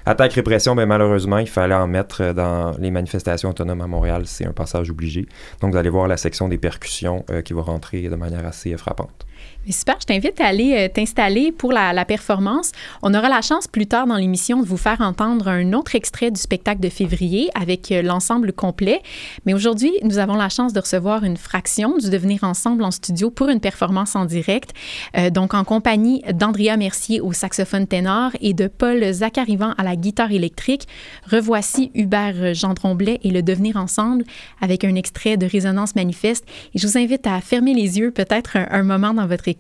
Attaque-Répression, 0.07 0.77
ben, 0.77 0.87
malheureusement, 0.87 1.39
il 1.39 1.49
fallait 1.49 1.75
en 1.75 1.89
mettre 1.89 2.33
dans 2.33 2.77
les 2.79 2.93
manifestations 2.93 3.51
autonomes 3.51 3.81
à 3.81 3.89
Montréal, 3.89 4.23
c'est 4.27 4.47
un 4.47 4.53
passage 4.53 4.91
obligé. 4.91 5.27
Donc 5.61 5.73
vous 5.73 5.77
allez 5.77 5.91
voir 5.91 6.07
la 6.07 6.17
section 6.17 6.49
des 6.49 6.59
percussions 6.59 7.25
qui 7.45 7.53
va 7.53 7.63
rentrer 7.63 8.09
de 8.09 8.17
manière 8.17 8.47
assez 8.47 8.77
frappante 8.77 9.27
Super, 9.71 9.97
je 10.01 10.07
t'invite 10.07 10.41
à 10.41 10.47
aller 10.47 10.75
euh, 10.75 10.89
t'installer 10.89 11.53
pour 11.53 11.73
la, 11.73 12.05
performance. 12.07 12.73
On 13.03 13.13
aura 13.13 13.29
la 13.29 13.43
chance 13.43 13.67
plus 13.67 13.87
tard 13.87 14.07
dans 14.07 14.17
l'émission 14.17 14.63
de 14.63 14.67
vous 14.67 14.79
faire 14.79 15.03
entendre 15.03 15.49
un 15.49 15.75
autre 15.75 15.95
extrait 15.95 16.31
du 16.31 16.41
spectacle 16.41 16.81
de 16.81 16.89
février 16.89 17.51
avec 17.55 17.93
euh, 17.93 18.01
l'ensemble 18.01 18.53
complet. 18.55 19.03
Mais 19.45 19.53
aujourd'hui, 19.53 19.93
nous 20.05 20.19
avons 20.19 20.37
la 20.37 20.49
chance 20.49 20.73
de 20.73 20.81
recevoir 20.81 21.25
une 21.25 21.37
fraction 21.37 21.99
du 21.99 22.09
Devenir 22.09 22.45
ensemble 22.45 22.83
en 22.83 22.91
studio 22.91 23.31
pour 23.31 23.51
une 23.51 23.61
performance 23.61 24.17
en 24.17 24.25
direct. 24.25 24.73
Euh, 25.17 25.29
donc 25.29 25.53
en 25.53 25.65
compagnie 25.65 26.23
d'Andrea 26.33 26.79
Mercier 26.79 27.21
au 27.21 27.35
saxophone 27.35 27.87
ténor 27.87 28.31
et 28.41 28.55
de 28.55 28.69
Paul 28.69 29.13
Zacharivan 29.13 29.75
à 29.77 29.83
la 29.83 29.97
guitare 29.97 30.33
électrique. 30.33 30.87
Revoici 31.31 31.91
Hubert 31.95 32.55
Gendron-Blais 32.55 33.21
et 33.23 33.31
le 33.31 33.43
Devenir 33.43 33.77
ensemble 33.77 34.25
avec 34.63 34.85
un 34.85 34.95
extrait 34.95 35.37
de 35.37 35.47
Résonance 35.47 35.95
manifeste. 35.95 36.47
Et 36.75 36.79
je 36.79 36.87
vous 36.87 36.97
invite 36.97 37.27
à 37.27 37.39
fermer 37.43 37.75
les 37.75 37.99
yeux 37.99 38.13
peut-être 38.13 38.57
un, 38.57 38.67
un 38.71 38.83
moment 38.83 39.13
dans 39.13 39.27
votre 39.27 39.49
écoute 39.49 39.58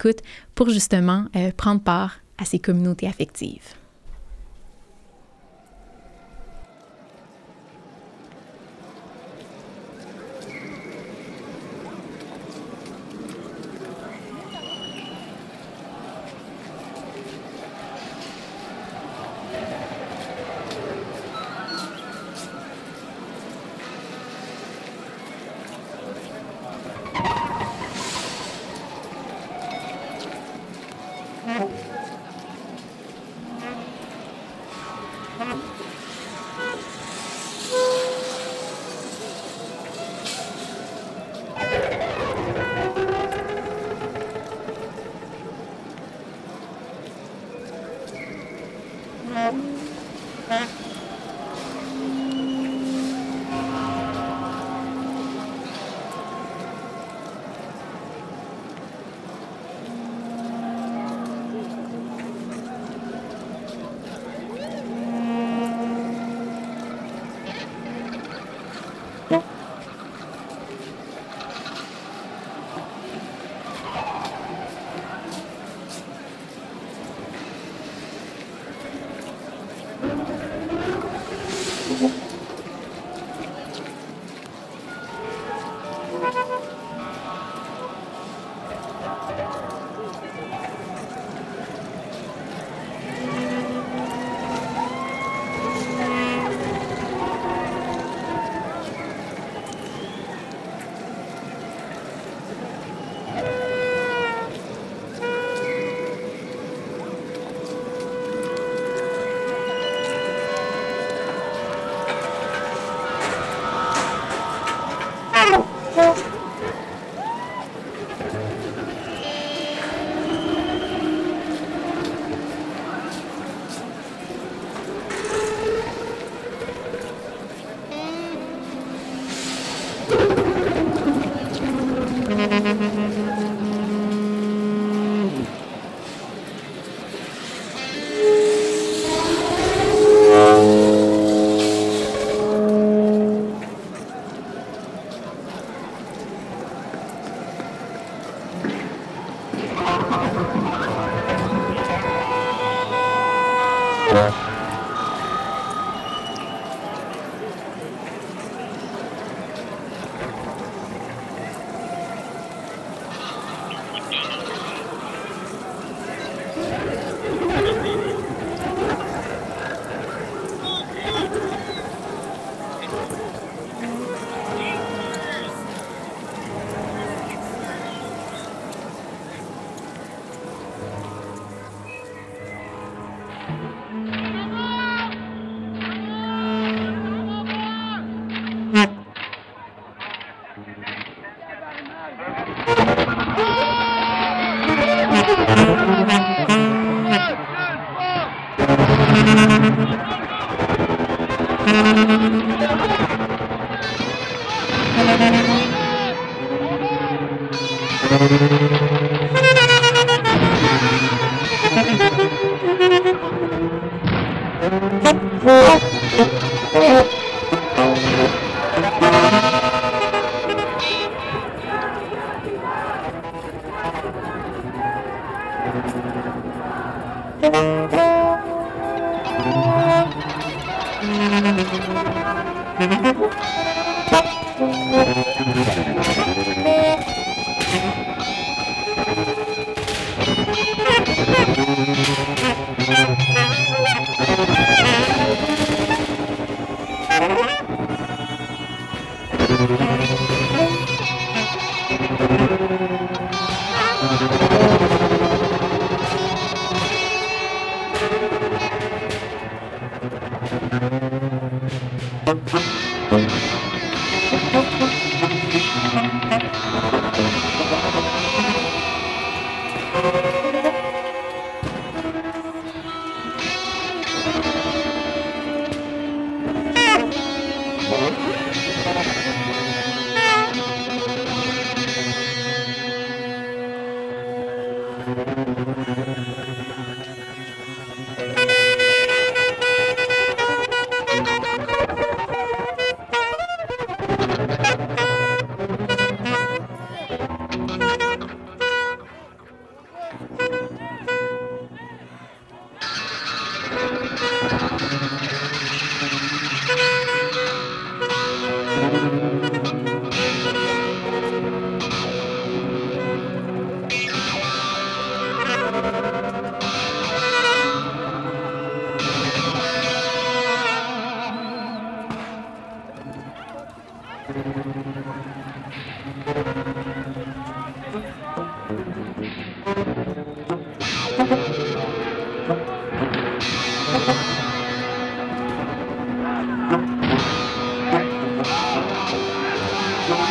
pour 0.54 0.70
justement 0.70 1.26
euh, 1.36 1.50
prendre 1.56 1.82
part 1.82 2.20
à 2.38 2.44
ces 2.44 2.58
communautés 2.58 3.08
affectives. 3.08 3.74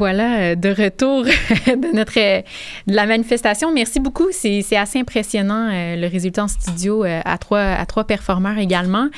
Retour 0.05 1.25
de 1.67 1.95
notre 1.95 2.19
euh, 2.19 2.43
de 2.87 2.95
la 2.95 3.07
manifestation. 3.07 3.73
Merci 3.73 4.01
beaucoup. 4.01 4.29
C'est 4.31 4.77
assez 4.77 5.01
impressionnant 5.01 5.69
euh, 5.73 5.97
le 5.97 6.07
résultat 6.07 6.45
en 6.45 6.49
studio 6.49 7.05
à 7.05 7.39
trois 7.39 7.61
à 7.61 7.87
trois 7.87 8.05
performeurs 8.05 8.59
également. 8.59 9.09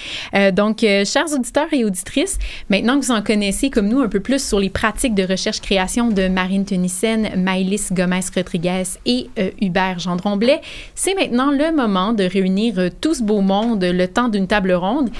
donc, 0.52 0.80
chers 0.80 1.32
auditeurs 1.32 1.68
et 1.72 1.84
auditrices, 1.84 2.38
maintenant 2.70 2.98
que 2.98 3.04
vous 3.04 3.12
en 3.12 3.22
connaissez 3.22 3.70
comme 3.70 3.88
nous 3.88 4.00
un 4.00 4.08
peu 4.08 4.20
plus 4.20 4.46
sur 4.46 4.58
les 4.58 4.70
pratiques 4.70 5.14
de 5.14 5.24
recherche-création 5.24 6.08
de 6.08 6.28
Marine 6.28 6.64
Tunissen, 6.64 7.30
Maëlys 7.36 7.92
Gomez-Rodriguez 7.92 8.84
et 9.06 9.28
Hubert 9.60 9.98
Gendron-Blais, 9.98 10.60
c'est 10.94 11.14
maintenant 11.14 11.50
le 11.50 11.74
moment 11.74 12.12
de 12.12 12.24
réunir 12.24 12.90
tout 13.00 13.14
ce 13.14 13.22
beau 13.22 13.40
monde 13.40 13.84
le 13.84 14.08
temps 14.08 14.28
d'une 14.28 14.46
table 14.46 14.72
ronde. 14.72 15.10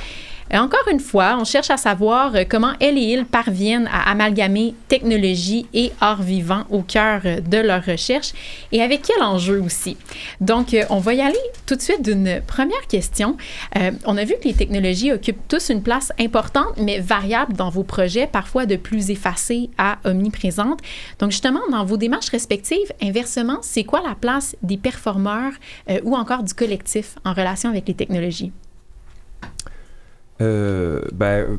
Encore 0.53 0.89
une 0.91 1.01
fois, 1.01 1.37
on 1.39 1.45
cherche 1.45 1.71
à 1.71 1.77
savoir 1.77 2.35
euh, 2.35 2.45
comment 2.49 2.73
elle 2.81 2.97
et 2.97 3.03
il 3.03 3.27
parviennent 3.27 3.89
à 3.93 4.11
amalgamer 4.11 4.75
technologie 4.89 5.67
et 5.75 5.93
art 6.01 6.23
vivant 6.23 6.65
au 6.71 6.81
cœur 6.81 7.21
euh, 7.27 7.41
de 7.41 7.59
leur 7.59 7.85
recherche 7.85 8.33
et 8.73 8.81
avec 8.81 9.03
quel 9.03 9.23
enjeu 9.23 9.61
aussi. 9.61 9.99
Donc, 10.41 10.73
euh, 10.73 10.85
on 10.89 11.01
va 11.01 11.13
y 11.13 11.21
aller 11.21 11.39
tout 11.67 11.77
de 11.77 11.83
suite 11.83 12.03
d'une 12.03 12.41
première 12.47 12.87
question. 12.89 13.37
on 14.07 14.17
a 14.17 14.25
vu 14.25 14.35
que 14.41 14.49
les 14.49 14.55
technologies 14.55 15.13
occupent 15.13 15.47
tous 15.49 15.69
une 15.69 15.83
place 15.83 16.13
importante, 16.19 16.77
mais 16.79 16.99
variable 16.99 17.53
dans 17.53 17.69
vos 17.69 17.83
projets, 17.83 18.27
parfois 18.27 18.65
de 18.65 18.77
plus 18.77 19.11
effacée 19.11 19.69
à 19.77 19.99
omniprésente. 20.05 20.81
Donc, 21.19 21.31
justement, 21.31 21.61
dans 21.71 21.85
vos 21.85 21.97
démarches 21.97 22.31
respectives, 22.31 22.93
inversement, 23.03 23.59
c'est 23.61 23.85
quoi 23.85 24.01
la 24.07 24.15
place 24.15 24.57
des 24.63 24.79
performeurs 24.79 25.53
ou 26.05 26.17
encore 26.17 26.43
du 26.43 26.55
collectif 26.55 27.17
en 27.25 27.33
relation 27.35 27.69
avec 27.69 27.87
les 27.87 27.95
technologies? 27.95 28.53
Euh, 30.41 31.03
ben, 31.13 31.59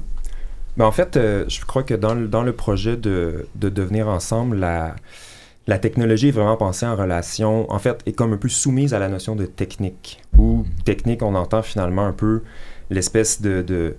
ben, 0.77 0.85
en 0.85 0.91
fait, 0.91 1.17
euh, 1.17 1.45
je 1.47 1.63
crois 1.65 1.83
que 1.83 1.93
dans 1.93 2.13
le, 2.13 2.27
dans 2.27 2.43
le 2.43 2.53
projet 2.53 2.95
de, 2.95 3.47
de 3.55 3.69
devenir 3.69 4.07
ensemble, 4.07 4.57
la, 4.57 4.95
la 5.67 5.77
technologie 5.79 6.29
est 6.29 6.31
vraiment 6.31 6.57
pensée 6.57 6.85
en 6.85 6.95
relation, 6.95 7.71
en 7.71 7.79
fait, 7.79 8.01
est 8.05 8.13
comme 8.13 8.33
un 8.33 8.37
peu 8.37 8.49
soumise 8.49 8.93
à 8.93 8.99
la 8.99 9.09
notion 9.09 9.35
de 9.35 9.45
technique. 9.45 10.21
Ou 10.37 10.65
technique, 10.85 11.21
on 11.21 11.35
entend 11.35 11.61
finalement 11.61 12.05
un 12.05 12.13
peu 12.13 12.43
l'espèce 12.89 13.41
de, 13.41 13.61
de, 13.61 13.97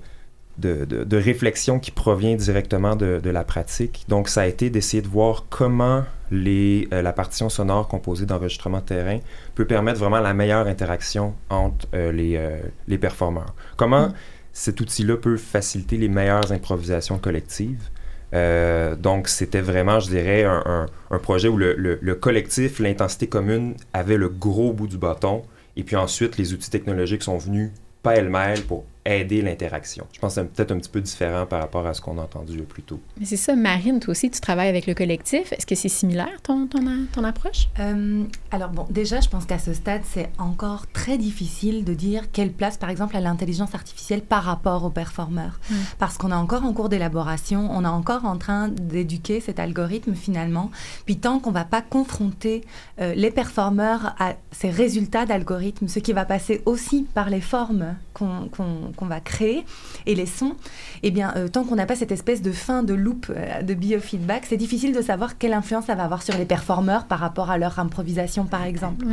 de, 0.59 0.85
de, 0.85 1.17
réflexion 1.17 1.79
qui 1.79 1.91
provient 1.91 2.35
directement 2.35 2.97
de, 2.97 3.21
de, 3.23 3.31
la 3.31 3.45
pratique. 3.45 4.05
Donc, 4.09 4.29
ça 4.29 4.43
a 4.43 4.47
été 4.47 4.71
d'essayer 4.71 5.03
de 5.03 5.09
voir 5.09 5.47
comment 5.51 6.05
les, 6.31 6.89
euh, 6.93 7.03
la 7.03 7.13
partition 7.13 7.49
sonore 7.49 7.89
composée 7.89 8.25
d'enregistrement 8.25 8.81
terrain 8.81 9.19
peut 9.55 9.67
permettre 9.67 9.99
vraiment 9.99 10.21
la 10.21 10.33
meilleure 10.33 10.67
interaction 10.67 11.35
entre 11.51 11.87
les, 11.93 12.41
les 12.89 12.99
performeurs. 12.99 13.55
Comment... 13.77 14.09
Mm 14.09 14.15
cet 14.53 14.81
outil-là 14.81 15.17
peut 15.17 15.37
faciliter 15.37 15.97
les 15.97 16.09
meilleures 16.09 16.53
improvisations 16.53 17.19
collectives. 17.19 17.89
Euh, 18.33 18.95
donc, 18.95 19.29
c'était 19.29 19.61
vraiment, 19.61 20.01
je 20.01 20.09
dirais, 20.09 20.45
un, 20.45 20.87
projet 21.23 21.49
où 21.49 21.57
le, 21.57 21.75
le 21.75 22.15
collectif, 22.15 22.79
l'intensité 22.79 23.29
commune 23.29 23.75
avait 23.93 24.17
le 24.17 24.29
gros 24.29 24.73
bout 24.73 24.87
du 24.87 24.99
bâton. 24.99 25.43
Et 25.77 25.83
puis 25.83 25.97
ensuite, 25.97 26.37
les 26.37 26.53
outils 26.53 26.71
technologiques 26.71 27.23
sont 27.23 27.39
venus 27.39 27.71
pêle-mêle 28.03 28.63
pour 28.63 28.85
aider 29.05 29.43
l'interaction. 29.43 30.07
Je 30.13 30.19
pense 30.19 30.35
que 30.35 30.41
c'est 30.43 30.53
peut-être 30.53 30.73
un 30.73 30.79
petit 30.79 30.91
peu 30.91 31.01
différent 31.01 31.47
par 31.47 31.61
rapport 31.61 31.87
à 31.87 31.95
ce 31.95 32.01
qu'on 32.01 32.19
a 32.19 32.23
entendu 32.23 32.59
plus 32.63 32.83
tôt. 32.83 33.01
Mais 33.19 33.27
c'est 33.27 33.37
ça, 33.37 33.57
Marine, 33.57 33.99
toi 33.99 34.13
aussi, 34.13 34.31
tu 34.31 34.41
travailles 34.41 34.69
avec 34.69 34.87
le 34.87 34.95
collectif. 34.95 35.53
Est-ce 35.53 35.67
que 35.67 35.75
c'est 35.75 35.89
similaire, 35.89 36.41
ton, 36.43 36.67
ton, 36.67 36.81
ton 37.13 37.25
approche? 37.25 37.69
Euh, 37.79 38.25
alors, 38.51 38.71
bon, 38.71 38.87
déjà, 38.91 39.21
je 39.21 39.29
pense 39.29 39.47
qu'à 39.47 39.59
ce 39.59 39.73
stade, 39.73 40.03
c'est 40.05 40.29
encore 40.39 40.87
très 40.93 41.19
difficile 41.19 41.85
de 41.85 41.95
dire 41.95 42.31
quelle 42.31 42.53
place, 42.53 42.77
par 42.77 42.91
exemple, 42.91 43.17
à 43.17 43.21
l'intelligence 43.21 43.75
artificielle 43.75 44.23
par 44.23 44.45
rapport 44.45 44.85
aux 44.85 44.91
performeurs. 44.91 45.61
Parce 45.99 46.19
qu'on 46.19 46.31
est 46.31 46.35
encore 46.35 46.65
en 46.65 46.73
cours 46.73 46.89
d'élaboration, 46.89 47.69
on 47.71 47.85
est 47.85 47.89
encore 47.89 48.25
en 48.25 48.37
train 48.37 48.69
d'éduquer 48.69 49.41
cet 49.41 49.59
algorithme, 49.59 50.15
finalement. 50.15 50.71
Puis 51.07 51.17
tant 51.17 51.39
qu'on 51.39 51.51
ne 51.51 51.55
va 51.55 51.65
pas 51.65 51.83
confronter 51.83 52.65
euh, 53.01 53.15
les 53.15 53.31
performeurs 53.31 54.15
à 54.19 54.35
ces 54.53 54.71
résultats 54.71 55.27
d'algorithme, 55.27 55.89
ce 55.89 55.99
qui 55.99 56.13
va 56.13 56.25
passer 56.25 56.63
aussi 56.67 57.07
par 57.15 57.31
les 57.31 57.41
formes 57.41 57.95
qu'on 58.13 58.51
qu'on 58.97 59.07
va 59.07 59.21
créer 59.21 59.65
et 60.07 60.15
les 60.15 60.27
sons, 60.27 60.55
eh 61.03 61.11
bien, 61.11 61.33
euh, 61.37 61.49
tant 61.49 61.65
qu'on 61.65 61.77
n'a 61.77 61.87
pas 61.87 61.97
cette 61.97 62.13
espèce 62.13 62.43
de 62.43 62.53
fin 62.53 62.83
de 62.83 62.95
loop 62.95 63.27
euh, 63.31 63.63
de 63.63 63.75
biofeedback, 63.75 64.47
c'est 64.47 64.57
difficile 64.57 64.95
de 64.95 65.03
savoir 65.03 65.39
quelle 65.39 65.53
influence 65.53 65.87
ça 65.87 65.95
va 65.95 66.05
avoir 66.05 66.23
sur 66.23 66.37
les 66.37 66.45
performeurs 66.45 67.07
par 67.07 67.19
rapport 67.19 67.51
à 67.51 67.59
leur 67.59 67.79
improvisation, 67.79 68.45
par 68.45 68.65
exemple. 68.65 69.05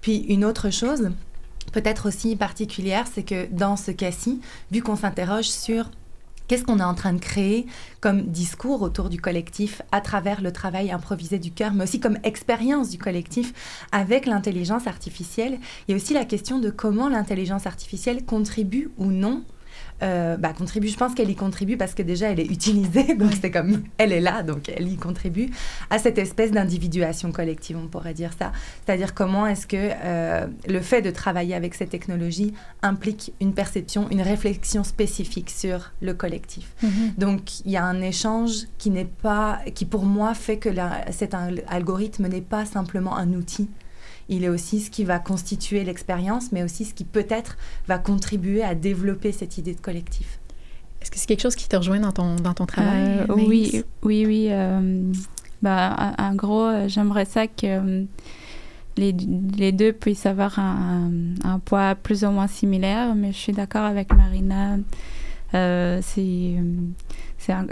Puis 0.00 0.18
une 0.28 0.44
autre 0.44 0.70
chose, 0.70 1.10
peut-être 1.72 2.08
aussi 2.08 2.36
particulière, 2.36 3.06
c'est 3.12 3.22
que 3.22 3.46
dans 3.50 3.76
ce 3.76 3.90
cas-ci, 3.90 4.40
vu 4.70 4.82
qu'on 4.82 4.96
s'interroge 4.96 5.48
sur 5.48 5.90
Qu'est-ce 6.48 6.64
qu'on 6.64 6.80
est 6.80 6.84
en 6.84 6.94
train 6.94 7.12
de 7.12 7.20
créer 7.20 7.66
comme 8.00 8.22
discours 8.22 8.82
autour 8.82 9.08
du 9.08 9.20
collectif 9.20 9.82
à 9.92 10.00
travers 10.00 10.42
le 10.42 10.52
travail 10.52 10.90
improvisé 10.90 11.38
du 11.38 11.50
cœur, 11.50 11.72
mais 11.72 11.84
aussi 11.84 12.00
comme 12.00 12.18
expérience 12.24 12.90
du 12.90 12.98
collectif 12.98 13.86
avec 13.92 14.26
l'intelligence 14.26 14.86
artificielle? 14.86 15.58
Il 15.86 15.92
y 15.92 15.94
a 15.94 15.96
aussi 15.96 16.14
la 16.14 16.24
question 16.24 16.58
de 16.58 16.70
comment 16.70 17.08
l'intelligence 17.08 17.66
artificielle 17.66 18.24
contribue 18.24 18.90
ou 18.98 19.06
non 19.06 19.44
euh, 20.02 20.36
bah, 20.36 20.52
contribue. 20.56 20.88
Je 20.88 20.96
pense 20.96 21.14
qu'elle 21.14 21.30
y 21.30 21.36
contribue 21.36 21.76
parce 21.76 21.94
que 21.94 22.02
déjà 22.02 22.30
elle 22.30 22.40
est 22.40 22.50
utilisée, 22.50 23.14
donc 23.18 23.32
c'est 23.40 23.50
comme 23.50 23.82
elle 23.98 24.12
est 24.12 24.20
là, 24.20 24.42
donc 24.42 24.68
elle 24.68 24.88
y 24.88 24.96
contribue 24.96 25.50
à 25.90 25.98
cette 25.98 26.18
espèce 26.18 26.50
d'individuation 26.50 27.32
collective, 27.32 27.76
on 27.76 27.88
pourrait 27.88 28.14
dire 28.14 28.32
ça. 28.38 28.52
C'est-à-dire 28.84 29.14
comment 29.14 29.46
est-ce 29.46 29.66
que 29.66 29.76
euh, 29.76 30.46
le 30.66 30.80
fait 30.80 31.02
de 31.02 31.10
travailler 31.10 31.54
avec 31.54 31.74
ces 31.74 31.86
technologies 31.86 32.52
implique 32.82 33.32
une 33.40 33.54
perception, 33.54 34.08
une 34.10 34.22
réflexion 34.22 34.84
spécifique 34.84 35.50
sur 35.50 35.92
le 36.00 36.14
collectif. 36.14 36.72
Mm-hmm. 36.82 37.18
Donc 37.18 37.60
il 37.64 37.70
y 37.70 37.76
a 37.76 37.84
un 37.84 38.00
échange 38.00 38.66
qui 38.78 38.90
n'est 38.90 39.04
pas, 39.04 39.60
qui 39.74 39.84
pour 39.84 40.04
moi 40.04 40.34
fait 40.34 40.56
que 40.56 40.70
cet 41.10 41.34
algorithme 41.68 42.26
n'est 42.26 42.40
pas 42.40 42.64
simplement 42.64 43.16
un 43.16 43.32
outil 43.32 43.68
il 44.28 44.44
est 44.44 44.48
aussi 44.48 44.80
ce 44.80 44.90
qui 44.90 45.04
va 45.04 45.18
constituer 45.18 45.84
l'expérience, 45.84 46.52
mais 46.52 46.62
aussi 46.62 46.84
ce 46.84 46.94
qui 46.94 47.04
peut-être 47.04 47.56
va 47.88 47.98
contribuer 47.98 48.62
à 48.62 48.74
développer 48.74 49.32
cette 49.32 49.58
idée 49.58 49.74
de 49.74 49.80
collectif. 49.80 50.38
Est-ce 51.00 51.10
que 51.10 51.18
c'est 51.18 51.26
quelque 51.26 51.42
chose 51.42 51.56
qui 51.56 51.68
te 51.68 51.76
rejoint 51.76 51.98
dans 51.98 52.12
ton, 52.12 52.36
dans 52.36 52.54
ton 52.54 52.66
travail? 52.66 53.18
Euh, 53.28 53.34
oui, 53.34 53.82
oui, 54.02 54.24
oui. 54.24 54.46
Euh, 54.50 55.02
bah, 55.60 56.14
en 56.18 56.34
gros, 56.34 56.64
euh, 56.64 56.88
j'aimerais 56.88 57.24
ça 57.24 57.48
que 57.48 58.04
les, 58.96 59.12
les, 59.12 59.72
deux 59.72 59.92
puissent 59.92 60.26
avoir 60.26 60.58
un, 60.60 61.10
un, 61.42 61.58
poids 61.58 61.96
plus 61.96 62.24
ou 62.24 62.30
moins 62.30 62.46
similaire, 62.46 63.14
mais 63.16 63.32
je 63.32 63.38
suis 63.38 63.52
d'accord 63.52 63.84
avec 63.84 64.14
Marina. 64.14 64.76
C'est 65.52 66.56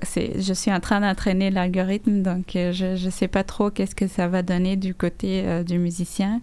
je 0.07 0.53
suis 0.55 0.72
en 0.72 0.81
train 0.81 1.01
d'entraîner 1.01 1.51
l'algorithme, 1.51 2.22
donc 2.22 2.57
euh, 2.57 2.72
je 2.72 3.05
ne 3.05 3.11
sais 3.11 3.28
pas 3.28 3.45
trop 3.45 3.70
qu'est-ce 3.70 3.95
que 3.95 4.07
ça 4.07 4.28
va 4.28 4.43
donner 4.43 4.76
du 4.76 4.95
côté 4.95 5.43
euh, 5.45 5.62
du 5.62 5.78
musicien. 5.78 6.41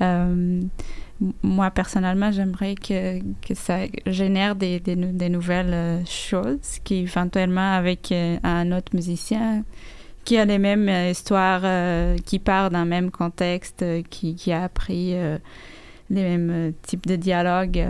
Euh, 0.00 0.60
moi, 1.42 1.70
personnellement, 1.70 2.32
j'aimerais 2.32 2.74
que, 2.74 3.20
que, 3.20 3.54
ça 3.54 3.80
génère 4.06 4.56
des, 4.56 4.80
des, 4.80 5.28
nouvelles 5.28 6.04
choses 6.04 6.80
qui, 6.82 6.96
éventuellement, 6.96 7.74
avec 7.74 8.12
un 8.42 8.72
autre 8.72 8.92
musicien 8.92 9.62
qui 10.24 10.36
a 10.36 10.44
les 10.44 10.58
mêmes 10.58 10.88
histoires, 10.88 11.62
qui 12.24 12.40
part 12.40 12.70
d'un 12.70 12.86
même 12.86 13.12
contexte, 13.12 13.84
qui, 14.10 14.52
a 14.52 14.64
appris 14.64 15.14
les 16.12 16.22
mêmes 16.22 16.72
types 16.82 17.06
de 17.06 17.16
dialogues, 17.16 17.86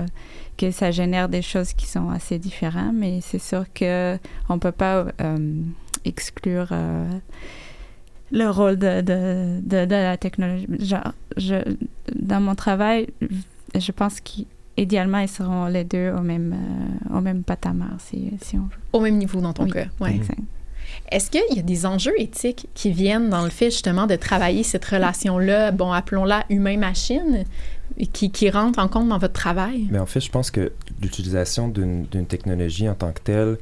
que 0.57 0.71
ça 0.71 0.91
génère 0.91 1.29
des 1.29 1.43
choses 1.43 1.73
qui 1.73 1.87
sont 1.87 2.11
assez 2.11 2.39
différentes, 2.39 2.95
mais 2.95 3.21
c'est 3.21 3.41
sûr 3.41 3.65
qu'on 3.77 4.55
ne 4.55 4.59
peut 4.59 4.73
pas 4.73 5.07
euh, 5.21 5.63
exclure 6.05 6.69
euh, 6.73 7.11
le 8.31 8.49
rôle 8.49 8.79
de, 8.79 9.01
de, 9.01 9.61
de, 9.85 9.95
la 9.95 10.17
technologie. 10.17 10.67
Genre, 10.79 11.13
je, 11.37 11.57
dans 12.15 12.41
mon 12.41 12.55
travail, 12.55 13.09
je 13.75 13.93
pense 13.93 14.21
qu'idéalement, 14.21 15.19
ils 15.19 15.29
seront 15.29 15.67
les 15.67 15.85
deux 15.85 16.13
au 16.17 16.23
même, 16.23 16.55
euh, 16.55 17.19
au 17.19 17.21
même 17.21 17.43
patamar, 17.43 17.97
si, 17.99 18.31
si 18.41 18.57
on 18.57 18.63
veut. 18.63 18.81
Au 18.93 19.01
même 19.01 19.19
niveau 19.19 19.41
dans 19.41 19.53
ton 19.53 19.67
cas, 19.67 19.87
oui. 20.01 20.21
Est-ce 21.11 21.31
qu'il 21.31 21.57
y 21.57 21.59
a 21.59 21.63
des 21.63 21.87
enjeux 21.87 22.15
éthiques 22.19 22.69
qui 22.75 22.91
viennent 22.91 23.29
dans 23.29 23.43
le 23.43 23.51
fait 23.51 23.71
justement 23.71 24.07
de 24.07 24.17
travailler 24.17 24.63
cette 24.63 24.85
relation-là, 24.85 25.71
bon, 25.71 25.93
appelons-la 25.93 26.45
humain-machine, 26.49 27.45
qui, 28.07 28.51
rentre 28.51 28.79
en 28.79 28.89
compte 28.89 29.09
dans 29.09 29.19
votre 29.19 29.35
travail? 29.35 29.89
Mais 29.91 29.99
en 29.99 30.07
fait, 30.07 30.21
je 30.21 30.31
pense 30.31 30.51
que 30.51 30.73
l'utilisation 31.01 31.69
d'une 31.69 32.27
technologie 32.27 32.89
en 32.89 32.95
tant 32.95 33.13
que 33.13 33.21
telle 33.21 33.59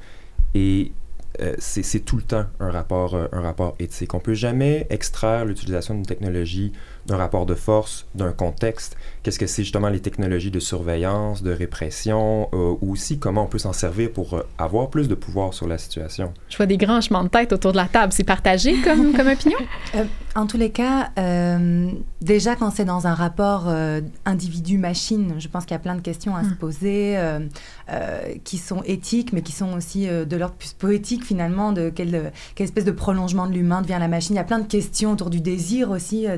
est 0.55 0.93
euh, 1.41 1.55
c'est 1.59 2.01
tout 2.01 2.17
le 2.17 2.23
temps 2.23 2.45
un 2.59 2.71
rapport, 2.71 3.15
euh, 3.15 3.27
un 3.33 3.41
rapport 3.41 3.77
éthique. 3.79 4.15
On 4.15 4.19
ne 4.19 4.23
peut 4.23 4.35
jamais 4.35 4.87
extraire 4.91 5.45
l'utilisation 5.45 5.95
d'une 5.95 6.05
technologie 6.05 6.73
d'un 7.07 7.17
rapport 7.17 7.47
de 7.47 7.55
force, 7.55 8.07
d'un 8.15 8.33
contexte. 8.33 8.97
Qu'est-ce 9.23 9.39
que 9.39 9.47
c'est 9.47 9.63
justement 9.63 9.89
les 9.89 10.01
technologies 10.01 10.51
de 10.51 10.61
surveillance, 10.61 11.43
de 11.43 11.53
répression, 11.53 12.49
euh, 12.53 12.75
ou 12.81 12.93
aussi 12.93 13.19
comment 13.19 13.45
on 13.45 13.47
peut 13.47 13.59
s'en 13.59 13.73
servir 13.73 14.13
pour 14.13 14.43
avoir 14.59 14.91
plus 14.91 15.09
de 15.09 15.15
pouvoir 15.15 15.55
sur 15.55 15.67
la 15.67 15.79
situation? 15.79 16.33
Je 16.49 16.57
vois 16.57 16.67
des 16.67 16.77
grands 16.77 17.01
chemins 17.01 17.25
de 17.25 17.29
tête 17.29 17.53
autour 17.53 17.73
de 17.73 17.77
la 17.77 17.87
table. 17.87 18.13
C'est 18.13 18.25
partagé 18.25 18.81
comme, 18.83 19.13
comme 19.17 19.29
opinion? 19.29 19.59
en 20.37 20.47
tous 20.47 20.57
les 20.57 20.71
cas, 20.71 21.11
déjà 22.21 22.55
quand 22.55 22.71
c'est 22.71 22.85
dans 22.85 23.07
un 23.07 23.15
rapport 23.15 23.69
individu-machine, 24.25 25.35
je 25.39 25.49
pense 25.49 25.65
qu'il 25.65 25.75
y 25.75 25.77
a 25.77 25.81
plein 25.81 25.97
de 25.97 26.01
questions 26.01 26.37
à 26.37 26.45
se 26.45 26.51
hum. 26.51 26.57
poser 26.57 27.19
qui 28.45 28.59
sont 28.59 28.83
éthiques, 28.85 29.33
mais 29.33 29.43
qui 29.43 29.53
sont 29.53 29.73
aussi 29.73 30.07
de 30.07 30.37
l'ordre 30.37 30.55
plus 30.55 30.73
poétique 30.73 31.25
finalement, 31.25 31.73
de 31.73 31.91
quelle, 31.91 32.33
espèce 32.59 32.85
de 32.85 32.91
prolongement 32.93 33.47
de 33.47 33.53
l'humain 33.53 33.83
devient 33.83 33.99
la 33.99 34.09
machine. 34.09 34.35
Il 34.35 34.39
y 34.39 34.41
a 34.41 34.45
plein 34.45 34.59
de 34.59 34.67
questions 34.67 35.13
autour 35.13 35.31
du 35.31 35.41
désir 35.41 35.91
aussi 35.91 36.27
euh, 36.27 36.37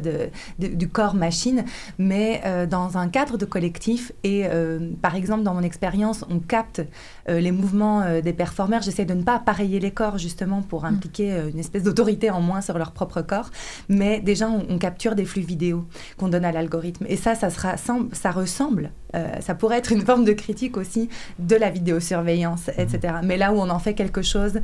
de, 0.59 0.67
du 0.67 0.89
corps-machine, 0.89 1.65
mais 1.99 2.41
euh, 2.45 2.67
dans 2.73 2.97
un 2.97 3.09
cadre 3.09 3.37
de 3.37 3.45
collectif, 3.45 4.13
et 4.25 4.47
euh, 4.47 4.91
par 5.03 5.15
exemple 5.15 5.43
dans 5.43 5.53
mon 5.53 5.63
expérience, 5.63 6.25
on 6.31 6.41
capte 6.41 6.81
les 7.29 7.53
mouvements 7.53 8.21
des 8.21 8.33
performeurs. 8.33 8.83
J'essaie 8.83 9.05
de 9.05 9.15
ne 9.15 9.23
pas 9.23 9.37
appareiller 9.37 9.81
les 9.81 9.91
corps 9.91 10.19
justement 10.19 10.63
pour 10.63 10.83
mm. 10.83 10.87
impliquer 10.87 11.43
une 11.53 11.59
espèce 11.59 11.83
d'autorité 11.83 12.31
en 12.31 12.41
moins 12.41 12.61
sur 12.61 12.79
leur 12.79 12.93
propre 12.93 13.23
corps, 13.23 13.51
mais 13.89 14.21
déjà 14.21 14.49
on, 14.49 14.79
capture 14.79 15.15
des 15.15 15.25
flux 15.25 15.43
vidéo 15.43 15.87
qu'on 16.17 16.29
donne 16.29 16.45
à 16.45 16.53
l'algorithme. 16.53 17.05
Et 17.09 17.17
ça, 17.17 17.35
ça, 17.35 17.51
sera, 17.51 17.77
ça 17.77 18.31
ressemble 18.31 18.91
ça 19.41 19.55
pourrait 19.55 19.77
être 19.77 19.93
une 19.93 20.01
forme 20.01 20.25
de 20.25 20.33
critique 20.33 20.79
aussi 20.79 21.11
de 21.39 21.55
la 21.55 21.69
vidéosurveillance, 21.69 22.71
etc. 22.79 23.17
Mais 23.23 23.37
là 23.37 23.53
où 23.53 23.57
on 23.57 23.69
en 23.69 23.79
fait 23.79 23.93
quelque 23.93 24.23
chose 24.23 24.61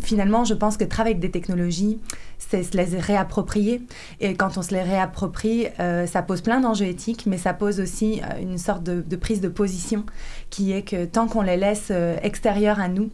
finalement, 0.00 0.44
je 0.44 0.54
pense 0.54 0.76
que 0.76 0.84
travailler 0.84 1.14
avec 1.14 1.20
des 1.20 1.30
technologies, 1.30 1.98
c'est 2.38 2.62
se 2.62 2.76
les 2.76 2.98
réapproprier. 2.98 3.82
Et 4.20 4.34
quand 4.34 4.56
on 4.56 4.62
se 4.62 4.72
les 4.72 4.82
réapproprie, 4.82 5.66
euh, 5.80 6.06
ça 6.06 6.22
pose 6.22 6.40
plein 6.40 6.60
d'enjeux 6.60 6.86
éthiques, 6.86 7.24
mais 7.26 7.36
ça 7.36 7.52
pose 7.52 7.80
aussi 7.80 8.22
euh, 8.22 8.40
une 8.40 8.58
sorte 8.58 8.82
de, 8.82 9.16
prise 9.16 9.40
de 9.40 9.48
position 9.48 10.04
qui 10.50 10.72
est 10.72 10.82
que 10.82 11.04
tant 11.04 11.26
qu'on 11.26 11.42
les 11.42 11.56
laisse 11.56 11.67
euh, 11.90 12.16
extérieures 12.22 12.80
à 12.80 12.88
nous, 12.88 13.10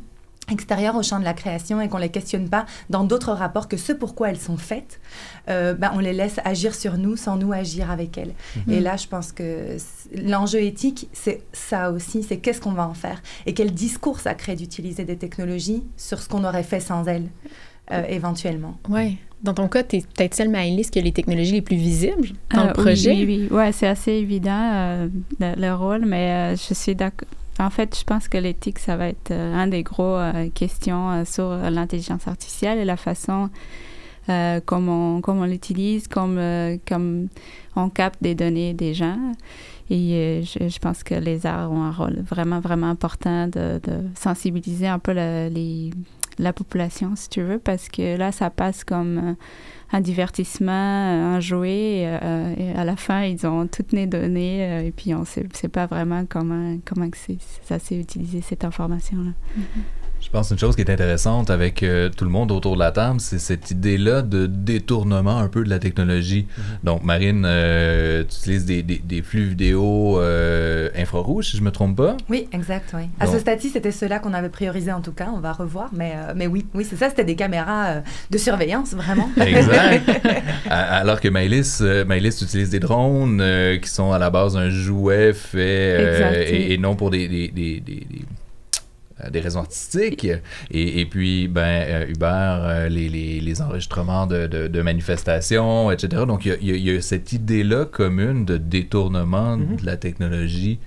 extérieures 0.51 0.97
au 0.97 1.03
champ 1.03 1.19
de 1.19 1.25
la 1.25 1.33
création 1.33 1.81
et 1.81 1.89
qu'on 1.89 1.99
les 1.99 2.11
questionne 2.11 2.49
pas 2.49 2.67
dans 2.91 3.05
d'autres 3.05 3.33
rapports 3.33 3.67
que 3.67 3.77
ce 3.79 3.93
pourquoi 3.93 4.29
elles 4.29 4.39
sont 4.39 4.59
faites, 4.59 5.01
ben, 5.47 5.91
on 5.95 6.01
les 6.01 6.13
laisse 6.13 6.39
agir 6.45 6.75
sur 6.75 6.99
nous 6.99 7.17
sans 7.17 7.37
nous 7.37 7.55
agir 7.55 7.91
avec 7.91 8.19
elles. 8.19 8.35
Mhm. 8.67 8.75
Et 8.75 8.81
là, 8.81 8.99
je 8.99 9.07
pense 9.07 9.33
que 9.33 9.79
l'enjeu 10.23 10.61
éthique, 10.61 11.09
c'est 11.15 11.43
ça 11.55 11.91
aussi, 11.91 12.23
c'est 12.23 12.37
qu'est-ce 12.37 12.61
qu'on 12.61 12.73
va 12.73 12.87
en 12.87 12.93
faire 12.93 13.23
et 13.47 13.55
quel 13.55 13.73
discours 13.73 14.21
ça 14.21 14.35
crée 14.35 14.55
d'utiliser 14.55 15.05
des 15.05 15.17
technologies 15.17 15.83
sur 15.97 16.21
ce 16.21 16.29
qu'on 16.29 16.45
aurait 16.45 16.63
fait 16.63 16.81
sans 16.81 17.09
elles, 17.09 17.31
euh, 17.91 18.03
éventuellement. 18.09 18.79
Oui. 18.89 19.19
Dans 19.43 19.53
ton 19.53 19.69
cas, 19.69 19.83
tu 19.83 19.97
es 19.97 20.01
peut-être 20.01 20.35
celle, 20.35 20.49
Maëlys, 20.49 20.89
qui 20.89 20.99
a 20.99 21.03
les 21.03 21.13
technologies 21.13 21.53
les 21.53 21.61
plus 21.61 21.77
visibles 21.77 22.29
dans 22.55 22.65
le 22.65 22.73
projet. 22.73 23.13
Oui, 23.13 23.25
oui, 23.27 23.49
oui. 23.51 23.55
Ouais, 23.55 23.73
c'est 23.73 23.87
assez 23.87 24.13
évident, 24.13 24.71
euh, 24.73 25.09
le, 25.39 25.73
rôle, 25.75 26.07
mais 26.07 26.57
je 26.57 26.73
suis 26.73 26.95
d'accord. 26.95 27.29
En 27.65 27.71
fait, 27.71 27.99
je 27.99 28.05
pense 28.05 28.29
que 28.29 28.37
l'éthique, 28.37 28.79
ça 28.79 28.97
va 28.97 29.09
être 29.09 29.33
un 29.33 29.67
des 29.67 29.83
gros 29.83 30.19
questions 30.55 31.25
sur 31.25 31.49
l'intelligence 31.71 32.29
artificielle 32.29 32.79
et 32.79 32.85
la 32.85 32.99
façon 32.99 33.49
euh, 34.31 34.61
comment, 34.65 35.21
on, 35.27 35.45
l'utilise, 35.45 36.09
comme, 36.09 36.39
euh, 36.39 36.79
comme 36.89 37.29
on 37.77 37.91
capte 37.91 38.23
des 38.23 38.35
données 38.35 38.73
des 38.73 38.95
gens. 38.95 39.19
Et 39.91 40.15
euh, 40.15 40.43
je, 40.43 40.79
pense 40.79 41.03
que 41.03 41.15
les 41.15 41.45
arts 41.45 41.71
ont 41.71 41.83
un 41.83 41.91
rôle 41.91 42.23
vraiment, 42.23 42.61
vraiment 42.61 42.89
important 42.89 43.49
de, 43.49 43.81
sensibiliser 44.15 44.87
un 44.87 44.99
peu 44.99 45.13
la 45.13 46.53
population, 46.55 47.13
si 47.17 47.29
tu 47.29 47.43
veux, 47.43 47.59
parce 47.59 47.89
que 47.89 48.17
là, 48.17 48.33
ça 48.33 48.49
passe 48.49 48.83
comme 48.83 49.37
un 49.95 50.01
divertissement, 50.01 50.73
un 50.73 51.41
jouet, 51.41 52.01
et, 52.01 52.73
à 52.77 52.85
la 52.85 52.97
fin, 52.97 53.23
ils 53.23 53.47
ont 53.47 53.67
toutes 53.67 53.93
les 53.93 54.07
données, 54.07 54.87
et 54.87 54.91
puis 54.91 55.15
on 55.15 55.25
sait 55.25 55.69
pas 55.73 55.87
vraiment 55.87 56.25
comment, 56.29 56.77
comment 56.85 57.09
ça 57.63 57.79
s'est 57.79 57.97
utilisé, 57.97 58.41
cette 58.41 58.65
information-là. 58.65 59.31
Mm-hmm. 59.31 60.04
Pense 60.35 60.51
une 60.51 60.59
chose 60.59 60.75
qui 60.75 60.83
est 60.83 60.91
intéressante 60.91 61.49
avec 61.49 61.85
euh, 61.85 62.09
tout 62.09 62.25
le 62.25 62.31
monde 62.31 62.51
autour 62.51 62.75
de 62.75 62.81
la 62.81 62.91
table, 62.91 63.21
c'est 63.21 63.39
cette 63.39 63.71
idée-là 63.71 64.21
de 64.21 64.47
détournement 64.47 65.39
un 65.39 65.47
peu 65.47 65.63
de 65.63 65.71
la 65.71 65.79
technologie. 65.79 66.49
Mhm. 66.59 66.65
Donc, 66.83 67.05
Marine, 67.05 67.45
euh, 67.47 68.25
tu 68.25 68.37
utilises 68.39 68.65
des, 68.65 68.83
des, 68.83 69.23
flux 69.23 69.45
vidéo 69.45 70.19
euh, 70.19 70.91
infrarouges, 70.97 71.51
si 71.51 71.57
je 71.57 71.63
me 71.63 71.71
trompe 71.71 71.97
pas? 71.97 72.17
Oui, 72.29 72.49
exact, 72.51 72.93
oui. 72.95 73.05
À 73.21 73.27
ce 73.27 73.39
stade 73.39 73.61
c'était 73.61 73.93
ceux-là 73.93 74.19
qu'on 74.19 74.35
avait 74.35 74.49
priorisé 74.49 74.91
en 74.91 75.01
tout 75.01 75.13
cas. 75.13 75.29
On 75.33 75.39
va 75.39 75.53
revoir, 75.53 75.91
mais, 75.93 76.15
mais 76.35 76.49
oui, 76.49 76.67
oui 76.75 76.85
c'est 76.85 76.97
ça, 76.97 77.11
c'était 77.11 77.25
des 77.25 77.37
caméras 77.37 78.03
de 78.29 78.39
surveillance, 78.39 78.93
vraiment. 78.93 79.31
Exact. 79.41 80.11
Alors 80.69 81.21
que 81.21 81.29
Maëlys, 81.29 81.81
Maëlys 81.81 82.43
utilise 82.43 82.71
des 82.71 82.81
drones 82.81 83.43
qui 83.81 83.89
sont 83.89 84.11
à 84.11 84.19
la 84.19 84.31
base 84.31 84.57
un 84.57 84.69
jouet 84.69 85.33
fait 85.33 86.51
et, 86.51 86.73
et, 86.73 86.79
non 86.79 86.97
pour 86.97 87.11
des, 87.11 87.29
des 87.29 87.83
euh, 87.89 88.35
des 89.31 89.41
raisons 89.41 89.61
artistiques. 89.61 90.27
Et, 90.71 91.01
et 91.01 91.07
puis, 91.07 91.49
ben, 91.49 91.61
euh, 91.63 92.07
Hubert, 92.09 92.63
euh, 92.63 92.89
les, 92.89 93.09
les, 93.09 93.41
les, 93.41 93.63
enregistrements 93.63 94.27
de, 94.27 94.47
de, 94.47 94.83
manifestations, 94.83 95.91
etc. 95.91 96.25
Donc, 96.27 96.47
il 96.47 96.57
y, 96.61 96.91
y 96.91 96.97
a, 96.97 97.01
cette 97.01 97.33
idée-là 97.33 97.85
commune 97.85 98.45
de 98.45 98.57
détournement 98.57 99.57
mm-hmm. 99.57 99.81
de 99.81 99.87
la 99.87 99.97
technologie 99.97 100.79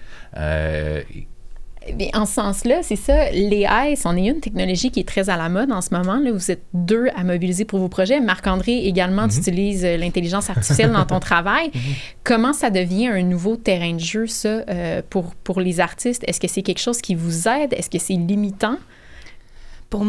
en 2.14 2.26
ce 2.26 2.34
sens-là, 2.34 2.84
c'est 2.84 2.96
ça, 2.96 3.32
l'AI, 3.32 3.96
c'en 3.96 4.16
est 4.16 4.28
une 4.28 4.40
technologie 4.40 4.92
qui 4.92 5.00
est 5.00 5.08
très 5.08 5.30
à 5.30 5.38
la 5.38 5.50
mode 5.50 5.72
en 5.72 5.82
ce 5.82 5.94
moment. 5.94 6.18
Là, 6.18 6.32
vous 6.32 6.52
êtes 6.52 6.64
deux 6.74 7.08
à 7.16 7.24
mobiliser 7.24 7.66
pour 7.66 7.80
vos 7.80 7.88
projets. 7.88 8.20
Marc-André, 8.20 8.86
également, 8.86 9.28
tu 9.28 9.36
mhm. 9.36 9.42
utilises 9.42 9.86
euh, 9.86 9.98
l'intelligence 9.98 10.50
artificielle 10.50 10.92
dans 10.92 11.06
ton 11.06 11.20
travail. 11.22 11.72
Mhm. 11.74 11.82
Comment 12.24 12.54
ça 12.54 12.70
devient 12.70 13.08
un 13.08 13.24
nouveau 13.24 13.56
terrain 13.56 13.94
de 13.94 14.00
jeu, 14.00 14.28
ça, 14.28 14.48
euh, 14.48 15.02
pour, 15.10 15.36
pour 15.36 15.62
les 15.62 15.80
artistes? 15.80 16.24
Est-ce 16.28 16.40
que 16.40 16.48
c'est 16.48 16.62
quelque 16.62 16.82
chose 16.82 17.02
qui 17.02 17.16
vous 17.16 17.48
aide? 17.48 17.74
Est-ce 17.74 17.90
que 17.90 18.00
c'est 18.00 18.14
limitant? 18.14 18.78
Pour, 19.90 20.06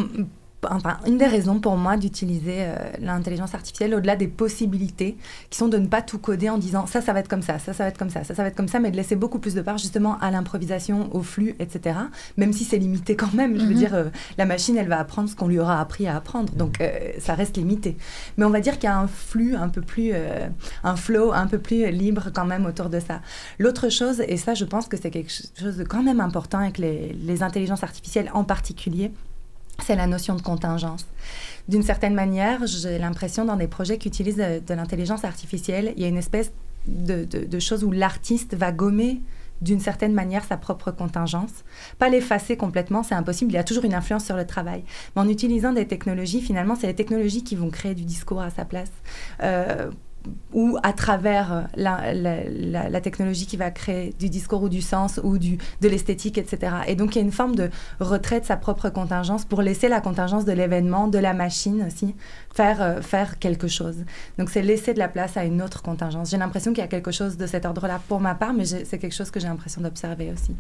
enfin, 0.65 0.99
une 1.07 1.19
des 1.19 1.27
raisons 1.27 1.61
pour 1.61 1.77
moi 1.77 1.97
d'utiliser 1.97 2.57
euh, 2.59 2.75
l'intelligence 3.01 3.55
artificielle 3.55 3.95
au-delà 3.95 4.17
des 4.17 4.29
possibilités, 4.29 5.17
qui 5.51 5.59
sont 5.59 5.69
de 5.69 5.79
ne 5.79 5.87
pas 5.87 6.03
tout 6.03 6.19
coder 6.19 6.51
en 6.51 6.59
disant 6.59 6.87
ça, 6.87 7.01
ça 7.01 7.13
va 7.13 7.21
être 7.21 7.29
comme 7.29 7.43
ça, 7.43 7.59
ça, 7.59 7.73
ça 7.73 7.85
va 7.85 7.89
être 7.89 7.99
comme 7.99 8.11
ça, 8.11 8.25
ça, 8.25 8.35
ça 8.35 8.43
va 8.43 8.49
être 8.49 8.57
comme 8.57 8.69
ça, 8.69 8.81
mais 8.81 8.91
de 8.91 8.97
laisser 8.97 9.17
beaucoup 9.17 9.39
plus 9.39 9.55
de 9.55 9.63
part 9.63 9.79
justement 9.79 10.19
à 10.21 10.31
l'improvisation, 10.31 11.15
au 11.15 11.23
flux, 11.23 11.55
etc. 11.59 11.99
Même 12.37 12.53
si 12.53 12.65
c'est 12.65 12.79
limité 12.79 13.17
quand 13.17 13.33
même. 13.35 13.57
Je 13.59 13.65
veux 13.65 13.71
mhm. 13.71 13.75
dire, 13.75 13.95
euh, 13.95 14.05
la 14.37 14.47
machine, 14.47 14.77
elle 14.77 14.89
va 14.89 14.99
apprendre 14.99 15.29
ce 15.29 15.37
qu'on 15.37 15.49
lui 15.49 15.59
aura 15.59 15.81
appris 15.81 16.07
à 16.07 16.17
apprendre, 16.17 16.53
donc 16.55 16.81
euh, 16.81 16.91
ça 17.19 17.35
reste 17.35 17.57
limité. 17.57 17.97
Mais 18.37 18.45
on 18.45 18.51
va 18.51 18.61
dire 18.61 18.75
qu'il 18.75 18.85
y 18.85 18.93
a 18.93 18.99
un 18.99 19.09
flux 19.09 19.55
un 19.55 19.69
peu 19.69 19.81
plus, 19.81 20.13
un 20.85 20.97
flow 20.97 21.33
un 21.33 21.47
peu 21.47 21.59
plus 21.59 21.91
libre 21.91 22.31
quand 22.35 22.45
même 22.45 22.67
autour 22.67 22.89
de 22.89 23.01
ça. 23.01 23.21
L'autre 23.59 23.89
chose, 23.89 24.23
et 24.27 24.37
ça, 24.37 24.55
je 24.55 24.65
pense 24.65 24.89
que 24.89 24.97
c'est 24.97 25.11
quelque 25.11 25.33
chose 25.59 25.77
de 25.77 25.85
quand 25.85 26.03
même 26.03 26.21
important 26.21 26.59
avec 26.59 26.79
les, 26.79 27.13
les 27.13 27.43
intelligences 27.43 27.83
artificielles 27.83 28.31
en 28.35 28.45
particulier, 28.45 29.13
c'est 29.85 29.97
la 29.97 30.07
notion 30.07 30.35
de 30.35 30.43
contingence. 30.43 31.07
D'une 31.69 31.83
certaine 31.83 32.15
manière, 32.15 32.67
j'ai 32.67 32.99
l'impression 32.99 33.45
dans 33.45 33.57
des 33.57 33.69
projets 33.69 33.99
qui 33.99 34.09
utilisent 34.09 34.37
de, 34.37 34.75
l'intelligence 34.75 35.25
artificielle, 35.25 35.93
il 35.97 36.03
y 36.03 36.05
a 36.05 36.09
une 36.09 36.19
espèce 36.19 36.53
de, 36.87 37.25
de, 37.25 37.59
chose 37.59 37.85
où 37.85 37.91
l'artiste 37.91 38.55
va 38.55 38.73
gommer 38.73 39.21
d'une 39.61 39.81
certaine 39.81 40.13
manière 40.13 40.45
sa 40.45 40.57
propre 40.57 40.91
contingence. 40.91 41.65
Pas 41.99 42.09
l'effacer 42.09 42.57
complètement, 42.57 43.03
c'est 43.03 43.15
impossible, 43.15 43.51
il 43.51 43.55
y 43.55 43.59
a 43.59 43.65
toujours 43.65 43.85
une 43.85 43.95
influence 43.95 44.25
sur 44.25 44.37
le 44.37 44.47
travail. 44.47 44.85
Mais 45.15 45.23
en 45.23 45.29
utilisant 45.29 45.73
des 45.73 45.87
technologies, 45.87 46.41
finalement, 46.41 46.77
c'est 46.77 46.87
les 46.87 46.95
technologies 46.95 47.43
qui 47.43 47.57
vont 47.57 47.71
créer 47.71 47.95
du 47.95 48.05
discours 48.05 48.41
à 48.41 48.51
sa 48.51 48.65
place. 48.65 48.93
Euh, 49.43 49.91
ou 50.53 50.79
à 50.83 50.93
travers 50.93 51.69
la, 51.77 52.13
la, 52.15 53.01
technologie 53.01 53.47
qui 53.47 53.57
va 53.57 53.71
créer 53.71 54.15
du 54.19 54.29
discours 54.29 54.63
ou 54.63 54.69
du 54.69 54.81
sens 54.81 55.21
ou 55.23 55.39
du, 55.39 55.59
de 55.81 55.89
l'esthétique, 55.89 56.39
etc. 56.39 56.73
Et 56.87 56.95
donc 56.95 57.15
il 57.15 57.19
y 57.19 57.23
a 57.23 57.25
une 57.25 57.33
forme 57.33 57.55
de 57.55 57.71
retrait 58.01 58.41
de 58.41 58.45
sa 58.45 58.57
propre 58.57 58.89
contingence 58.89 59.45
pour 59.45 59.63
laisser 59.63 59.89
la 59.89 60.01
contingence 60.01 60.45
de 60.45 60.53
l'événement, 60.53 61.09
de 61.09 61.19
la 61.19 61.35
machine 61.35 61.85
aussi, 61.87 62.15
faire, 62.53 62.83
euh, 62.83 63.01
faire 63.01 63.39
quelque 63.39 63.69
chose. 63.69 64.05
Donc 64.39 64.51
c'est 64.51 64.63
laisser 64.63 64.95
de 64.95 64.99
la 64.99 65.09
place 65.09 65.37
à 65.37 65.45
une 65.45 65.63
autre 65.63 65.83
contingence. 65.83 66.31
J'ai 66.31 66.39
l'impression 66.39 66.73
qu'il 66.73 66.83
y 66.83 66.87
a 66.87 66.89
quelque 66.89 67.13
chose 67.13 67.37
de 67.37 67.47
cet 67.47 67.67
ordre-là 67.67 68.01
pour 68.09 68.21
ma 68.21 68.35
part, 68.35 68.53
mais 68.53 68.65
c'est 68.65 68.99
quelque 68.99 69.15
chose 69.15 69.31
que 69.31 69.41
j'ai 69.41 69.49
l'impression 69.49 69.81
d'observer 69.81 70.33
aussi. 70.33 70.55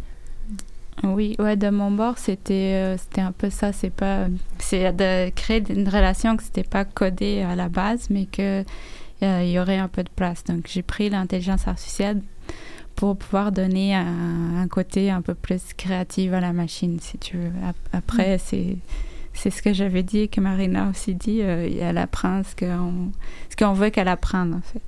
Oui, 1.04 1.36
ouais, 1.38 1.56
de 1.56 1.70
mon 1.70 1.90
bord, 1.90 2.18
c'était 2.18 2.74
euh, 2.74 2.96
c'était 2.96 3.20
un 3.20 3.32
peu 3.32 3.50
ça. 3.50 3.72
C'est 3.72 3.90
pas, 3.90 4.26
c'est 4.58 4.92
de 4.92 5.30
créer 5.30 5.62
une 5.70 5.88
relation 5.88 6.36
que 6.36 6.42
c'était 6.42 6.64
pas 6.64 6.84
codé 6.84 7.42
à 7.42 7.54
la 7.54 7.68
base, 7.68 8.08
mais 8.10 8.26
que 8.26 8.64
euh, 9.22 9.42
il 9.44 9.50
y 9.50 9.58
aurait 9.58 9.78
un 9.78 9.88
peu 9.88 10.02
de 10.02 10.10
place. 10.10 10.44
Donc, 10.44 10.66
j'ai 10.68 10.82
pris 10.82 11.10
l'intelligence 11.10 11.66
artificielle 11.66 12.22
pour 12.94 13.16
pouvoir 13.16 13.52
donner 13.52 13.94
un, 13.94 14.66
côté 14.68 15.10
un 15.10 15.22
peu 15.22 15.34
plus 15.34 15.72
créatif 15.76 16.32
à 16.32 16.40
la 16.40 16.52
machine, 16.52 16.98
si 17.00 17.18
tu 17.18 17.36
veux. 17.36 17.52
Après, 17.92 18.36
mm. 18.36 18.40
c'est 18.44 18.76
c'est 19.34 19.50
ce 19.50 19.62
que 19.62 19.72
j'avais 19.72 20.02
dit 20.02 20.22
et 20.22 20.28
que 20.28 20.40
Marina 20.40 20.90
aussi 20.90 21.14
dit. 21.14 21.38
elle 21.38 21.98
apprend 21.98 22.42
ce 22.42 22.56
qu'on 22.56 23.12
ce 23.50 23.56
qu'on 23.56 23.72
veut 23.72 23.90
qu'elle 23.90 24.08
apprenne, 24.08 24.54
en 24.54 24.60
fait. 24.60 24.82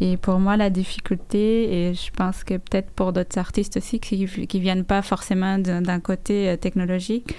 Et 0.00 0.16
pour 0.16 0.40
moi, 0.40 0.56
la 0.56 0.68
difficulté, 0.68 1.90
et 1.90 1.94
je 1.94 2.10
pense 2.10 2.42
que 2.42 2.54
peut-être 2.54 2.90
pour 2.90 3.12
d'autres 3.12 3.38
artistes 3.38 3.76
aussi 3.76 4.00
qui 4.00 4.18
ne 4.18 4.60
viennent 4.60 4.84
pas 4.84 5.02
forcément 5.02 5.58
d'un 5.58 6.00
côté 6.00 6.56
technologique, 6.60 7.36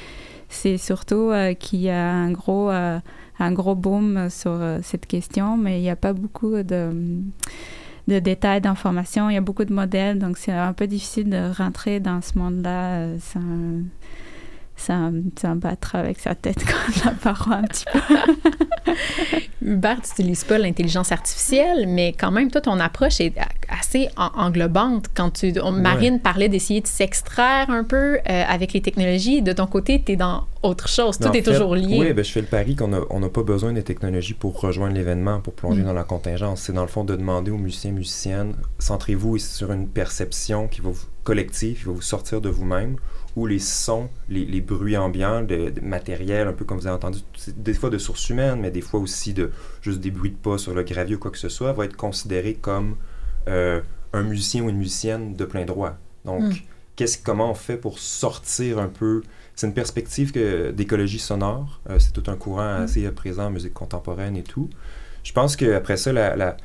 c'est 0.50 0.78
surtout 0.78 1.32
qu'il 1.60 1.82
y 1.82 1.90
a 1.90 2.12
un 2.14 2.32
gros, 2.32 2.70
un 2.70 3.52
gros 3.52 3.76
boom 3.76 4.30
sur 4.30 4.60
cette 4.84 5.06
question, 5.06 5.58
mais 5.58 5.80
il 5.80 5.84
n'y 5.84 5.90
a 5.90 5.96
pas 5.96 6.14
beaucoup 6.14 6.62
de 6.64 6.92
de 8.08 8.20
détails, 8.20 8.62
d'informations. 8.62 9.30
Il 9.30 9.34
y 9.34 9.38
a 9.38 9.42
beaucoup 9.42 9.66
de 9.66 9.74
modèles, 9.74 10.20
donc 10.20 10.38
c'est 10.38 10.52
un 10.52 10.74
peu 10.74 10.88
difficile 10.88 11.30
de 11.30 11.52
rentrer 11.58 12.00
dans 12.00 12.22
ce 12.22 12.38
monde-là 12.38 13.08
euh, 14.78 14.82
sans, 14.82 15.12
sans, 15.40 15.56
battre 15.56 15.96
avec 15.96 16.20
sa 16.20 16.36
tête 16.36 16.64
contre 16.66 17.06
la 17.06 17.12
paroi 17.12 17.56
un 17.56 17.64
petit 17.64 17.86
peu. 17.92 18.00
Hubert, 19.62 20.02
tu 20.02 20.10
n'utilises 20.10 20.44
pas 20.44 20.58
l'intelligence 20.58 21.12
artificielle, 21.12 21.88
mais 21.88 22.14
quand 22.14 22.32
même, 22.32 22.52
toi, 22.52 22.62
ton 22.62 22.80
approche 22.80 23.20
est 23.20 23.34
assez 23.68 24.10
englobante. 24.16 25.08
Quand 25.16 25.32
tu, 25.32 25.54
Marine 25.74 26.20
parlait 26.20 26.50
d'essayer 26.50 26.82
de 26.82 26.88
s'extraire 26.88 27.70
un 27.70 27.84
peu 27.84 28.18
euh, 28.18 28.44
avec 28.48 28.74
les 28.74 28.82
technologies. 28.82 29.42
De 29.42 29.54
ton 29.54 29.66
côté, 29.66 30.04
tu 30.06 30.14
es 30.14 30.16
dans 30.16 30.46
autre 30.62 30.88
chose. 30.88 31.18
Tout 31.18 31.36
est 31.36 31.42
toujours 31.42 31.76
lié. 31.76 31.98
Oui, 32.00 32.14
ben, 32.14 32.24
je 32.24 32.32
fais 32.32 32.42
le 32.42 32.48
pari 32.48 32.76
qu'on 32.76 32.88
n'a 32.88 33.30
pas 33.30 33.44
besoin 33.44 33.74
des 33.74 33.84
technologies 33.84 34.34
pour 34.34 34.60
rejoindre 34.60 34.94
l'événement, 34.94 35.40
pour 35.40 35.54
plonger 35.54 35.82
mm. 35.82 35.86
dans 35.86 35.94
la 35.94 36.04
contingence. 36.04 36.62
C'est 36.62 36.74
dans 36.74 36.84
le 36.84 36.88
fond 36.88 37.04
de 37.04 37.16
demander 37.16 37.52
aux 37.52 37.58
musiciens, 37.58 37.92
musiciennes, 37.92 38.54
centrez-vous 38.80 39.38
sur 39.40 39.72
une 39.72 39.88
perception 39.88 40.68
qui 40.68 40.82
va 40.82 40.90
vous, 40.90 41.06
collective, 41.24 41.80
qui 41.80 41.86
va 41.86 41.94
vous 41.94 42.02
sortir 42.02 42.42
de 42.42 42.50
vous-même 42.50 42.98
où 43.36 43.48
les 43.48 43.60
sons, 43.60 44.10
les, 44.30 44.62
bruits 44.62 44.96
ambiants, 44.96 45.42
de, 45.42 45.74
matériel, 45.82 46.48
un 46.48 46.54
peu 46.54 46.64
comme 46.64 46.80
vous 46.80 46.88
avez 46.88 46.96
entendu, 46.96 47.20
des 47.58 47.74
fois 47.74 47.90
de 47.90 47.98
sources 47.98 48.30
humaines, 48.30 48.60
mais 48.62 48.72
des 48.72 48.82
fois 48.82 49.00
aussi 49.00 49.34
de 49.34 49.52
juste 49.82 50.00
des 50.00 50.12
bruits 50.12 50.32
de 50.32 50.38
pas 50.38 50.58
sur 50.58 50.74
le 50.74 50.84
gravier 50.84 51.16
ou 51.16 51.20
quoi 51.20 51.32
que 51.32 51.38
ce 51.38 51.50
soit, 51.50 51.74
va 51.74 51.86
être 51.86 51.98
considéré 51.98 52.54
comme 52.54 52.96
euh, 53.50 53.82
un 54.14 54.24
musicien 54.24 54.64
ou 54.64 54.70
une 54.70 54.78
musicienne 54.78 55.36
de 55.36 55.44
plein 55.44 55.66
droit. 55.66 55.98
Donc, 56.24 56.44
hmm. 56.44 56.54
qu'est-ce, 56.96 57.18
comment 57.18 57.52
on 57.52 57.56
fait 57.56 57.78
pour 57.78 58.00
sortir 58.00 58.80
un 58.80 58.88
peu 58.88 59.22
C'est 59.54 59.68
une 59.68 59.74
perspective 59.74 60.32
d'écologie 60.74 61.20
sonore. 61.20 61.82
Euh, 61.90 62.00
c'est 62.00 62.14
tout 62.14 62.32
un 62.32 62.38
courant 62.38 62.80
hmm. 62.80 62.84
assez 62.84 63.12
présent 63.12 63.48
en 63.48 63.52
musique 63.52 63.74
contemporaine 63.74 64.38
et 64.38 64.44
tout. 64.44 64.70
Je 65.24 65.34
pense 65.34 65.58
qu'après 65.58 65.98
ça, 65.98 66.14
la 66.14 66.36
la 66.38 66.56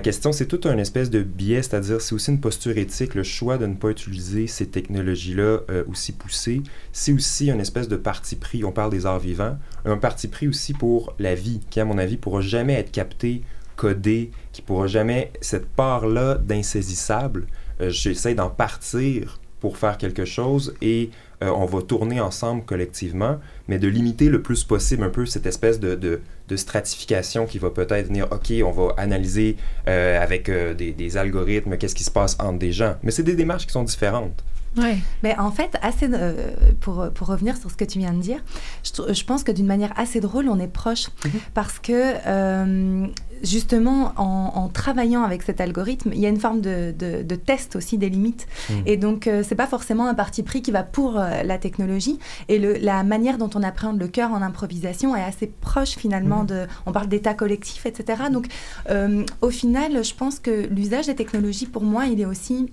question, 0.00 0.32
c'est 0.32 0.46
tout 0.46 0.68
un 0.68 0.78
espèce 0.78 1.10
de 1.10 1.22
biais, 1.22 1.62
c'est-à-dire 1.62 2.00
c'est 2.00 2.14
aussi 2.14 2.32
une 2.32 2.40
posture 2.40 2.76
éthique, 2.76 3.14
le 3.14 3.22
choix 3.22 3.56
de 3.56 3.66
ne 3.66 3.74
pas 3.74 3.90
utiliser 3.90 4.48
ces 4.48 4.66
technologies-là 4.66 5.60
euh, 5.70 5.84
aussi 5.88 6.12
poussées. 6.12 6.62
C'est 6.92 7.12
aussi 7.12 7.50
une 7.50 7.60
espèce 7.60 7.86
de 7.86 7.96
parti 7.96 8.34
pris, 8.34 8.64
on 8.64 8.72
parle 8.72 8.90
des 8.90 9.06
arts 9.06 9.20
vivants, 9.20 9.56
un 9.84 9.96
parti 9.96 10.26
pris 10.26 10.48
aussi 10.48 10.72
pour 10.72 11.14
la 11.20 11.36
vie, 11.36 11.60
qui 11.70 11.78
à 11.78 11.84
mon 11.84 11.98
avis 11.98 12.16
pourra 12.16 12.40
jamais 12.40 12.72
être 12.74 12.90
capté, 12.90 13.42
codé, 13.76 14.32
qui 14.52 14.60
pourra 14.60 14.88
jamais, 14.88 15.32
cette 15.40 15.68
part-là 15.68 16.34
d'insaisissable, 16.34 17.46
euh, 17.80 17.88
j'essaie 17.90 18.34
d'en 18.34 18.50
partir 18.50 19.38
pour 19.60 19.76
faire 19.76 19.98
quelque 19.98 20.24
chose 20.24 20.74
et 20.82 21.10
euh, 21.42 21.50
on 21.50 21.66
va 21.66 21.82
tourner 21.82 22.20
ensemble 22.20 22.64
collectivement, 22.64 23.38
mais 23.68 23.78
de 23.78 23.88
limiter 23.88 24.28
le 24.28 24.40
plus 24.40 24.64
possible 24.64 25.02
un 25.02 25.10
peu 25.10 25.26
cette 25.26 25.44
espèce 25.44 25.78
de, 25.78 25.94
de, 25.94 26.56
stratification 26.56 27.44
qui 27.44 27.58
va 27.58 27.70
peut-être 27.70 28.06
venir, 28.06 28.26
OK, 28.30 28.52
on 28.64 28.70
va 28.70 28.94
analyser 28.96 29.56
euh, 29.88 30.22
avec 30.22 30.48
euh, 30.48 30.72
des, 30.72 30.92
des, 30.92 31.16
algorithmes 31.16 31.76
qu'est-ce 31.76 31.94
qui 31.94 32.04
se 32.04 32.10
passe 32.10 32.36
entre 32.38 32.58
des 32.58 32.72
gens. 32.72 32.94
Mais 33.02 33.10
c'est 33.10 33.22
des 33.22 33.34
démarches 33.34 33.66
qui 33.66 33.72
sont 33.72 33.82
différentes. 33.82 34.44
Ouais. 34.78 34.98
Mais 35.22 35.36
en 35.38 35.50
fait, 35.50 35.76
assez 35.82 36.08
pour, 36.80 37.10
pour, 37.12 37.28
revenir 37.28 37.56
sur 37.56 37.70
ce 37.70 37.76
que 37.76 37.84
tu 37.84 37.98
viens 37.98 38.12
de 38.12 38.20
dire, 38.20 38.42
je, 38.82 39.12
je 39.12 39.24
pense 39.24 39.42
que 39.42 39.52
d'une 39.52 39.66
manière 39.66 39.92
assez 39.98 40.20
drôle, 40.20 40.48
on 40.48 40.58
est 40.58 40.68
proche 40.68 41.08
mhm. 41.24 41.40
parce 41.54 41.78
que 41.78 43.08
justement, 43.42 44.12
en, 44.16 44.68
travaillant 44.68 45.22
avec 45.22 45.42
cet 45.42 45.60
algorithme, 45.60 46.10
il 46.12 46.20
y 46.20 46.26
a 46.26 46.28
une 46.28 46.40
forme 46.40 46.60
de, 46.60 46.92
de, 46.96 47.34
test 47.36 47.76
aussi 47.76 47.98
des 47.98 48.08
limites. 48.08 48.46
Hmm. 48.68 48.74
Et 48.86 48.96
donc, 48.96 49.26
euh, 49.26 49.42
c'est 49.46 49.54
pas 49.54 49.66
forcément 49.66 50.06
un 50.06 50.14
parti 50.14 50.42
pris 50.42 50.62
qui 50.62 50.70
va 50.70 50.82
pour 50.82 51.18
euh, 51.18 51.42
la 51.42 51.58
technologie. 51.58 52.18
Et 52.48 52.58
le, 52.58 52.74
la 52.74 53.04
manière 53.04 53.38
dont 53.38 53.50
on 53.54 53.62
appréhende 53.62 54.00
le 54.00 54.08
cœur 54.08 54.32
en 54.32 54.42
improvisation 54.42 55.14
est 55.14 55.22
assez 55.22 55.46
proche 55.46 55.96
finalement 55.96 56.42
hmm. 56.42 56.46
de. 56.46 56.66
On 56.86 56.92
parle 56.92 57.08
d'état 57.08 57.34
collectif, 57.34 57.86
etc. 57.86 58.24
Donc, 58.32 58.46
euh, 58.90 59.24
au 59.40 59.50
final, 59.50 60.04
je 60.04 60.14
pense 60.14 60.38
que 60.38 60.66
l'usage 60.68 61.06
des 61.06 61.14
technologies, 61.14 61.66
pour 61.66 61.82
moi, 61.82 62.06
il 62.06 62.20
est 62.20 62.26
aussi 62.26 62.70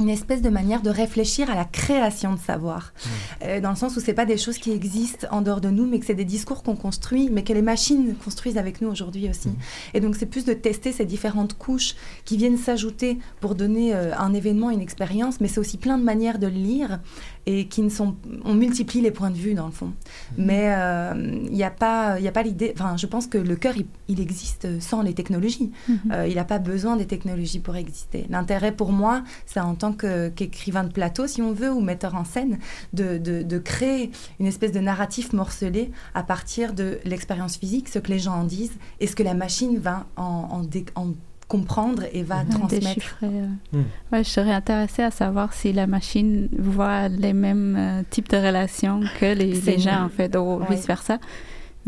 une 0.00 0.08
espèce 0.08 0.42
de 0.42 0.48
manière 0.48 0.82
de 0.82 0.90
réfléchir 0.90 1.50
à 1.50 1.54
la 1.54 1.64
création 1.64 2.34
de 2.34 2.38
savoir, 2.38 2.92
mmh. 2.92 3.08
euh, 3.44 3.60
dans 3.60 3.70
le 3.70 3.76
sens 3.76 3.96
où 3.96 4.00
c'est 4.00 4.14
pas 4.14 4.26
des 4.26 4.36
choses 4.36 4.58
qui 4.58 4.72
existent 4.72 5.26
en 5.30 5.42
dehors 5.42 5.60
de 5.60 5.70
nous, 5.70 5.86
mais 5.86 5.98
que 5.98 6.06
c'est 6.06 6.14
des 6.14 6.24
discours 6.24 6.62
qu'on 6.62 6.76
construit, 6.76 7.28
mais 7.30 7.42
que 7.42 7.52
les 7.52 7.62
machines 7.62 8.14
construisent 8.24 8.58
avec 8.58 8.80
nous 8.80 8.88
aujourd'hui 8.88 9.28
aussi. 9.28 9.48
Mmh. 9.48 9.56
Et 9.94 10.00
donc 10.00 10.16
c'est 10.16 10.26
plus 10.26 10.44
de 10.44 10.52
tester 10.52 10.92
ces 10.92 11.04
différentes 11.04 11.56
couches 11.56 11.94
qui 12.24 12.36
viennent 12.36 12.58
s'ajouter 12.58 13.18
pour 13.40 13.54
donner 13.54 13.94
euh, 13.94 14.16
un 14.16 14.34
événement, 14.34 14.70
une 14.70 14.80
expérience, 14.80 15.40
mais 15.40 15.48
c'est 15.48 15.60
aussi 15.60 15.78
plein 15.78 15.98
de 15.98 16.04
manières 16.04 16.38
de 16.38 16.46
le 16.46 16.54
lire 16.54 17.00
et 17.48 17.66
qui 17.66 17.80
ne 17.80 17.88
sont, 17.88 18.14
on 18.44 18.52
multiplie 18.52 19.00
les 19.00 19.10
points 19.10 19.30
de 19.30 19.36
vue 19.36 19.54
dans 19.54 19.64
le 19.64 19.72
fond. 19.72 19.86
Mmh. 19.86 19.92
Mais 20.36 20.64
il 20.64 20.76
euh, 20.76 21.14
n'y 21.50 21.64
a 21.64 21.70
pas, 21.70 22.20
il 22.20 22.28
a 22.28 22.32
pas 22.32 22.42
l'idée. 22.42 22.74
Enfin, 22.74 22.98
je 22.98 23.06
pense 23.06 23.26
que 23.26 23.38
le 23.38 23.56
cœur, 23.56 23.74
il, 24.08 24.20
existe 24.20 24.80
sans 24.80 25.00
les 25.00 25.14
technologies. 25.14 25.72
il 25.88 26.34
n'a 26.34 26.44
pas 26.44 26.58
besoin 26.58 26.96
des 26.96 27.06
technologies 27.06 27.60
pour 27.60 27.76
exister. 27.76 28.26
L'intérêt 28.28 28.72
pour 28.72 28.92
moi, 28.92 29.22
c'est 29.46 29.60
en 29.60 29.74
tant 29.74 29.94
qu'écrivain 29.94 30.84
de 30.84 30.92
plateau, 30.92 31.26
si 31.26 31.40
on 31.40 31.52
veut, 31.52 31.72
ou 31.72 31.80
metteur 31.80 32.16
en 32.16 32.24
scène, 32.24 32.58
de, 32.92 33.16
de, 33.16 33.58
créer 33.58 34.10
une 34.40 34.46
espèce 34.46 34.72
de 34.72 34.80
narratif 34.80 35.32
morcelé 35.32 35.90
à 36.14 36.22
partir 36.22 36.74
de 36.74 36.98
l'expérience 37.04 37.56
physique, 37.56 37.88
ce 37.88 37.98
que 37.98 38.10
les 38.10 38.18
gens 38.18 38.34
en 38.34 38.44
disent, 38.44 38.76
et 39.00 39.06
ce 39.06 39.16
que 39.16 39.22
la 39.22 39.34
machine 39.34 39.78
va 39.78 40.06
en, 40.16 40.62
en, 40.94 41.12
comprendre 41.48 42.04
et 42.12 42.22
va 42.22 42.44
mmh. 42.44 42.48
transmettre. 42.50 43.16
Mmh. 43.22 43.78
Ouais, 44.12 44.22
je 44.22 44.28
serais 44.28 44.52
intéressée 44.52 45.02
à 45.02 45.10
savoir 45.10 45.54
si 45.54 45.72
la 45.72 45.86
machine 45.86 46.48
voit 46.56 47.08
les 47.08 47.32
mêmes 47.32 47.76
euh, 47.76 48.02
types 48.08 48.28
de 48.28 48.36
relations 48.36 49.00
que 49.18 49.34
les, 49.34 49.60
les 49.60 49.78
gens, 49.78 50.04
en 50.04 50.08
fait, 50.10 50.36
ou 50.36 50.60
vice-versa. 50.68 51.18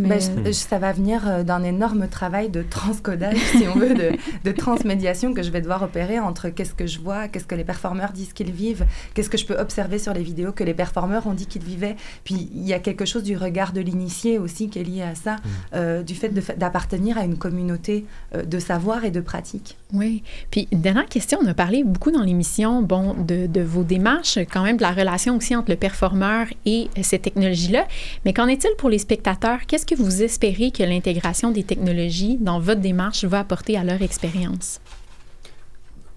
Ben, 0.09 0.53
ça 0.53 0.79
va 0.79 0.93
venir 0.93 1.27
euh, 1.27 1.43
d'un 1.43 1.63
énorme 1.63 2.09
travail 2.09 2.49
de 2.49 2.63
transcodage, 2.63 3.37
si 3.53 3.67
on 3.69 3.79
veut, 3.79 3.95
de, 3.95 4.13
de, 4.45 4.53
transmédiation 4.53 5.35
que 5.35 5.43
je 5.43 5.51
vais 5.51 5.61
devoir 5.61 5.83
opérer 5.83 6.19
entre 6.19 6.49
qu'est-ce 6.49 6.75
que 6.75 6.87
je 6.87 7.01
vois, 7.01 7.29
qu'est-ce 7.29 7.45
que 7.45 7.55
les 7.55 7.65
performeurs 7.65 8.13
disent 8.13 8.33
qu'ils 8.33 8.53
vivent, 8.53 8.87
qu'est-ce 9.15 9.31
que 9.31 9.39
je 9.39 9.47
peux 9.47 9.59
observer 9.59 9.99
sur 9.99 10.13
les 10.13 10.23
vidéos 10.23 10.53
que 10.53 10.65
les 10.65 10.75
performeurs 10.75 11.27
ont 11.27 11.35
dit 11.35 11.47
qu'ils 11.47 11.63
vivaient. 11.63 11.97
Puis 12.25 12.51
il 12.55 12.67
y 12.67 12.73
a 12.73 12.79
quelque 12.79 13.05
chose 13.05 13.23
du 13.23 13.37
regard 13.37 13.73
de 13.73 13.81
l'initié 13.81 14.39
aussi 14.39 14.69
qui 14.69 14.79
est 14.79 14.85
lié 14.85 15.03
à 15.03 15.15
ça, 15.15 15.37
mm. 15.37 15.49
euh, 15.75 16.03
du 16.03 16.15
fait 16.15 16.31
d'appartenir 16.59 17.19
à 17.19 17.25
une 17.25 17.37
communauté 17.37 18.05
euh, 18.35 18.45
de 18.45 18.59
savoir 18.59 19.05
et 19.05 19.11
de 19.11 19.21
pratique. 19.21 19.77
Oui. 19.93 20.23
Puis 20.51 20.69
dernière 20.73 21.07
question, 21.07 21.39
on 21.43 21.47
a 21.47 21.55
parlé 21.55 21.85
beaucoup 21.85 22.11
dans 22.11 22.23
l'émission, 22.23 22.83
bon, 22.83 23.15
de, 23.15 23.47
de, 23.47 23.61
vos 23.61 23.83
démarches, 23.83 24.39
quand 24.51 24.63
même 24.63 24.77
de 24.77 24.83
la 24.83 24.93
relation 24.93 25.37
aussi 25.37 25.55
entre 25.55 25.71
le 25.71 25.77
performeur 25.77 26.47
et 26.65 26.89
cette 27.03 27.23
technologie-là. 27.23 27.87
Mais 28.25 28.33
qu'en 28.33 28.47
est-il 28.47 28.71
pour 28.79 28.89
les 28.89 28.99
spectateurs? 28.99 29.61
Qu'est-ce 29.67 29.87
que 29.91 29.97
vous 29.97 30.23
espérez 30.23 30.71
que 30.71 30.85
l'intégration 30.85 31.51
des 31.51 31.65
technologies 31.65 32.39
dans 32.41 32.61
votre 32.61 32.81
démarche 32.81 33.25
va 33.25 33.41
apporter 33.41 33.77
à 33.77 33.83
leur 33.83 34.01
expérience? 34.03 34.81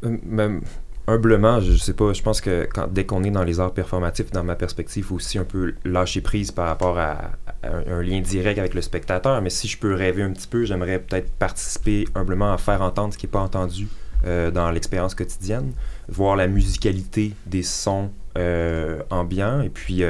Euh, 0.03 0.59
humblement, 1.07 1.59
je, 1.59 1.76
sais 1.78 1.93
pas, 1.93 2.13
je 2.13 2.21
pense 2.21 2.39
que 2.39 2.67
dès 2.91 3.05
qu'on 3.05 3.24
est 3.24 3.32
dans 3.32 3.43
les 3.43 3.59
arts 3.59 3.74
performatifs, 3.74 4.30
dans 4.30 4.43
ma 4.43 4.55
perspective, 4.55 5.03
il 5.03 5.07
faut 5.07 5.15
aussi 5.15 5.39
un 5.39 5.43
peu 5.43 5.74
lâcher 5.86 6.21
prise 6.21 6.51
par 6.51 6.67
rapport 6.67 6.99
à, 6.99 7.32
un, 7.63 8.03
lien 8.03 8.21
direct 8.21 8.59
avec 8.59 8.76
le 8.76 8.82
spectateur. 8.84 9.41
Mais 9.41 9.49
si 9.49 9.67
je 9.67 9.80
peux 9.80 9.95
rêver 9.95 10.21
un 10.21 10.32
petit 10.32 10.47
peu, 10.47 10.65
j'aimerais 10.65 10.99
peut-être 10.99 11.32
participer 11.32 12.07
humblement 12.13 12.53
à 12.53 12.59
faire 12.59 12.84
entendre 12.84 13.13
ce 13.13 13.17
qui 13.17 13.26
n'est 13.26 13.32
pas 13.32 13.41
entendu 13.41 13.88
euh, 14.28 14.51
dans 14.51 14.69
l'expérience 14.69 15.15
quotidienne, 15.15 15.71
voir 16.07 16.36
la 16.36 16.45
musicalité 16.45 17.34
des 17.47 17.63
sons 17.63 18.11
euh, 18.38 19.01
ambiants 19.09 19.61
et 19.61 19.69
puis 19.69 20.03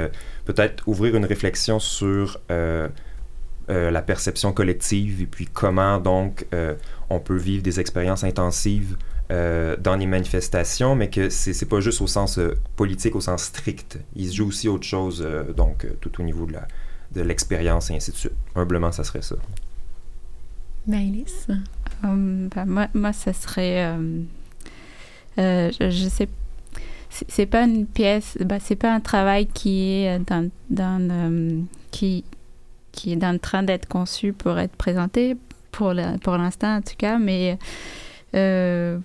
peut-être 0.43 0.85
ouvrir 0.85 1.15
une 1.15 1.25
réflexion 1.25 1.79
sur 1.79 2.41
euh, 3.69 3.91
la 3.91 4.01
perception 4.01 4.51
collective 4.51 5.21
et 5.21 5.25
puis 5.25 5.45
comment 5.45 5.97
donc 5.97 6.45
euh, 6.53 6.75
on 7.09 7.21
peut 7.21 7.37
vivre 7.37 7.63
des 7.63 7.79
expériences 7.79 8.25
intensives 8.25 8.97
euh, 9.31 9.77
dans 9.77 9.95
les 9.95 10.05
manifestations, 10.05 10.95
mais 10.95 11.09
que 11.09 11.29
c'est 11.29 11.65
pas 11.65 11.79
juste 11.79 12.01
au 12.01 12.07
sens 12.07 12.39
politique, 12.75 13.15
au 13.15 13.21
sens 13.21 13.43
strict. 13.43 13.99
Il 14.15 14.27
se 14.27 14.35
joue 14.35 14.47
aussi 14.47 14.67
autre 14.67 14.83
chose, 14.83 15.25
donc 15.55 15.87
tout 16.01 16.19
au 16.19 16.23
niveau 16.23 16.45
de 16.45 16.53
la 16.53 16.67
de 17.13 17.21
l'expérience 17.21 17.91
et 17.91 17.95
ainsi 17.95 18.11
de 18.11 18.15
suite. 18.15 18.33
Humblement, 18.55 18.91
ça 18.91 19.03
serait 19.03 19.21
ça. 19.21 19.35
Maëlys? 20.87 21.47
Um, 22.03 22.49
ben, 22.53 22.65
moi, 22.65 22.87
moi, 22.93 23.13
ça 23.13 23.33
serait... 23.33 23.95
je, 25.37 25.71
je 25.79 26.09
sais 26.09 26.27
c'est 27.27 27.45
pas 27.45 27.63
une 27.63 27.85
pièce, 27.85 28.37
bah, 28.43 28.57
c'est 28.59 28.75
pas 28.75 28.91
un 28.91 28.99
travail 28.99 29.45
qui 29.45 29.83
est 29.91 30.19
dans, 30.27 30.49
dans 30.71 31.67
qui, 31.91 32.23
qui 32.93 33.11
est 33.11 33.23
en 33.25 33.37
train 33.37 33.63
d'être 33.63 33.87
conçu 33.87 34.31
pour 34.31 34.57
être 34.57 34.77
présenté, 34.77 35.35
pour 35.71 35.93
l'instant 35.93 36.77
en 36.77 36.81
tout 36.81 36.95
cas, 36.97 37.17
mais 37.17 37.57
euh, 38.35 38.99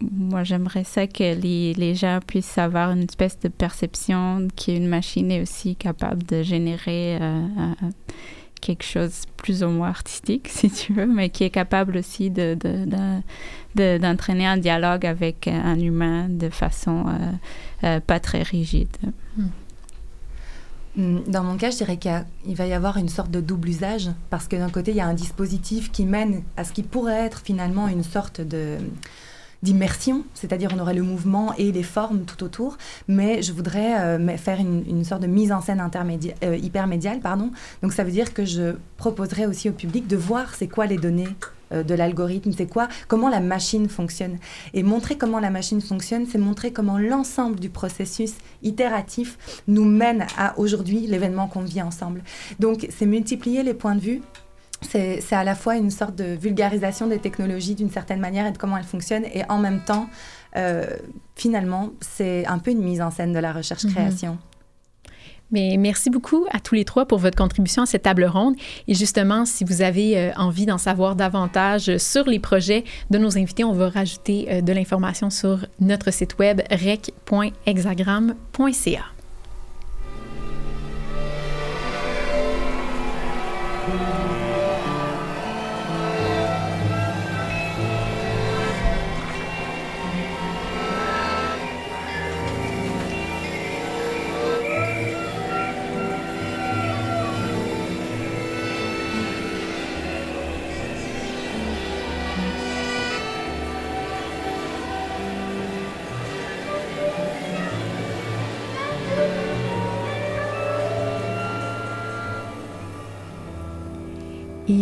moi, 0.00 0.44
j'aimerais 0.44 0.84
ça 0.84 1.06
que 1.06 1.34
les, 1.34 1.74
les, 1.74 1.94
gens 1.94 2.20
puissent 2.24 2.58
avoir 2.58 2.90
une 2.90 3.02
espèce 3.02 3.38
de 3.40 3.48
perception 3.48 4.46
qu'une 4.56 4.86
machine 4.86 5.30
est 5.30 5.42
aussi 5.42 5.74
capable 5.74 6.22
de 6.24 6.42
générer 6.42 7.18
euh, 7.20 7.46
quelque 8.60 8.84
chose 8.84 9.22
plus 9.36 9.64
ou 9.64 9.68
moins 9.68 9.88
artistique, 9.88 10.48
si 10.50 10.70
tu 10.70 10.92
veux, 10.92 11.06
mais 11.06 11.30
qui 11.30 11.44
est 11.44 11.50
capable 11.50 11.96
aussi 11.96 12.30
de, 12.30 12.56
de, 13.74 13.98
d'entraîner 13.98 14.46
un 14.46 14.56
dialogue 14.56 15.04
avec 15.04 15.48
un 15.48 15.78
humain 15.78 16.28
de 16.28 16.48
façon 16.48 17.06
euh, 17.84 18.00
pas 18.00 18.20
très 18.20 18.42
rigide. 18.42 18.96
Hmm. 19.36 19.48
Hmm, 20.98 21.20
dans 21.28 21.44
mon 21.44 21.56
cas, 21.56 21.70
je 21.70 21.76
dirais 21.76 21.96
qu'il 21.96 22.56
va 22.56 22.66
y 22.66 22.72
avoir 22.72 22.96
une 22.96 23.08
sorte 23.08 23.30
de 23.30 23.40
double 23.40 23.68
usage, 23.68 24.10
parce 24.30 24.48
que 24.48 24.56
d'un 24.56 24.68
côté, 24.68 24.90
il 24.90 24.96
y 24.96 25.00
a 25.00 25.06
un 25.06 25.14
dispositif 25.14 25.92
qui 25.92 26.04
mène 26.04 26.42
à 26.56 26.64
ce 26.64 26.72
qui 26.72 26.82
pourrait 26.82 27.24
être 27.24 27.40
finalement 27.40 27.86
une 27.86 28.02
sorte 28.02 28.40
d'immersion, 29.62 30.24
c'est-à-dire 30.34 30.72
on 30.74 30.80
aurait 30.80 30.94
le 30.94 31.04
mouvement 31.04 31.54
et 31.54 31.70
les 31.70 31.84
formes 31.84 32.24
tout 32.24 32.42
autour, 32.42 32.78
mais 33.06 33.42
je 33.42 33.52
voudrais 33.52 34.00
euh, 34.00 34.36
faire 34.38 34.58
une, 34.58 35.04
sorte 35.04 35.22
de 35.22 35.28
mise 35.28 35.52
en 35.52 35.60
scène 35.60 35.80
euh, 36.42 36.56
hypermédiale. 36.56 37.20
Pardon. 37.20 37.52
Donc 37.80 37.92
ça 37.92 38.02
veut 38.02 38.10
dire 38.10 38.34
que 38.34 38.44
je 38.44 38.74
proposerai 38.96 39.46
aussi 39.46 39.68
au 39.68 39.72
public 39.72 40.08
de 40.08 40.16
voir 40.16 40.56
c'est 40.56 40.68
quoi 40.68 40.86
les 40.86 40.98
données 40.98 41.28
de 41.72 41.94
l'algorithme, 41.94 42.52
c'est 42.56 42.66
quoi, 42.66 42.88
comment 43.08 43.28
la 43.28 43.40
machine 43.40 43.88
fonctionne. 43.88 44.38
Et 44.74 44.82
montrer 44.82 45.16
comment 45.16 45.40
la 45.40 45.50
machine 45.50 45.80
fonctionne, 45.80 46.26
c'est 46.26 46.38
montrer 46.38 46.72
comment 46.72 46.98
l'ensemble 46.98 47.60
du 47.60 47.70
processus 47.70 48.34
itératif 48.62 49.62
nous 49.66 49.84
mène 49.84 50.26
à 50.36 50.58
aujourd'hui 50.58 51.06
l'événement 51.06 51.46
qu'on 51.46 51.62
vit 51.62 51.82
ensemble. 51.82 52.22
Donc 52.58 52.86
c'est 52.90 53.06
multiplier 53.06 53.62
les 53.62 53.74
points 53.74 53.94
de 53.94 54.00
vue 54.00 54.22
c'est 54.82 55.32
à 55.32 55.44
la 55.44 55.54
fois 55.54 55.76
une 55.76 55.90
sorte 55.90 56.14
de 56.14 56.36
vulgarisation 56.36 57.06
des 57.06 57.18
technologies 57.18 57.74
d'une 57.74 57.90
certaine 57.90 58.20
manière 58.20 58.46
et 58.46 58.52
de 58.52 58.58
comment 58.58 58.76
elles 58.76 58.84
fonctionnent, 58.84 59.24
et 59.24 59.42
en 59.48 59.58
même 59.58 59.80
temps, 59.80 60.08
euh, 60.56 60.86
finalement, 61.34 61.90
c'est 62.00 62.46
un 62.46 62.58
peu 62.58 62.70
une 62.70 62.82
mise 62.82 63.00
en 63.00 63.10
scène 63.10 63.32
de 63.32 63.38
la 63.38 63.52
recherche-création. 63.52 64.32
Mhm. 64.32 64.38
Mais 65.50 65.76
merci 65.78 66.10
beaucoup 66.10 66.44
à 66.50 66.60
tous 66.60 66.74
les 66.74 66.84
trois 66.84 67.06
pour 67.06 67.16
votre 67.18 67.36
contribution 67.36 67.82
à 67.82 67.86
cette 67.86 68.02
table 68.02 68.24
ronde. 68.24 68.54
Et 68.86 68.94
justement, 68.94 69.44
si 69.44 69.64
vous 69.64 69.82
avez 69.82 70.16
euh, 70.18 70.30
envie 70.36 70.66
d'en 70.66 70.78
savoir 70.78 71.16
davantage 71.16 71.96
sur 71.98 72.28
les 72.28 72.38
projets 72.38 72.84
de 73.10 73.18
nos 73.18 73.36
invités, 73.38 73.64
on 73.64 73.72
va 73.72 73.88
rajouter 73.88 74.46
euh, 74.50 74.60
de 74.60 74.72
l'information 74.72 75.30
sur 75.30 75.66
notre 75.80 76.12
site 76.12 76.38
web 76.38 76.60
rec.hexagram.ca. 76.70 79.17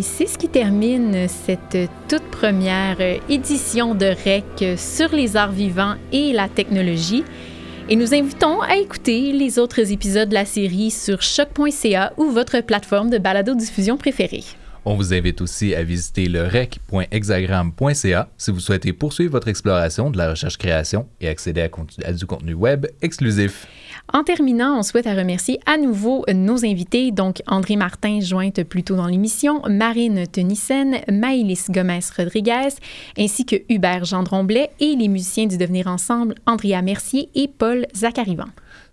C'est 0.03 0.27
ce 0.27 0.37
qui 0.37 0.49
termine 0.49 1.29
cette 1.29 1.91
toute 2.09 2.25
première 2.31 2.97
édition 3.29 3.95
de 3.95 4.07
REC 4.07 4.79
sur 4.79 5.11
les 5.15 5.37
arts 5.37 5.53
vivants 5.53 5.95
et 6.13 6.33
la 6.33 6.49
technologie. 6.49 7.25
Et 7.89 7.97
nous 7.97 8.15
invitons 8.15 8.61
à 8.63 8.77
écouter 8.77 9.33
les 9.33 9.59
autres 9.59 9.93
épisodes 9.93 10.29
de 10.29 10.35
la 10.35 10.45
série 10.45 10.91
sur 10.91 11.23
choc.ca 11.23 12.13
ou 12.17 12.31
votre 12.31 12.61
plateforme 12.61 13.11
de 13.11 13.19
balado-diffusion 13.19 13.97
préférée. 13.97 14.45
On 14.85 14.95
vous 14.95 15.13
invite 15.13 15.41
aussi 15.41 15.75
à 15.75 15.83
visiter 15.83 16.29
le 16.29 16.47
rec.hexagram.ca 16.47 18.29
si 18.37 18.51
vous 18.53 18.61
souhaitez 18.61 18.93
poursuivre 18.93 19.33
votre 19.33 19.49
exploration 19.49 20.11
de 20.11 20.19
la 20.19 20.31
recherche-création 20.31 21.09
et 21.21 21.29
accéder 21.29 21.69
à, 22.05 22.13
du 22.13 22.25
contenu 22.25 22.55
web 22.55 22.87
exclusif. 23.03 23.67
En 24.13 24.23
terminant, 24.23 24.79
on 24.79 24.83
souhaite 24.83 25.07
remercier 25.07 25.59
à 25.67 25.79
nouveau 25.79 26.25
nos 26.33 26.65
invités, 26.65 27.11
donc 27.11 27.43
André 27.49 27.75
Martin, 27.75 28.21
jointe 28.21 28.63
plus 28.63 28.85
tôt 28.85 28.95
dans 28.95 29.09
l'émission, 29.09 29.63
Marine 29.69 30.27
Tenissen, 30.29 30.99
Maëlys 31.11 31.71
Gomez-Rodriguez, 31.71 32.77
ainsi 33.19 33.45
que 33.45 33.57
Hubert 33.69 34.05
Gendron-Blais 34.05 34.71
et 34.79 34.95
les 34.95 35.09
musiciens 35.09 35.47
du 35.47 35.59
Devenir 35.59 35.89
Ensemble, 35.89 36.37
Andrea 36.47 36.83
Mercier 36.83 37.31
et 37.35 37.49
Paul 37.49 37.87
Zacarivan. 37.95 38.47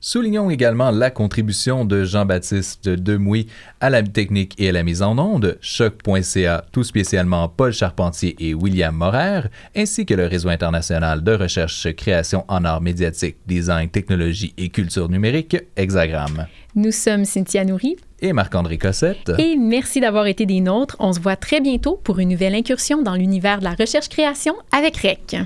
Soulignons 0.06 0.50
également 0.50 0.92
la 0.92 1.12
contribution 1.12 1.86
de 1.86 2.04
Jean-Baptiste 2.04 2.90
Demouy 2.90 3.48
à 3.80 3.90
la 3.90 4.04
technique 4.04 4.54
et 4.58 4.68
à 4.68 4.74
la 4.74 4.84
mise 4.84 5.02
en 5.02 5.18
onde, 5.18 5.58
choc.ca, 5.62 6.66
tout 6.74 6.84
spécialement 6.84 7.48
Paul 7.48 7.72
Charpentier 7.72 8.36
et 8.38 8.54
William 8.54 8.94
Morer, 8.94 9.44
ainsi 9.74 10.06
que 10.06 10.14
le 10.14 10.26
réseau 10.28 10.50
international 10.50 11.24
de 11.24 11.32
recherche 11.32 11.88
création 11.94 12.44
en 12.50 12.66
arts 12.66 12.82
médiatiques, 12.82 13.38
design, 13.48 13.88
technologie 13.90 14.54
et 14.58 14.68
culture 14.68 15.08
numérique, 15.08 15.56
Hexagram. 15.78 16.48
Nous 16.76 16.92
sommes 16.92 17.24
Cynthia 17.24 17.64
Nourri 17.64 17.96
et 18.20 18.34
Marc-André 18.34 18.78
Cossette. 18.78 19.32
Et 19.38 19.56
merci 19.56 20.02
d'avoir 20.02 20.28
été 20.28 20.46
des 20.46 20.60
nôtres. 20.60 20.98
On 21.00 21.14
se 21.14 21.22
voit 21.22 21.38
très 21.38 21.62
bientôt 21.62 21.98
pour 22.04 22.20
une 22.20 22.28
nouvelle 22.28 22.56
incursion 22.56 23.04
dans 23.04 23.16
l'univers 23.16 23.60
de 23.60 23.64
la 23.64 23.74
recherche-création 23.74 24.54
avec 24.74 24.98
REC. 24.98 25.46